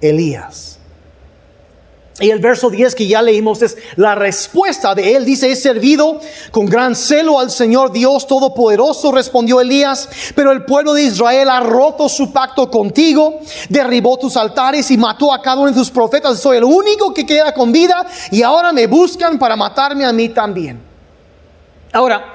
Elías? 0.00 0.67
Y 2.20 2.30
el 2.30 2.40
verso 2.40 2.68
10 2.68 2.96
que 2.96 3.06
ya 3.06 3.22
leímos 3.22 3.62
es 3.62 3.76
la 3.94 4.16
respuesta 4.16 4.94
de 4.94 5.14
él. 5.14 5.24
Dice, 5.24 5.50
he 5.50 5.54
servido 5.54 6.20
con 6.50 6.66
gran 6.66 6.96
celo 6.96 7.38
al 7.38 7.50
Señor 7.50 7.92
Dios 7.92 8.26
Todopoderoso, 8.26 9.12
respondió 9.12 9.60
Elías, 9.60 10.08
pero 10.34 10.50
el 10.50 10.64
pueblo 10.64 10.94
de 10.94 11.04
Israel 11.04 11.48
ha 11.48 11.60
roto 11.60 12.08
su 12.08 12.32
pacto 12.32 12.68
contigo, 12.70 13.38
derribó 13.68 14.18
tus 14.18 14.36
altares 14.36 14.90
y 14.90 14.98
mató 14.98 15.32
a 15.32 15.40
cada 15.40 15.60
uno 15.60 15.70
de 15.70 15.76
tus 15.76 15.90
profetas. 15.90 16.40
Soy 16.40 16.56
el 16.56 16.64
único 16.64 17.14
que 17.14 17.24
queda 17.24 17.54
con 17.54 17.70
vida 17.70 18.04
y 18.32 18.42
ahora 18.42 18.72
me 18.72 18.88
buscan 18.88 19.38
para 19.38 19.54
matarme 19.54 20.04
a 20.04 20.12
mí 20.12 20.28
también. 20.30 20.80
Ahora, 21.92 22.34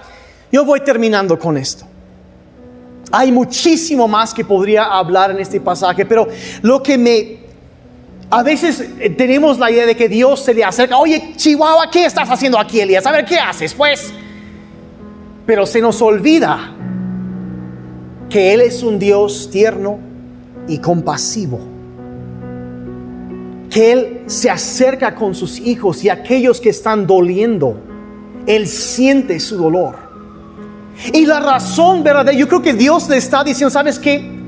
yo 0.49 0.63
voy 0.63 0.79
terminando 0.79 1.37
con 1.37 1.57
esto. 1.57 1.85
Hay 3.11 3.31
muchísimo 3.33 4.07
más 4.07 4.33
que 4.33 4.45
podría 4.45 4.85
hablar 4.85 5.31
en 5.31 5.39
este 5.39 5.59
pasaje, 5.59 6.05
pero 6.05 6.27
lo 6.61 6.81
que 6.81 6.97
me 6.97 7.42
a 8.33 8.41
veces 8.41 8.83
eh, 8.99 9.11
tenemos 9.11 9.59
la 9.59 9.69
idea 9.69 9.85
de 9.85 9.95
que 9.95 10.09
Dios 10.09 10.43
se 10.43 10.55
le 10.55 10.63
acerca, 10.63 10.97
oye, 10.97 11.33
Chihuahua, 11.35 11.91
¿qué 11.91 12.05
estás 12.05 12.27
haciendo 12.27 12.57
aquí, 12.57 12.79
Elías? 12.79 13.05
A 13.05 13.11
ver, 13.11 13.25
¿qué 13.25 13.37
haces? 13.37 13.75
Pues, 13.75 14.11
pero 15.45 15.67
se 15.67 15.79
nos 15.79 16.01
olvida 16.01 16.73
que 18.31 18.55
Él 18.55 18.61
es 18.61 18.81
un 18.81 18.97
Dios 18.97 19.51
tierno 19.51 19.99
y 20.67 20.79
compasivo. 20.79 21.59
Que 23.69 23.91
Él 23.91 24.21
se 24.25 24.49
acerca 24.49 25.13
con 25.13 25.35
sus 25.35 25.59
hijos 25.59 26.03
y 26.03 26.09
aquellos 26.09 26.59
que 26.59 26.69
están 26.69 27.05
doliendo. 27.05 27.79
Él 28.47 28.67
siente 28.67 29.39
su 29.39 29.57
dolor. 29.57 29.95
Y 31.13 31.27
la 31.27 31.39
razón 31.39 32.03
verdadera, 32.03 32.35
yo 32.35 32.47
creo 32.47 32.63
que 32.63 32.73
Dios 32.73 33.07
le 33.09 33.17
está 33.17 33.43
diciendo, 33.43 33.69
¿sabes 33.69 33.99
qué? 33.99 34.42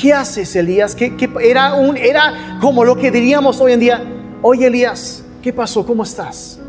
¿Qué 0.00 0.12
haces, 0.12 0.54
Elías? 0.54 0.94
¿Qué, 0.94 1.12
era, 1.42 1.74
un, 1.74 1.96
era 1.96 2.58
como 2.60 2.84
lo 2.84 2.96
que 2.96 3.10
diríamos 3.10 3.60
hoy 3.60 3.72
en 3.72 3.80
día, 3.80 4.02
oye, 4.42 4.66
Elías, 4.66 5.24
¿qué 5.42 5.52
pasó? 5.52 5.84
¿Cómo 5.84 6.04
estás? 6.04 6.60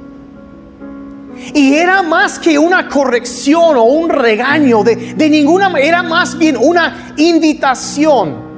Y 1.53 1.75
era 1.75 2.01
más 2.01 2.37
que 2.37 2.57
una 2.57 2.89
corrección 2.89 3.77
o 3.77 3.83
un 3.83 4.09
regaño, 4.09 4.83
de, 4.83 5.13
de 5.13 5.29
ninguna 5.29 5.69
manera, 5.69 5.87
era 5.87 6.03
más 6.03 6.37
bien 6.37 6.57
una 6.57 7.13
invitación 7.17 8.49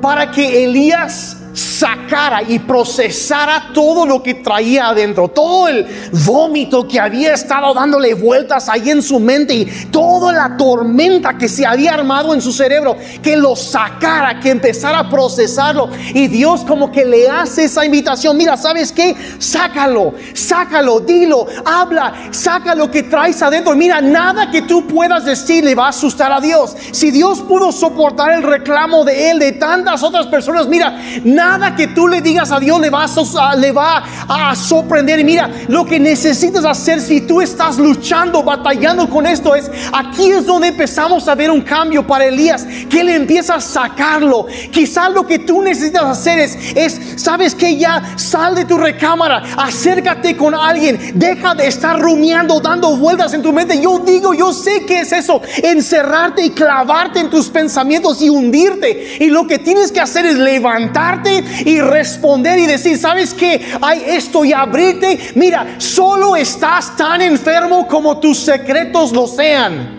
para 0.00 0.30
que 0.30 0.64
Elías 0.64 1.39
sacara 1.52 2.42
y 2.42 2.58
procesara 2.60 3.70
todo 3.74 4.06
lo 4.06 4.22
que 4.22 4.34
traía 4.34 4.88
adentro, 4.88 5.28
todo 5.28 5.68
el 5.68 5.86
vómito 6.24 6.86
que 6.86 7.00
había 7.00 7.34
estado 7.34 7.74
dándole 7.74 8.14
vueltas 8.14 8.68
ahí 8.68 8.90
en 8.90 9.02
su 9.02 9.18
mente 9.18 9.54
y 9.54 9.64
toda 9.90 10.32
la 10.32 10.56
tormenta 10.56 11.36
que 11.36 11.48
se 11.48 11.66
había 11.66 11.94
armado 11.94 12.34
en 12.34 12.40
su 12.40 12.52
cerebro, 12.52 12.96
que 13.22 13.36
lo 13.36 13.56
sacara, 13.56 14.40
que 14.40 14.50
empezara 14.50 15.00
a 15.00 15.10
procesarlo. 15.10 15.90
Y 16.14 16.28
Dios 16.28 16.62
como 16.66 16.92
que 16.92 17.04
le 17.04 17.28
hace 17.28 17.64
esa 17.64 17.84
invitación, 17.84 18.36
mira, 18.36 18.56
¿sabes 18.56 18.92
qué? 18.92 19.16
Sácalo, 19.38 20.14
sácalo, 20.34 21.00
dilo, 21.00 21.46
habla, 21.64 22.12
saca 22.30 22.74
lo 22.74 22.90
que 22.90 23.04
traes 23.04 23.42
adentro. 23.42 23.74
Mira, 23.74 24.00
nada 24.00 24.50
que 24.50 24.62
tú 24.62 24.86
puedas 24.86 25.24
decir 25.24 25.64
le 25.64 25.74
va 25.74 25.86
a 25.86 25.90
asustar 25.90 26.32
a 26.32 26.40
Dios. 26.40 26.76
Si 26.92 27.10
Dios 27.10 27.40
pudo 27.40 27.72
soportar 27.72 28.32
el 28.32 28.42
reclamo 28.42 29.04
de 29.04 29.30
él, 29.30 29.38
de 29.38 29.52
tantas 29.52 30.02
otras 30.02 30.26
personas, 30.26 30.66
mira, 30.68 31.00
nada 31.24 31.39
que 31.76 31.88
tú 31.88 32.08
le 32.08 32.20
digas 32.20 32.50
a 32.52 32.60
Dios 32.60 32.80
le 32.80 32.90
va 32.90 33.04
a, 33.04 33.56
le 33.56 33.72
va 33.72 34.04
sorprender. 34.54 35.24
Mira, 35.24 35.50
lo 35.68 35.84
que 35.84 35.98
necesitas 35.98 36.64
hacer 36.64 37.00
si 37.00 37.22
tú 37.22 37.40
estás 37.40 37.78
luchando, 37.78 38.42
batallando 38.42 39.08
con 39.08 39.26
esto 39.26 39.54
es, 39.54 39.70
aquí 39.92 40.30
es 40.30 40.46
donde 40.46 40.68
empezamos 40.68 41.28
a 41.28 41.34
ver 41.34 41.50
un 41.50 41.62
cambio 41.62 42.06
para 42.06 42.26
Elías, 42.26 42.66
que 42.88 43.00
él 43.00 43.08
empieza 43.08 43.54
a 43.54 43.60
sacarlo. 43.60 44.46
Quizás 44.70 45.12
lo 45.12 45.26
que 45.26 45.38
tú 45.38 45.62
necesitas 45.62 46.04
hacer 46.04 46.38
es, 46.38 46.58
es 46.74 47.00
sabes 47.16 47.54
que 47.54 47.76
ya 47.76 48.16
sal 48.16 48.54
de 48.54 48.64
tu 48.64 48.76
recámara, 48.76 49.42
acércate 49.56 50.36
con 50.36 50.54
alguien, 50.54 51.12
deja 51.14 51.54
de 51.54 51.66
estar 51.66 51.98
rumiando, 52.00 52.60
dando 52.60 52.96
vueltas 52.96 53.32
en 53.34 53.42
tu 53.42 53.52
mente. 53.52 53.80
Yo 53.80 53.98
digo, 54.00 54.34
yo 54.34 54.52
sé 54.52 54.84
que 54.84 55.00
es 55.00 55.12
eso, 55.12 55.40
encerrarte 55.62 56.44
y 56.44 56.50
clavarte 56.50 57.20
en 57.20 57.30
tus 57.30 57.48
pensamientos 57.48 58.20
y 58.20 58.28
hundirte. 58.28 59.16
Y 59.20 59.26
lo 59.30 59.46
que 59.46 59.58
tienes 59.58 59.90
que 59.90 60.00
hacer 60.00 60.26
es 60.26 60.36
levantarte 60.36 61.29
y 61.64 61.80
responder 61.80 62.58
y 62.58 62.66
decir, 62.66 62.98
¿sabes 62.98 63.34
qué? 63.34 63.60
Hay 63.80 64.02
esto 64.06 64.44
y 64.44 64.52
abrirte. 64.52 65.32
Mira, 65.34 65.76
solo 65.78 66.36
estás 66.36 66.96
tan 66.96 67.22
enfermo 67.22 67.86
como 67.86 68.18
tus 68.18 68.38
secretos 68.38 69.12
lo 69.12 69.26
sean. 69.26 69.98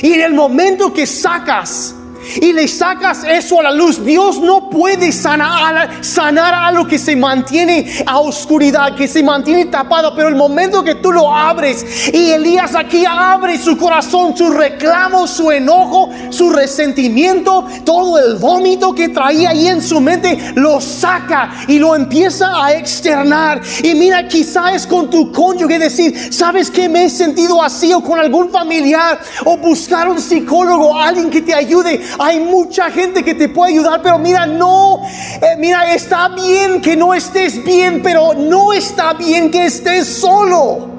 Y 0.00 0.12
en 0.14 0.20
el 0.22 0.34
momento 0.34 0.92
que 0.92 1.06
sacas 1.06 1.94
y 2.40 2.52
le 2.52 2.68
sacas 2.68 3.24
eso 3.24 3.60
a 3.60 3.64
la 3.64 3.70
luz, 3.72 4.04
Dios 4.04 4.40
no 4.40 4.68
puede 4.68 5.12
sanar, 5.12 6.04
sanar 6.04 6.54
algo 6.54 6.86
que 6.86 6.98
se 6.98 7.16
mantiene 7.16 8.02
a 8.06 8.18
oscuridad, 8.18 8.94
que 8.94 9.08
se 9.08 9.22
mantiene 9.22 9.66
tapado, 9.66 10.14
pero 10.14 10.28
el 10.28 10.36
momento 10.36 10.82
que 10.82 10.96
tú 10.96 11.12
lo 11.12 11.32
abres 11.34 12.12
y 12.12 12.30
Elías 12.30 12.74
aquí 12.74 13.04
abre 13.08 13.58
su 13.58 13.76
corazón, 13.76 14.36
su 14.36 14.50
reclamo, 14.50 15.26
su 15.26 15.50
enojo, 15.50 16.10
su 16.30 16.50
resentimiento, 16.50 17.66
todo 17.84 18.18
el 18.18 18.36
vómito 18.36 18.94
que 18.94 19.08
traía 19.08 19.50
ahí 19.50 19.68
en 19.68 19.82
su 19.82 20.00
mente, 20.00 20.52
lo 20.54 20.80
saca 20.80 21.50
y 21.68 21.78
lo 21.78 21.94
empieza 21.94 22.64
a 22.64 22.72
externar. 22.72 23.60
Y 23.82 23.94
mira, 23.94 24.26
quizás 24.28 24.74
es 24.74 24.86
con 24.86 25.10
tu 25.10 25.32
cónyuge 25.32 25.78
decir, 25.78 26.32
¿sabes 26.32 26.70
que 26.70 26.88
me 26.88 27.04
he 27.04 27.10
sentido 27.10 27.62
así? 27.62 27.92
O 27.92 28.02
con 28.02 28.18
algún 28.18 28.50
familiar, 28.50 29.20
o 29.44 29.56
buscar 29.56 30.08
un 30.08 30.20
psicólogo, 30.20 30.96
alguien 30.98 31.30
que 31.30 31.42
te 31.42 31.54
ayude 31.54 32.00
hay 32.18 32.40
mucha 32.40 32.90
gente 32.90 33.22
que 33.22 33.34
te 33.34 33.48
puede 33.48 33.72
ayudar, 33.72 34.00
pero 34.02 34.18
mira, 34.18 34.46
no, 34.46 35.02
eh, 35.04 35.56
mira, 35.58 35.92
está 35.94 36.28
bien 36.28 36.80
que 36.80 36.96
no 36.96 37.14
estés 37.14 37.62
bien, 37.64 38.02
pero 38.02 38.34
no 38.34 38.72
está 38.72 39.12
bien 39.14 39.50
que 39.50 39.66
estés 39.66 40.06
solo. 40.06 40.90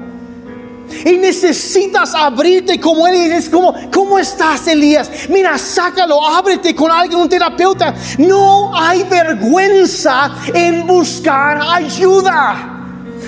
Y 1.06 1.18
necesitas 1.18 2.14
abrirte 2.14 2.80
como 2.80 3.08
él 3.08 3.16
y 3.16 3.50
¿cómo 3.92 4.20
estás, 4.20 4.68
Elías? 4.68 5.10
Mira, 5.30 5.58
sácalo, 5.58 6.24
ábrete 6.26 6.76
con 6.76 6.92
alguien, 6.92 7.20
un 7.20 7.30
terapeuta. 7.30 7.94
No 8.20 8.78
hay 8.78 9.04
vergüenza 9.04 10.32
en 10.54 10.86
buscar 10.86 11.60
ayuda. 11.62 12.70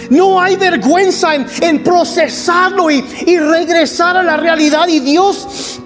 No 0.09 0.39
hay 0.39 0.55
vergüenza 0.55 1.33
en, 1.33 1.83
procesarlo 1.83 2.91
y 2.91 3.01
regresar 3.39 4.15
a 4.17 4.23
la 4.23 4.37
realidad. 4.37 4.87
Y 4.87 4.99
Dios 4.99 5.81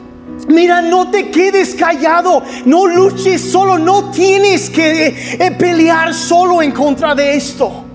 Mira, 0.49 0.81
no 0.81 1.09
te 1.09 1.29
quedes 1.29 1.75
callado, 1.75 2.43
no 2.65 2.87
luches 2.87 3.51
solo, 3.51 3.77
no 3.77 4.11
tienes 4.11 4.69
que 4.69 5.37
eh, 5.39 5.51
pelear 5.57 6.13
solo 6.13 6.61
en 6.61 6.71
contra 6.71 7.13
de 7.13 7.35
esto. 7.35 7.88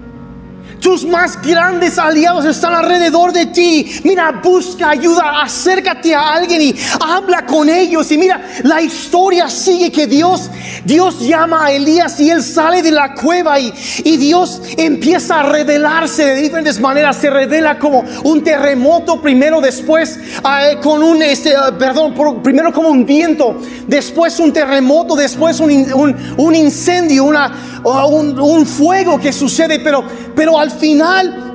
Tus 0.85 1.07
más 1.07 1.41
grandes 1.41 1.99
aliados 1.99 2.45
están 2.45 2.75
alrededor 2.75 3.33
de 3.33 3.47
ti. 3.47 3.91
Mira, 4.05 4.39
busca 4.45 4.91
ayuda, 4.91 5.41
acércate 5.41 6.15
a 6.15 6.35
alguien 6.35 6.61
y 6.61 6.75
habla 7.01 7.47
con 7.47 7.71
ellos. 7.71 8.13
Y 8.13 8.19
mira, 8.19 8.39
la 8.65 8.83
historia 8.83 9.49
sigue 9.49 9.91
que 9.91 10.07
Dios, 10.07 10.51
Dios 10.85 11.21
llama 11.21 11.65
a 11.65 11.73
Elías 11.73 12.21
y 12.21 12.29
él 12.29 12.43
sale 12.43 12.83
de 12.83 12.91
la 12.91 13.15
cueva 13.15 13.59
y, 13.59 13.73
Dios 14.19 14.61
empieza 14.77 15.41
a 15.41 15.45
revelarse 15.45 16.27
de 16.27 16.35
diferentes 16.35 16.79
maneras. 16.79 17.17
Se 17.17 17.31
revela 17.31 17.79
como 17.79 18.05
un 18.25 18.45
terremoto 18.45 19.23
primero, 19.23 19.63
después 19.63 20.19
eh, 20.19 20.77
con 20.83 21.03
un, 21.03 21.23
este, 21.23 21.57
ah, 21.57 21.73
perdón, 21.79 22.15
primero 22.43 22.75
como 22.75 22.91
un 22.91 23.07
viento, 23.07 23.59
después 23.87 24.39
un 24.39 24.53
terremoto, 24.53 25.17
después 25.17 25.61
un, 25.61 26.55
incendio, 26.55 27.25
una, 27.25 27.81
un, 28.07 28.39
un 28.39 28.67
fuego 28.67 29.19
que 29.19 29.33
sucede, 29.33 29.79
pero, 29.79 30.05
pero 30.37 30.59
al 30.59 30.74
final, 30.75 31.53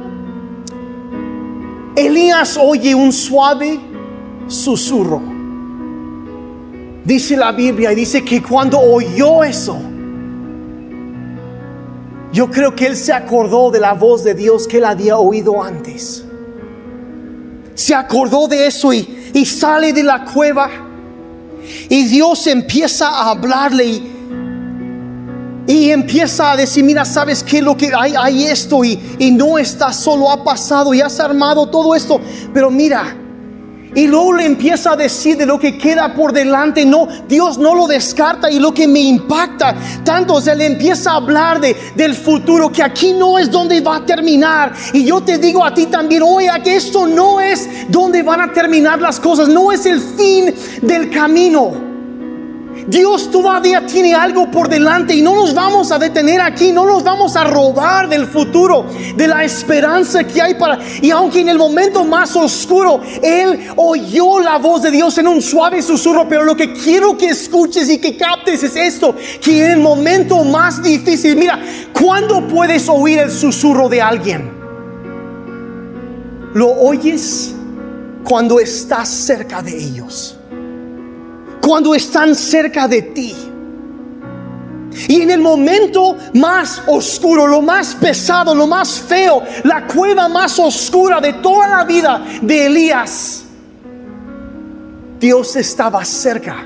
Elías 1.96 2.58
oye 2.58 2.96
un 2.96 3.12
suave 3.12 3.80
susurro. 4.48 5.22
Dice 7.04 7.38
la 7.38 7.52
Biblia 7.52 7.92
y 7.92 7.96
dice 7.96 8.24
que 8.24 8.42
cuando 8.42 8.80
oyó 8.80 9.44
eso, 9.44 9.78
yo 12.32 12.50
creo 12.52 12.76
que 12.76 12.86
él 12.86 12.96
se 12.96 13.12
acordó 13.14 13.72
de 13.72 13.80
la 13.80 13.94
voz 13.94 14.24
de 14.24 14.34
Dios 14.34 14.68
que 14.68 14.78
él 14.78 14.86
había 14.86 15.18
oído 15.18 15.62
antes. 15.64 16.24
Se 17.74 17.96
acordó 17.96 18.48
de 18.48 18.68
eso 18.68 18.94
y 18.94 19.20
y 19.34 19.46
sale 19.46 19.94
de 19.94 20.04
la 20.04 20.26
cueva 20.26 20.70
y 21.90 22.06
Dios 22.06 22.48
empieza 22.48 23.10
a 23.10 23.32
hablarle 23.32 24.02
y 25.70 25.92
empieza 25.92 26.52
a 26.52 26.58
decir, 26.58 26.84
mira, 26.84 27.06
sabes 27.06 27.44
que 27.44 27.62
lo 27.62 27.78
que 27.78 27.92
hay, 27.96 28.16
hay 28.18 28.46
esto 28.46 28.84
y, 28.84 29.00
y 29.20 29.30
no 29.30 29.60
está 29.60 29.94
solo, 29.94 30.32
ha 30.32 30.44
pasado 30.44 30.96
y 30.96 31.02
has 31.02 31.20
armado 31.20 31.68
todo 31.68 31.94
esto, 31.94 32.20
pero 32.52 32.72
mira, 32.72 33.16
y 33.94 34.08
luego 34.08 34.34
le 34.34 34.46
empieza 34.46 34.94
a 34.94 34.96
decir 34.96 35.38
de 35.38 35.46
lo 35.46 35.60
que 35.60 35.78
queda 35.78 36.16
por 36.16 36.34
delante. 36.34 36.86
No, 36.86 37.08
Dios 37.28 37.60
no 37.60 37.74
lo 37.74 37.88
descarta. 37.88 38.50
Y 38.50 38.60
lo 38.60 38.74
que 38.74 38.88
me 38.88 39.00
impacta 39.00 39.76
tanto, 40.04 40.36
o 40.36 40.42
sea, 40.42 40.54
le 40.54 40.68
empieza 40.68 41.12
a 41.12 41.16
hablar 41.16 41.60
de, 41.60 41.76
del 41.96 42.14
futuro, 42.16 42.72
que 42.72 42.84
aquí 42.84 43.14
no 43.14 43.40
es 43.40 43.50
donde 43.50 43.82
va 43.82 43.98
a 43.98 44.06
terminar. 44.06 44.74
Y 44.94 45.06
yo 45.06 45.22
te 45.22 45.40
digo 45.40 45.66
a 45.66 45.74
ti 45.74 45.88
también, 45.88 46.22
oiga, 46.24 46.62
que 46.62 46.76
esto 46.76 47.08
no 47.08 47.42
es 47.42 47.68
donde 47.90 48.22
van 48.22 48.42
a 48.42 48.54
terminar 48.54 49.00
las 49.00 49.20
cosas. 49.20 49.48
No 49.50 49.72
es 49.72 49.86
el 49.88 50.00
fin 50.00 50.54
del 50.84 51.10
camino. 51.10 51.89
Dios 52.90 53.30
todavía 53.30 53.86
tiene 53.86 54.16
algo 54.16 54.50
por 54.50 54.68
delante 54.68 55.14
y 55.14 55.22
no 55.22 55.36
nos 55.36 55.54
vamos 55.54 55.92
a 55.92 56.00
detener 56.00 56.42
aquí, 56.42 56.72
no 56.72 56.86
nos 56.86 57.04
vamos 57.04 57.36
a 57.36 57.44
robar 57.44 58.10
del 58.10 58.26
futuro, 58.26 58.88
de 59.16 59.28
la 59.28 59.44
esperanza 59.44 60.24
que 60.24 60.42
hay 60.42 60.56
para... 60.56 60.80
Y 61.00 61.12
aunque 61.12 61.42
en 61.42 61.50
el 61.50 61.58
momento 61.60 62.04
más 62.04 62.36
oscuro, 62.36 63.00
Él 63.22 63.60
oyó 63.76 64.40
la 64.40 64.58
voz 64.58 64.82
de 64.82 64.90
Dios 64.90 65.18
en 65.20 65.28
un 65.28 65.40
suave 65.40 65.84
susurro, 65.84 66.28
pero 66.28 66.44
lo 66.44 66.56
que 66.56 66.74
quiero 66.74 67.16
que 67.16 67.28
escuches 67.28 67.90
y 67.90 68.00
que 68.00 68.18
captes 68.18 68.64
es 68.64 68.76
esto, 68.76 69.16
que 69.40 69.66
en 69.66 69.72
el 69.72 69.80
momento 69.80 70.44
más 70.44 70.82
difícil, 70.82 71.36
mira, 71.36 71.60
¿cuándo 71.94 72.48
puedes 72.48 72.90
oír 72.90 73.20
el 73.20 73.32
susurro 73.32 73.88
de 73.88 74.02
alguien? 74.02 74.52
Lo 76.56 76.72
oyes 76.72 77.54
cuando 78.24 78.60
estás 78.60 79.10
cerca 79.10 79.62
de 79.62 79.78
ellos 79.78 80.39
cuando 81.70 81.94
están 81.94 82.34
cerca 82.34 82.88
de 82.88 83.00
ti. 83.04 83.36
Y 85.08 85.22
en 85.22 85.30
el 85.30 85.40
momento 85.40 86.18
más 86.34 86.82
oscuro, 86.88 87.46
lo 87.46 87.62
más 87.62 87.94
pesado, 87.94 88.56
lo 88.56 88.66
más 88.66 89.00
feo, 89.00 89.44
la 89.66 89.86
cueva 89.86 90.28
más 90.28 90.58
oscura 90.58 91.22
de 91.22 91.34
toda 91.34 91.68
la 91.68 91.84
vida 91.84 92.26
de 92.42 92.66
Elías, 92.66 93.44
Dios 95.20 95.56
estaba 95.58 96.04
cerca, 96.04 96.66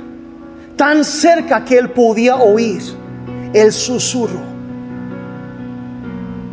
tan 0.77 1.03
cerca 1.03 1.65
que 1.65 1.79
él 1.79 1.89
podía 1.89 2.37
oír 2.37 2.81
el 3.53 3.73
susurro. 3.73 4.39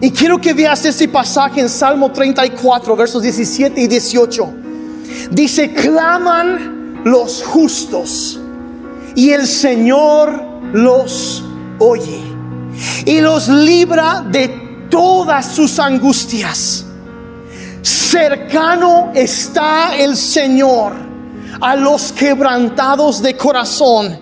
Y 0.01 0.11
quiero 0.11 0.41
que 0.41 0.55
veas 0.55 0.85
este 0.85 1.07
pasaje 1.07 1.61
en 1.61 1.69
Salmo 1.69 2.11
34, 2.11 2.97
versos 2.97 3.23
17 3.23 3.81
y 3.81 3.87
18. 3.87 4.53
Dice, 5.31 5.73
claman 5.73 7.03
los 7.05 7.45
justos 7.45 8.40
y 9.15 9.31
el 9.31 9.47
Señor 9.47 10.43
los 10.73 11.45
oye 11.79 12.21
y 13.05 13.21
los 13.21 13.49
libra 13.49 14.23
de 14.23 14.49
todas 14.91 15.55
sus 15.55 15.79
angustias. 15.79 16.87
Cercano 17.83 19.11
está 19.15 19.97
el 19.97 20.17
Señor 20.17 20.93
a 21.61 21.77
los 21.77 22.13
quebrantados 22.13 23.23
de 23.23 23.37
corazón 23.37 24.19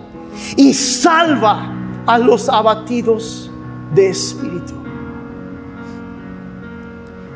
y 0.56 0.72
salva 0.74 1.74
a 2.06 2.18
los 2.18 2.48
abatidos 2.48 3.50
de 3.94 4.10
espíritu. 4.10 4.74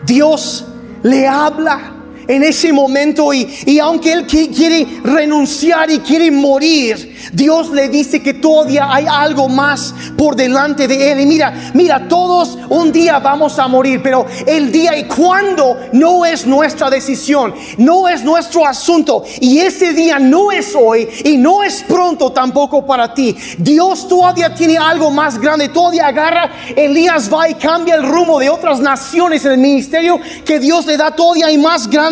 Dios 0.06 0.64
le 1.02 1.26
habla 1.26 1.92
en 2.26 2.42
ese 2.42 2.72
momento 2.72 3.32
y, 3.32 3.48
y, 3.66 3.78
aunque 3.78 4.12
él 4.12 4.26
quiere 4.26 5.00
renunciar 5.02 5.90
y 5.90 5.98
quiere 5.98 6.30
morir, 6.30 7.11
Dios 7.32 7.70
le 7.70 7.88
dice 7.88 8.22
que 8.22 8.34
todavía 8.34 8.92
hay 8.92 9.06
algo 9.08 9.48
más 9.48 9.94
por 10.16 10.36
delante 10.36 10.88
de 10.88 11.12
él. 11.12 11.20
Y 11.20 11.26
mira, 11.26 11.72
mira, 11.74 12.08
todos 12.08 12.58
un 12.68 12.92
día 12.92 13.18
vamos 13.18 13.58
a 13.58 13.68
morir, 13.68 14.00
pero 14.02 14.26
el 14.46 14.72
día 14.72 14.96
y 14.96 15.04
cuándo 15.04 15.76
no 15.92 16.24
es 16.24 16.46
nuestra 16.46 16.90
decisión, 16.90 17.54
no 17.78 18.08
es 18.08 18.22
nuestro 18.24 18.66
asunto. 18.66 19.24
Y 19.40 19.58
ese 19.58 19.92
día 19.92 20.18
no 20.18 20.50
es 20.52 20.74
hoy 20.74 21.08
y 21.24 21.36
no 21.36 21.62
es 21.62 21.82
pronto 21.82 22.32
tampoco 22.32 22.84
para 22.84 23.12
ti. 23.14 23.36
Dios 23.58 24.08
todavía 24.08 24.54
tiene 24.54 24.78
algo 24.78 25.10
más 25.10 25.38
grande, 25.38 25.68
todavía 25.68 26.06
agarra, 26.08 26.50
Elías 26.74 27.32
va 27.32 27.48
y 27.48 27.54
cambia 27.54 27.94
el 27.94 28.02
rumbo 28.02 28.38
de 28.38 28.50
otras 28.50 28.80
naciones 28.80 29.44
en 29.44 29.52
el 29.52 29.58
ministerio 29.58 30.18
que 30.44 30.58
Dios 30.58 30.86
le 30.86 30.96
da 30.96 31.10
todavía 31.10 31.50
y 31.50 31.58
más 31.58 31.88
grande 31.88 32.02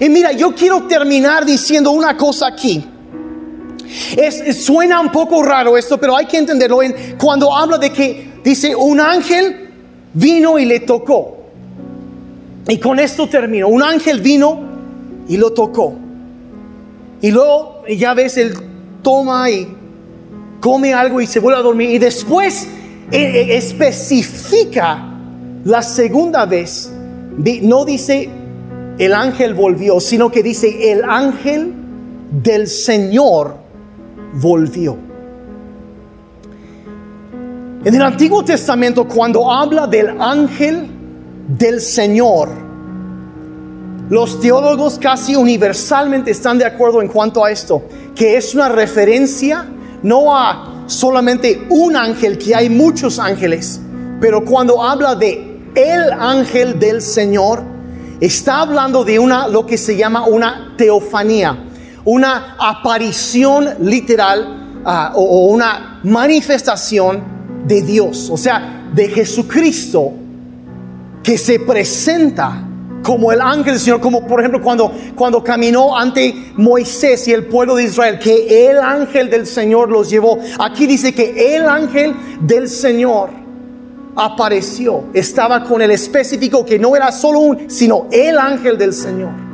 y 0.00 0.08
mira, 0.08 0.32
yo 0.32 0.54
quiero 0.54 0.86
terminar 0.86 1.44
diciendo 1.44 1.90
una 1.90 2.16
cosa 2.16 2.46
aquí. 2.46 2.91
Es, 4.16 4.64
suena 4.64 5.00
un 5.00 5.10
poco 5.10 5.42
raro 5.42 5.76
esto, 5.76 5.98
pero 5.98 6.16
hay 6.16 6.26
que 6.26 6.38
entenderlo. 6.38 6.82
En, 6.82 7.16
cuando 7.18 7.54
habla 7.54 7.78
de 7.78 7.90
que 7.90 8.32
dice 8.42 8.74
un 8.74 9.00
ángel 9.00 9.70
vino 10.14 10.58
y 10.58 10.64
le 10.64 10.80
tocó. 10.80 11.38
Y 12.68 12.78
con 12.78 12.98
esto 12.98 13.28
termino. 13.28 13.68
Un 13.68 13.82
ángel 13.82 14.20
vino 14.20 14.60
y 15.28 15.36
lo 15.36 15.52
tocó. 15.52 15.94
Y 17.20 17.30
luego 17.30 17.82
ya 17.88 18.14
ves, 18.14 18.36
él 18.36 18.54
toma 19.02 19.50
y 19.50 19.68
come 20.60 20.94
algo 20.94 21.20
y 21.20 21.26
se 21.26 21.40
vuelve 21.40 21.60
a 21.60 21.62
dormir. 21.62 21.90
Y 21.90 21.98
después 21.98 22.66
eh, 23.10 23.18
eh, 23.18 23.56
especifica 23.56 25.08
la 25.64 25.82
segunda 25.82 26.46
vez. 26.46 26.92
No 27.62 27.84
dice 27.84 28.28
el 28.98 29.14
ángel 29.14 29.54
volvió, 29.54 30.00
sino 30.00 30.30
que 30.30 30.42
dice, 30.42 30.92
el 30.92 31.04
ángel 31.04 31.72
del 32.30 32.68
Señor 32.68 33.61
volvió. 34.32 34.96
En 37.84 37.94
el 37.94 38.02
Antiguo 38.02 38.44
Testamento, 38.44 39.08
cuando 39.08 39.50
habla 39.50 39.86
del 39.86 40.20
ángel 40.20 40.88
del 41.48 41.80
Señor, 41.80 42.48
los 44.08 44.40
teólogos 44.40 44.98
casi 44.98 45.34
universalmente 45.34 46.30
están 46.30 46.58
de 46.58 46.64
acuerdo 46.64 47.02
en 47.02 47.08
cuanto 47.08 47.44
a 47.44 47.50
esto, 47.50 47.82
que 48.14 48.36
es 48.36 48.54
una 48.54 48.68
referencia 48.68 49.66
no 50.02 50.36
a 50.36 50.84
solamente 50.86 51.66
un 51.70 51.96
ángel, 51.96 52.38
que 52.38 52.54
hay 52.54 52.68
muchos 52.68 53.18
ángeles, 53.18 53.80
pero 54.20 54.44
cuando 54.44 54.82
habla 54.82 55.14
de 55.14 55.60
el 55.74 56.12
ángel 56.12 56.78
del 56.78 57.00
Señor, 57.00 57.62
está 58.20 58.60
hablando 58.60 59.04
de 59.04 59.18
una, 59.18 59.48
lo 59.48 59.64
que 59.64 59.78
se 59.78 59.96
llama 59.96 60.26
una 60.26 60.74
teofanía, 60.76 61.64
una 62.04 62.56
aparición 62.58 63.68
literal 63.80 64.82
uh, 64.84 65.18
o, 65.18 65.22
o 65.22 65.46
una 65.46 66.00
manifestación 66.02 67.22
de 67.66 67.82
Dios, 67.82 68.28
o 68.30 68.36
sea, 68.36 68.90
de 68.92 69.08
Jesucristo 69.08 70.12
que 71.22 71.38
se 71.38 71.60
presenta 71.60 72.68
como 73.02 73.32
el 73.32 73.40
ángel 73.40 73.74
del 73.74 73.80
Señor, 73.80 74.00
como 74.00 74.26
por 74.26 74.40
ejemplo 74.40 74.62
cuando, 74.62 74.92
cuando 75.14 75.42
caminó 75.42 75.96
ante 75.96 76.52
Moisés 76.56 77.26
y 77.28 77.32
el 77.32 77.46
pueblo 77.46 77.74
de 77.74 77.84
Israel, 77.84 78.18
que 78.18 78.70
el 78.70 78.78
ángel 78.78 79.28
del 79.28 79.46
Señor 79.46 79.90
los 79.90 80.08
llevó. 80.08 80.38
Aquí 80.58 80.86
dice 80.86 81.12
que 81.12 81.56
el 81.56 81.66
ángel 81.66 82.14
del 82.40 82.68
Señor 82.68 83.30
apareció, 84.14 85.04
estaba 85.14 85.64
con 85.64 85.82
el 85.82 85.90
específico 85.90 86.64
que 86.64 86.78
no 86.78 86.94
era 86.94 87.10
solo 87.10 87.40
un, 87.40 87.70
sino 87.70 88.06
el 88.10 88.38
ángel 88.38 88.78
del 88.78 88.92
Señor. 88.92 89.51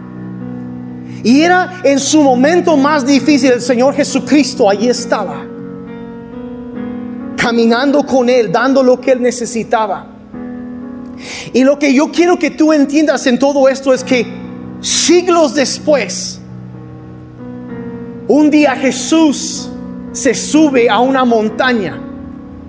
Y 1.22 1.42
era 1.42 1.80
en 1.82 1.98
su 1.98 2.22
momento 2.22 2.76
más 2.76 3.06
difícil 3.06 3.52
el 3.52 3.60
Señor 3.60 3.94
Jesucristo, 3.94 4.68
allí 4.68 4.88
estaba, 4.88 5.44
caminando 7.36 8.04
con 8.04 8.28
Él, 8.28 8.52
dando 8.52 8.82
lo 8.82 9.00
que 9.00 9.12
Él 9.12 9.22
necesitaba. 9.22 10.06
Y 11.52 11.64
lo 11.64 11.78
que 11.78 11.92
yo 11.92 12.10
quiero 12.12 12.38
que 12.38 12.50
tú 12.50 12.72
entiendas 12.72 13.26
en 13.26 13.38
todo 13.38 13.68
esto 13.68 13.92
es 13.92 14.04
que 14.04 14.26
siglos 14.80 15.54
después, 15.54 16.40
un 18.28 18.50
día 18.50 18.76
Jesús 18.76 19.70
se 20.12 20.34
sube 20.34 20.88
a 20.88 21.00
una 21.00 21.24
montaña 21.24 21.98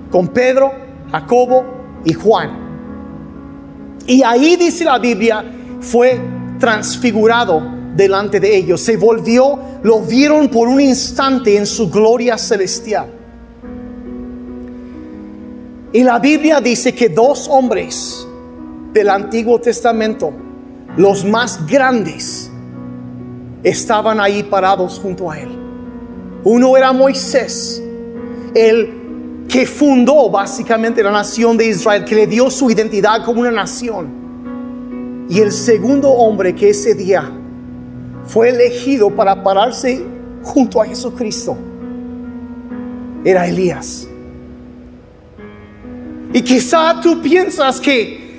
con 0.10 0.28
Pedro, 0.30 0.72
Jacobo 1.12 1.66
y 2.06 2.14
Juan. 2.14 2.70
Y 4.08 4.24
ahí 4.24 4.56
dice 4.56 4.86
la 4.86 4.98
Biblia, 4.98 5.44
fue 5.82 6.20
transfigurado 6.60 7.79
delante 8.00 8.40
de 8.40 8.56
ellos. 8.56 8.82
Se 8.82 8.98
volvió, 8.98 9.60
lo 9.84 10.00
vieron 10.02 10.48
por 10.48 10.68
un 10.68 10.80
instante 10.82 11.58
en 11.58 11.66
su 11.66 11.90
gloria 11.90 12.38
celestial. 12.38 13.08
Y 15.92 16.04
la 16.04 16.18
Biblia 16.20 16.62
dice 16.62 16.96
que 16.96 17.10
dos 17.10 17.48
hombres 17.50 18.26
del 18.94 19.10
Antiguo 19.10 19.60
Testamento, 19.60 20.32
los 20.96 21.26
más 21.26 21.66
grandes, 21.68 22.50
estaban 23.64 24.20
ahí 24.20 24.44
parados 24.44 25.00
junto 25.00 25.30
a 25.30 25.40
él. 25.40 25.50
Uno 26.44 26.78
era 26.78 26.94
Moisés, 26.94 27.84
el 28.56 29.46
que 29.50 29.66
fundó 29.66 30.30
básicamente 30.30 31.04
la 31.04 31.12
nación 31.12 31.58
de 31.58 31.68
Israel, 31.68 32.06
que 32.06 32.16
le 32.16 32.28
dio 32.28 32.50
su 32.50 32.72
identidad 32.72 33.26
como 33.26 33.42
una 33.42 33.52
nación. 33.52 35.28
Y 35.28 35.40
el 35.42 35.52
segundo 35.52 36.10
hombre 36.10 36.56
que 36.56 36.70
ese 36.70 36.94
día 36.94 37.39
fue 38.30 38.50
elegido 38.50 39.10
para 39.10 39.44
pararse 39.44 40.06
junto 40.44 40.82
a 40.82 40.86
Jesucristo 40.86 41.58
era 43.24 43.48
Elías. 43.48 44.08
Y 46.32 46.42
quizá 46.42 47.00
tú 47.02 47.22
piensas 47.22 47.80
que 47.80 48.30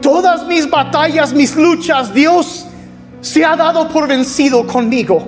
todas 0.00 0.46
mis 0.46 0.68
batallas, 0.68 1.32
mis 1.32 1.56
luchas, 1.56 2.14
Dios 2.14 2.66
se 3.20 3.44
ha 3.44 3.56
dado 3.56 3.88
por 3.88 4.08
vencido 4.08 4.66
conmigo. 4.66 5.26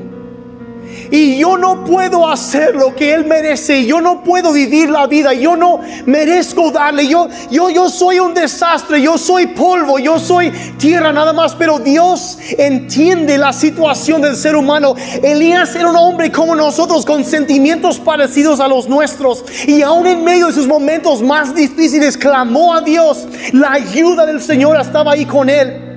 Y 1.10 1.38
yo 1.38 1.56
no 1.56 1.84
puedo 1.84 2.28
hacer 2.28 2.74
lo 2.74 2.94
que 2.94 3.14
Él 3.14 3.24
merece. 3.24 3.84
Yo 3.86 4.00
no 4.00 4.22
puedo 4.22 4.52
vivir 4.52 4.90
la 4.90 5.06
vida. 5.06 5.32
Yo 5.32 5.56
no 5.56 5.80
merezco 6.06 6.70
darle. 6.70 7.06
Yo, 7.06 7.28
yo, 7.50 7.70
yo 7.70 7.88
soy 7.88 8.20
un 8.20 8.34
desastre. 8.34 9.00
Yo 9.00 9.18
soy 9.18 9.48
polvo. 9.48 9.98
Yo 9.98 10.18
soy 10.18 10.50
tierra 10.78 11.12
nada 11.12 11.32
más. 11.32 11.54
Pero 11.54 11.78
Dios 11.78 12.38
entiende 12.58 13.38
la 13.38 13.52
situación 13.52 14.22
del 14.22 14.36
ser 14.36 14.56
humano. 14.56 14.94
Elías 15.22 15.74
era 15.74 15.90
un 15.90 15.96
hombre 15.96 16.30
como 16.30 16.54
nosotros 16.54 17.04
con 17.04 17.24
sentimientos 17.24 17.98
parecidos 17.98 18.60
a 18.60 18.68
los 18.68 18.88
nuestros. 18.88 19.44
Y 19.66 19.82
aún 19.82 20.06
en 20.06 20.24
medio 20.24 20.48
de 20.48 20.52
sus 20.52 20.66
momentos 20.66 21.22
más 21.22 21.54
difíciles 21.54 22.16
clamó 22.16 22.74
a 22.74 22.80
Dios. 22.80 23.26
La 23.52 23.72
ayuda 23.72 24.26
del 24.26 24.40
Señor 24.40 24.80
estaba 24.80 25.12
ahí 25.12 25.24
con 25.24 25.48
él. 25.48 25.93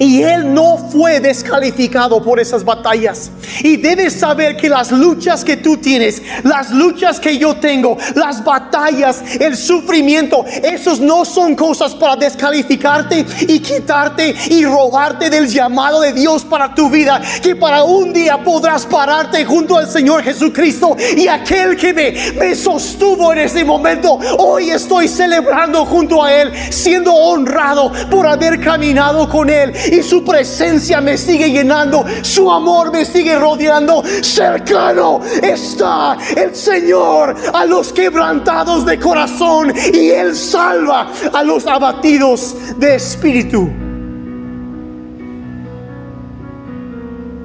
Y 0.00 0.22
él 0.22 0.52
no 0.52 0.78
fue 0.90 1.20
descalificado 1.20 2.22
por 2.22 2.40
esas 2.40 2.64
batallas. 2.64 3.30
Y 3.62 3.76
debes 3.76 4.14
saber 4.14 4.56
que 4.56 4.68
las 4.68 4.90
luchas 4.90 5.44
que 5.44 5.56
tú 5.56 5.76
tienes, 5.76 6.22
las 6.44 6.70
luchas 6.70 7.18
que 7.20 7.38
yo 7.38 7.56
tengo, 7.56 7.96
las 8.14 8.44
batallas, 8.44 9.22
el 9.40 9.56
sufrimiento, 9.56 10.44
esos 10.62 11.00
no 11.00 11.24
son 11.24 11.54
cosas 11.54 11.94
para 11.94 12.16
descalificarte 12.16 13.24
y 13.40 13.60
quitarte 13.60 14.34
y 14.50 14.64
robarte 14.64 15.30
del 15.30 15.48
llamado 15.48 16.00
de 16.00 16.12
Dios 16.12 16.44
para 16.44 16.74
tu 16.74 16.90
vida. 16.90 17.20
Que 17.42 17.56
para 17.56 17.84
un 17.84 18.12
día 18.12 18.42
podrás 18.42 18.86
pararte 18.86 19.44
junto 19.44 19.78
al 19.78 19.88
Señor 19.88 20.22
Jesucristo 20.22 20.96
y 21.16 21.28
aquel 21.28 21.76
que 21.76 21.92
me, 21.92 22.12
me 22.32 22.54
sostuvo 22.54 23.32
en 23.32 23.38
ese 23.40 23.64
momento. 23.64 24.18
Hoy 24.38 24.70
estoy 24.70 25.08
celebrando 25.08 25.84
junto 25.86 26.22
a 26.22 26.32
Él, 26.32 26.52
siendo 26.70 27.12
honrado 27.12 27.92
por 28.10 28.26
haber 28.26 28.60
caminado 28.60 29.28
con 29.28 29.50
Él 29.50 29.67
y 29.90 30.02
su 30.02 30.24
presencia 30.24 31.00
me 31.00 31.16
sigue 31.16 31.50
llenando, 31.50 32.04
su 32.22 32.50
amor 32.50 32.92
me 32.92 33.04
sigue 33.04 33.36
rodeando. 33.38 34.02
Cercano 34.22 35.20
está 35.42 36.16
el 36.36 36.54
Señor 36.54 37.36
a 37.52 37.64
los 37.64 37.92
quebrantados 37.92 38.84
de 38.84 38.98
corazón 38.98 39.72
y 39.92 40.10
Él 40.10 40.34
salva 40.34 41.10
a 41.32 41.42
los 41.42 41.66
abatidos 41.66 42.56
de 42.76 42.94
espíritu. 42.94 43.68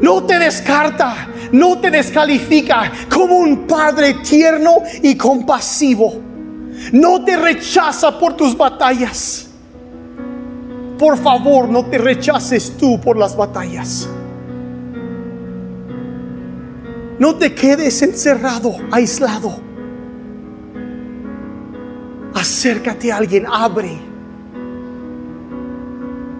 No 0.01 0.23
te 0.23 0.37
descarta, 0.37 1.29
no 1.53 1.79
te 1.79 1.89
descalifica 1.89 2.91
como 3.09 3.37
un 3.37 3.65
Padre 3.65 4.15
tierno 4.15 4.83
y 5.01 5.15
compasivo. 5.15 6.21
No 6.91 7.23
te 7.23 7.37
rechaza 7.37 8.19
por 8.19 8.35
tus 8.35 8.57
batallas 8.57 9.52
por 11.03 11.17
favor, 11.17 11.67
no 11.67 11.83
te 11.83 11.97
rechaces 11.97 12.77
tú 12.77 12.97
por 12.97 13.17
las 13.17 13.35
batallas. 13.35 14.07
No 17.19 17.35
te 17.35 17.53
quedes 17.53 18.01
encerrado, 18.01 18.73
aislado. 18.89 19.53
Acércate 22.33 23.11
a 23.11 23.17
alguien, 23.17 23.45
abre. 23.51 23.99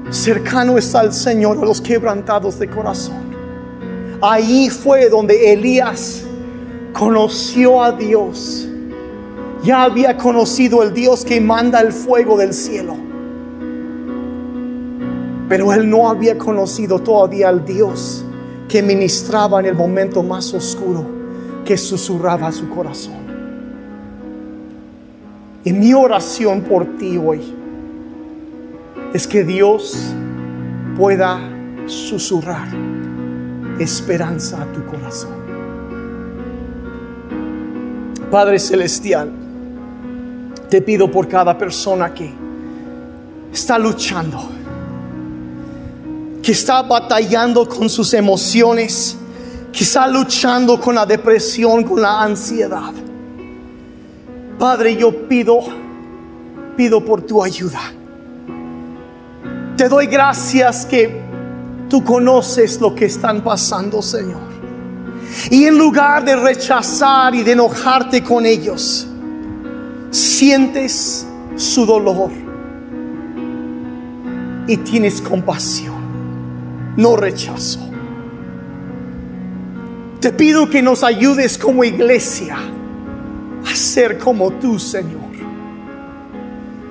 Cercano 0.10 0.78
está 0.78 1.02
el 1.02 1.12
Señor 1.12 1.58
a 1.58 1.66
los 1.66 1.82
quebrantados 1.82 2.58
de 2.58 2.70
corazón. 2.70 3.22
Ahí 4.22 4.70
fue 4.70 5.10
donde 5.10 5.52
Elías 5.52 6.24
conoció 6.94 7.84
a 7.84 7.92
Dios. 7.92 8.66
Ya 9.62 9.84
había 9.84 10.16
conocido 10.16 10.82
el 10.84 10.94
Dios 10.94 11.26
que 11.26 11.42
manda 11.42 11.82
el 11.82 11.92
fuego 11.92 12.38
del 12.38 12.54
cielo 12.54 13.04
pero 15.50 15.74
él 15.74 15.90
no 15.90 16.10
había 16.10 16.38
conocido 16.38 17.00
todavía 17.00 17.50
al 17.50 17.66
Dios 17.66 18.26
que 18.68 18.82
ministraba 18.82 19.60
en 19.60 19.68
el 19.68 19.76
momento 19.76 20.24
más 20.24 20.54
oscuro, 20.54 21.06
que 21.66 21.78
susurraba 21.78 22.48
a 22.48 22.52
su 22.52 22.70
corazón. 22.70 23.24
Y 25.64 25.72
mi 25.74 25.94
oración 25.94 26.62
por 26.62 26.98
ti 26.98 27.18
hoy 27.18 27.42
es 29.14 29.28
que 29.28 29.44
Dios 29.44 30.14
pueda 30.98 31.40
susurrar 31.86 32.68
esperanza 33.80 34.62
a 34.62 34.66
tu 34.72 34.86
corazón. 34.86 35.44
Padre 38.32 38.58
Celestial, 38.60 39.32
te 40.70 40.82
pido 40.82 41.12
por 41.12 41.28
cada 41.28 41.56
persona 41.56 42.14
que 42.14 42.34
está 43.54 43.78
luchando 43.78 44.50
que 46.44 46.52
está 46.52 46.82
batallando 46.82 47.68
con 47.68 47.90
sus 47.90 48.14
emociones, 48.14 49.18
que 49.72 49.86
está 49.86 50.06
luchando 50.10 50.78
con 50.80 50.94
la 50.94 51.06
depresión, 51.06 51.86
con 51.86 52.02
la 52.02 52.22
ansiedad. 52.22 52.92
Padre, 54.60 54.98
yo 54.98 55.28
pido, 55.30 55.62
pido 56.76 57.04
por 57.04 57.22
tu 57.22 57.42
ayuda. 57.42 57.80
Te 59.78 59.88
doy 59.88 60.06
gracias 60.08 60.86
que 60.86 61.22
tú 61.90 62.04
conoces 62.04 62.80
lo 62.82 62.94
que 62.94 63.06
están 63.06 63.42
pasando, 63.42 64.02
Señor. 64.02 64.52
Y 65.50 65.64
en 65.64 65.78
lugar 65.78 66.26
de 66.26 66.36
rechazar 66.36 67.34
y 67.34 67.42
de 67.42 67.54
enojarte 67.54 68.22
con 68.22 68.46
ellos, 68.46 69.08
sientes 70.12 71.26
su 71.56 71.86
dolor 71.86 72.32
y 74.68 74.78
tienes 74.78 75.22
compasión 75.22 75.93
no 76.98 77.16
rechazo. 77.16 77.80
Te 80.20 80.32
pido 80.32 80.70
que 80.70 80.82
nos 80.82 81.04
ayudes 81.04 81.58
como 81.58 81.84
iglesia 81.84 82.58
a 83.66 83.76
ser 83.76 84.18
como 84.18 84.52
tú, 84.52 84.80
Señor. 84.80 85.22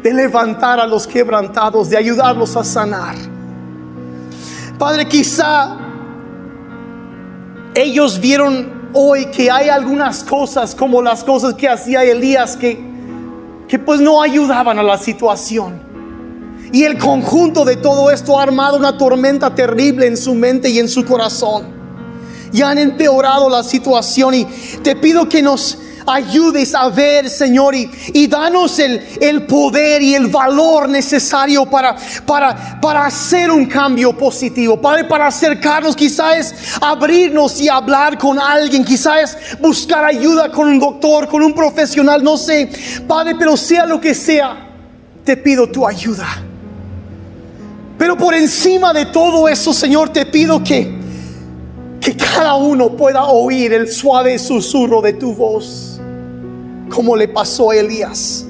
De 0.03 0.13
levantar 0.13 0.81
a 0.81 0.87
los 0.87 1.07
quebrantados, 1.07 1.89
de 1.89 1.97
ayudarlos 1.97 2.57
a 2.57 2.65
sanar. 2.65 3.15
Padre, 4.79 5.07
quizá 5.07 5.77
ellos 7.75 8.21
vieron 8.21 8.91
hoy 8.93 9.27
que 9.27 9.51
hay 9.51 9.69
algunas 9.69 10.25
cosas 10.25 10.75
como 10.75 11.01
las 11.01 11.25
cosas 11.25 11.55
que 11.55 11.69
hacía 11.69 12.03
Elías 12.05 12.57
que, 12.57 12.85
que 13.69 13.79
pues 13.79 14.01
no 14.01 14.21
ayudaban 14.21 14.79
a 14.79 14.83
la 14.83 14.99
situación. 14.99 15.81
Y 16.73 16.85
el 16.85 16.97
conjunto 16.97 17.67
de 17.67 17.77
todo 17.77 18.11
esto 18.11 18.41
ha 18.41 18.45
armado 18.45 18.79
una 18.79 18.97
tormenta 18.97 19.55
terrible 19.55 20.07
en 20.07 20.17
su 20.17 20.35
mente 20.35 20.71
y 20.71 20.79
en 20.79 20.89
su 20.89 21.05
corazón. 21.05 21.67
Y 22.51 22.63
han 22.63 22.79
empeorado 22.79 23.51
la 23.51 23.63
situación. 23.63 24.33
Y 24.35 24.47
te 24.83 24.97
pido 24.97 25.29
que 25.29 25.43
nos 25.43 25.77
ayudes 26.07 26.75
a 26.75 26.89
ver, 26.89 27.29
Señor, 27.29 27.75
y, 27.75 28.27
danos 28.27 28.79
el, 28.79 29.47
poder 29.47 30.01
y 30.01 30.15
el 30.15 30.29
valor 30.29 30.89
necesario 30.89 31.67
para, 31.67 31.95
para, 32.27 32.81
para 32.81 33.07
hacer 33.07 33.51
un 33.51 33.67
cambio 33.67 34.17
positivo. 34.17 34.81
Padre, 34.81 35.05
para 35.05 35.27
acercarnos, 35.27 35.95
quizás 35.95 36.37
es 36.37 36.55
abrirnos 36.81 37.61
y 37.61 37.69
hablar 37.69 38.17
con 38.17 38.39
alguien, 38.39 38.83
quizás 38.83 39.37
es 39.37 39.61
buscar 39.61 40.05
ayuda 40.05 40.51
con 40.51 40.69
un 40.69 40.79
doctor, 40.79 41.29
con 41.29 41.43
un 41.43 41.53
profesional, 41.53 42.25
no 42.25 42.37
sé. 42.37 42.71
Padre, 43.07 43.35
pero 43.39 43.57
sea 43.57 43.85
lo 43.85 44.01
que 44.01 44.15
sea, 44.15 44.69
te 45.25 45.37
pido 45.37 45.69
tu 45.69 45.87
ayuda. 45.87 46.52
Pero 48.03 48.17
por 48.17 48.35
encima 48.35 48.93
de 48.93 49.07
todo 49.07 49.47
eso, 49.47 49.73
Señor, 49.73 50.09
te 50.09 50.27
pido 50.27 50.65
que, 50.65 50.93
que 52.01 52.17
cada 52.17 52.55
uno 52.55 52.97
pueda 52.97 53.27
oír 53.27 53.73
el 53.73 53.87
suave 53.87 54.41
susurro 54.41 55.01
de 55.01 55.13
tu 55.13 55.33
voz, 55.33 56.01
como 56.91 57.15
le 57.15 57.29
pasó 57.29 57.71
a 57.71 57.77
Elías. 57.77 58.45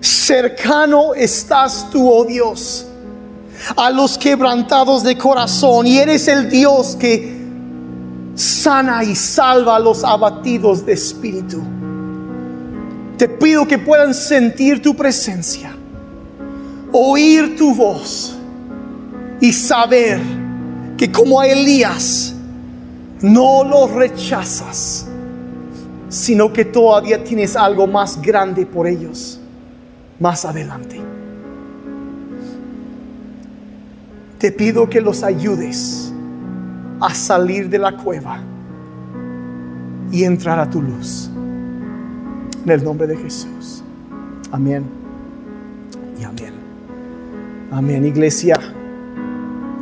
Cercano 0.00 1.12
estás 1.12 1.90
tú, 1.90 2.08
oh 2.08 2.24
Dios, 2.24 2.86
a 3.74 3.90
los 3.90 4.16
quebrantados 4.16 5.02
de 5.02 5.18
corazón, 5.18 5.88
y 5.88 5.98
eres 5.98 6.28
el 6.28 6.48
Dios 6.48 6.94
que 7.00 7.36
sana 8.36 9.02
y 9.02 9.16
salva 9.16 9.74
a 9.74 9.80
los 9.80 10.04
abatidos 10.04 10.86
de 10.86 10.92
espíritu. 10.92 11.60
Te 13.18 13.28
pido 13.28 13.66
que 13.66 13.76
puedan 13.76 14.14
sentir 14.14 14.80
tu 14.80 14.94
presencia 14.94 15.69
oír 16.92 17.56
tu 17.56 17.74
voz 17.74 18.36
y 19.40 19.52
saber 19.52 20.20
que 20.96 21.10
como 21.10 21.40
a 21.40 21.46
Elías 21.46 22.34
no 23.22 23.64
lo 23.64 23.86
rechazas, 23.88 25.06
sino 26.08 26.52
que 26.52 26.64
todavía 26.64 27.22
tienes 27.22 27.56
algo 27.56 27.86
más 27.86 28.20
grande 28.20 28.66
por 28.66 28.86
ellos 28.86 29.40
más 30.20 30.44
adelante. 30.44 31.00
Te 34.38 34.52
pido 34.52 34.88
que 34.88 35.00
los 35.00 35.22
ayudes 35.22 36.12
a 37.00 37.12
salir 37.14 37.68
de 37.68 37.78
la 37.78 37.96
cueva 37.96 38.40
y 40.12 40.24
entrar 40.24 40.58
a 40.58 40.68
tu 40.68 40.80
luz. 40.80 41.30
En 42.64 42.70
el 42.70 42.84
nombre 42.84 43.06
de 43.06 43.16
Jesús. 43.16 43.82
Amén. 44.52 44.84
Y 46.18 46.24
amén. 46.24 46.59
Amén. 47.70 48.04
Iglesia, 48.04 48.56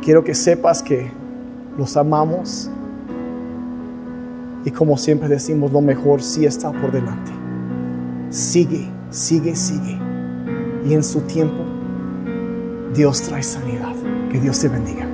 quiero 0.03 0.23
que 0.23 0.35
sepas 0.35 0.83
que 0.83 1.09
los 1.75 1.97
amamos. 1.97 2.69
Y 4.63 4.69
como 4.69 4.95
siempre 4.95 5.27
decimos, 5.27 5.71
lo 5.71 5.81
mejor 5.81 6.21
sí 6.21 6.45
está 6.45 6.71
por 6.71 6.91
delante. 6.91 7.31
Sigue, 8.29 8.87
sigue, 9.09 9.55
sigue. 9.55 9.97
Y 10.85 10.93
en 10.93 11.03
su 11.03 11.21
tiempo, 11.21 11.63
Dios 12.93 13.23
trae 13.23 13.41
sanidad. 13.41 13.95
Que 14.31 14.39
Dios 14.39 14.59
te 14.59 14.67
bendiga. 14.67 15.08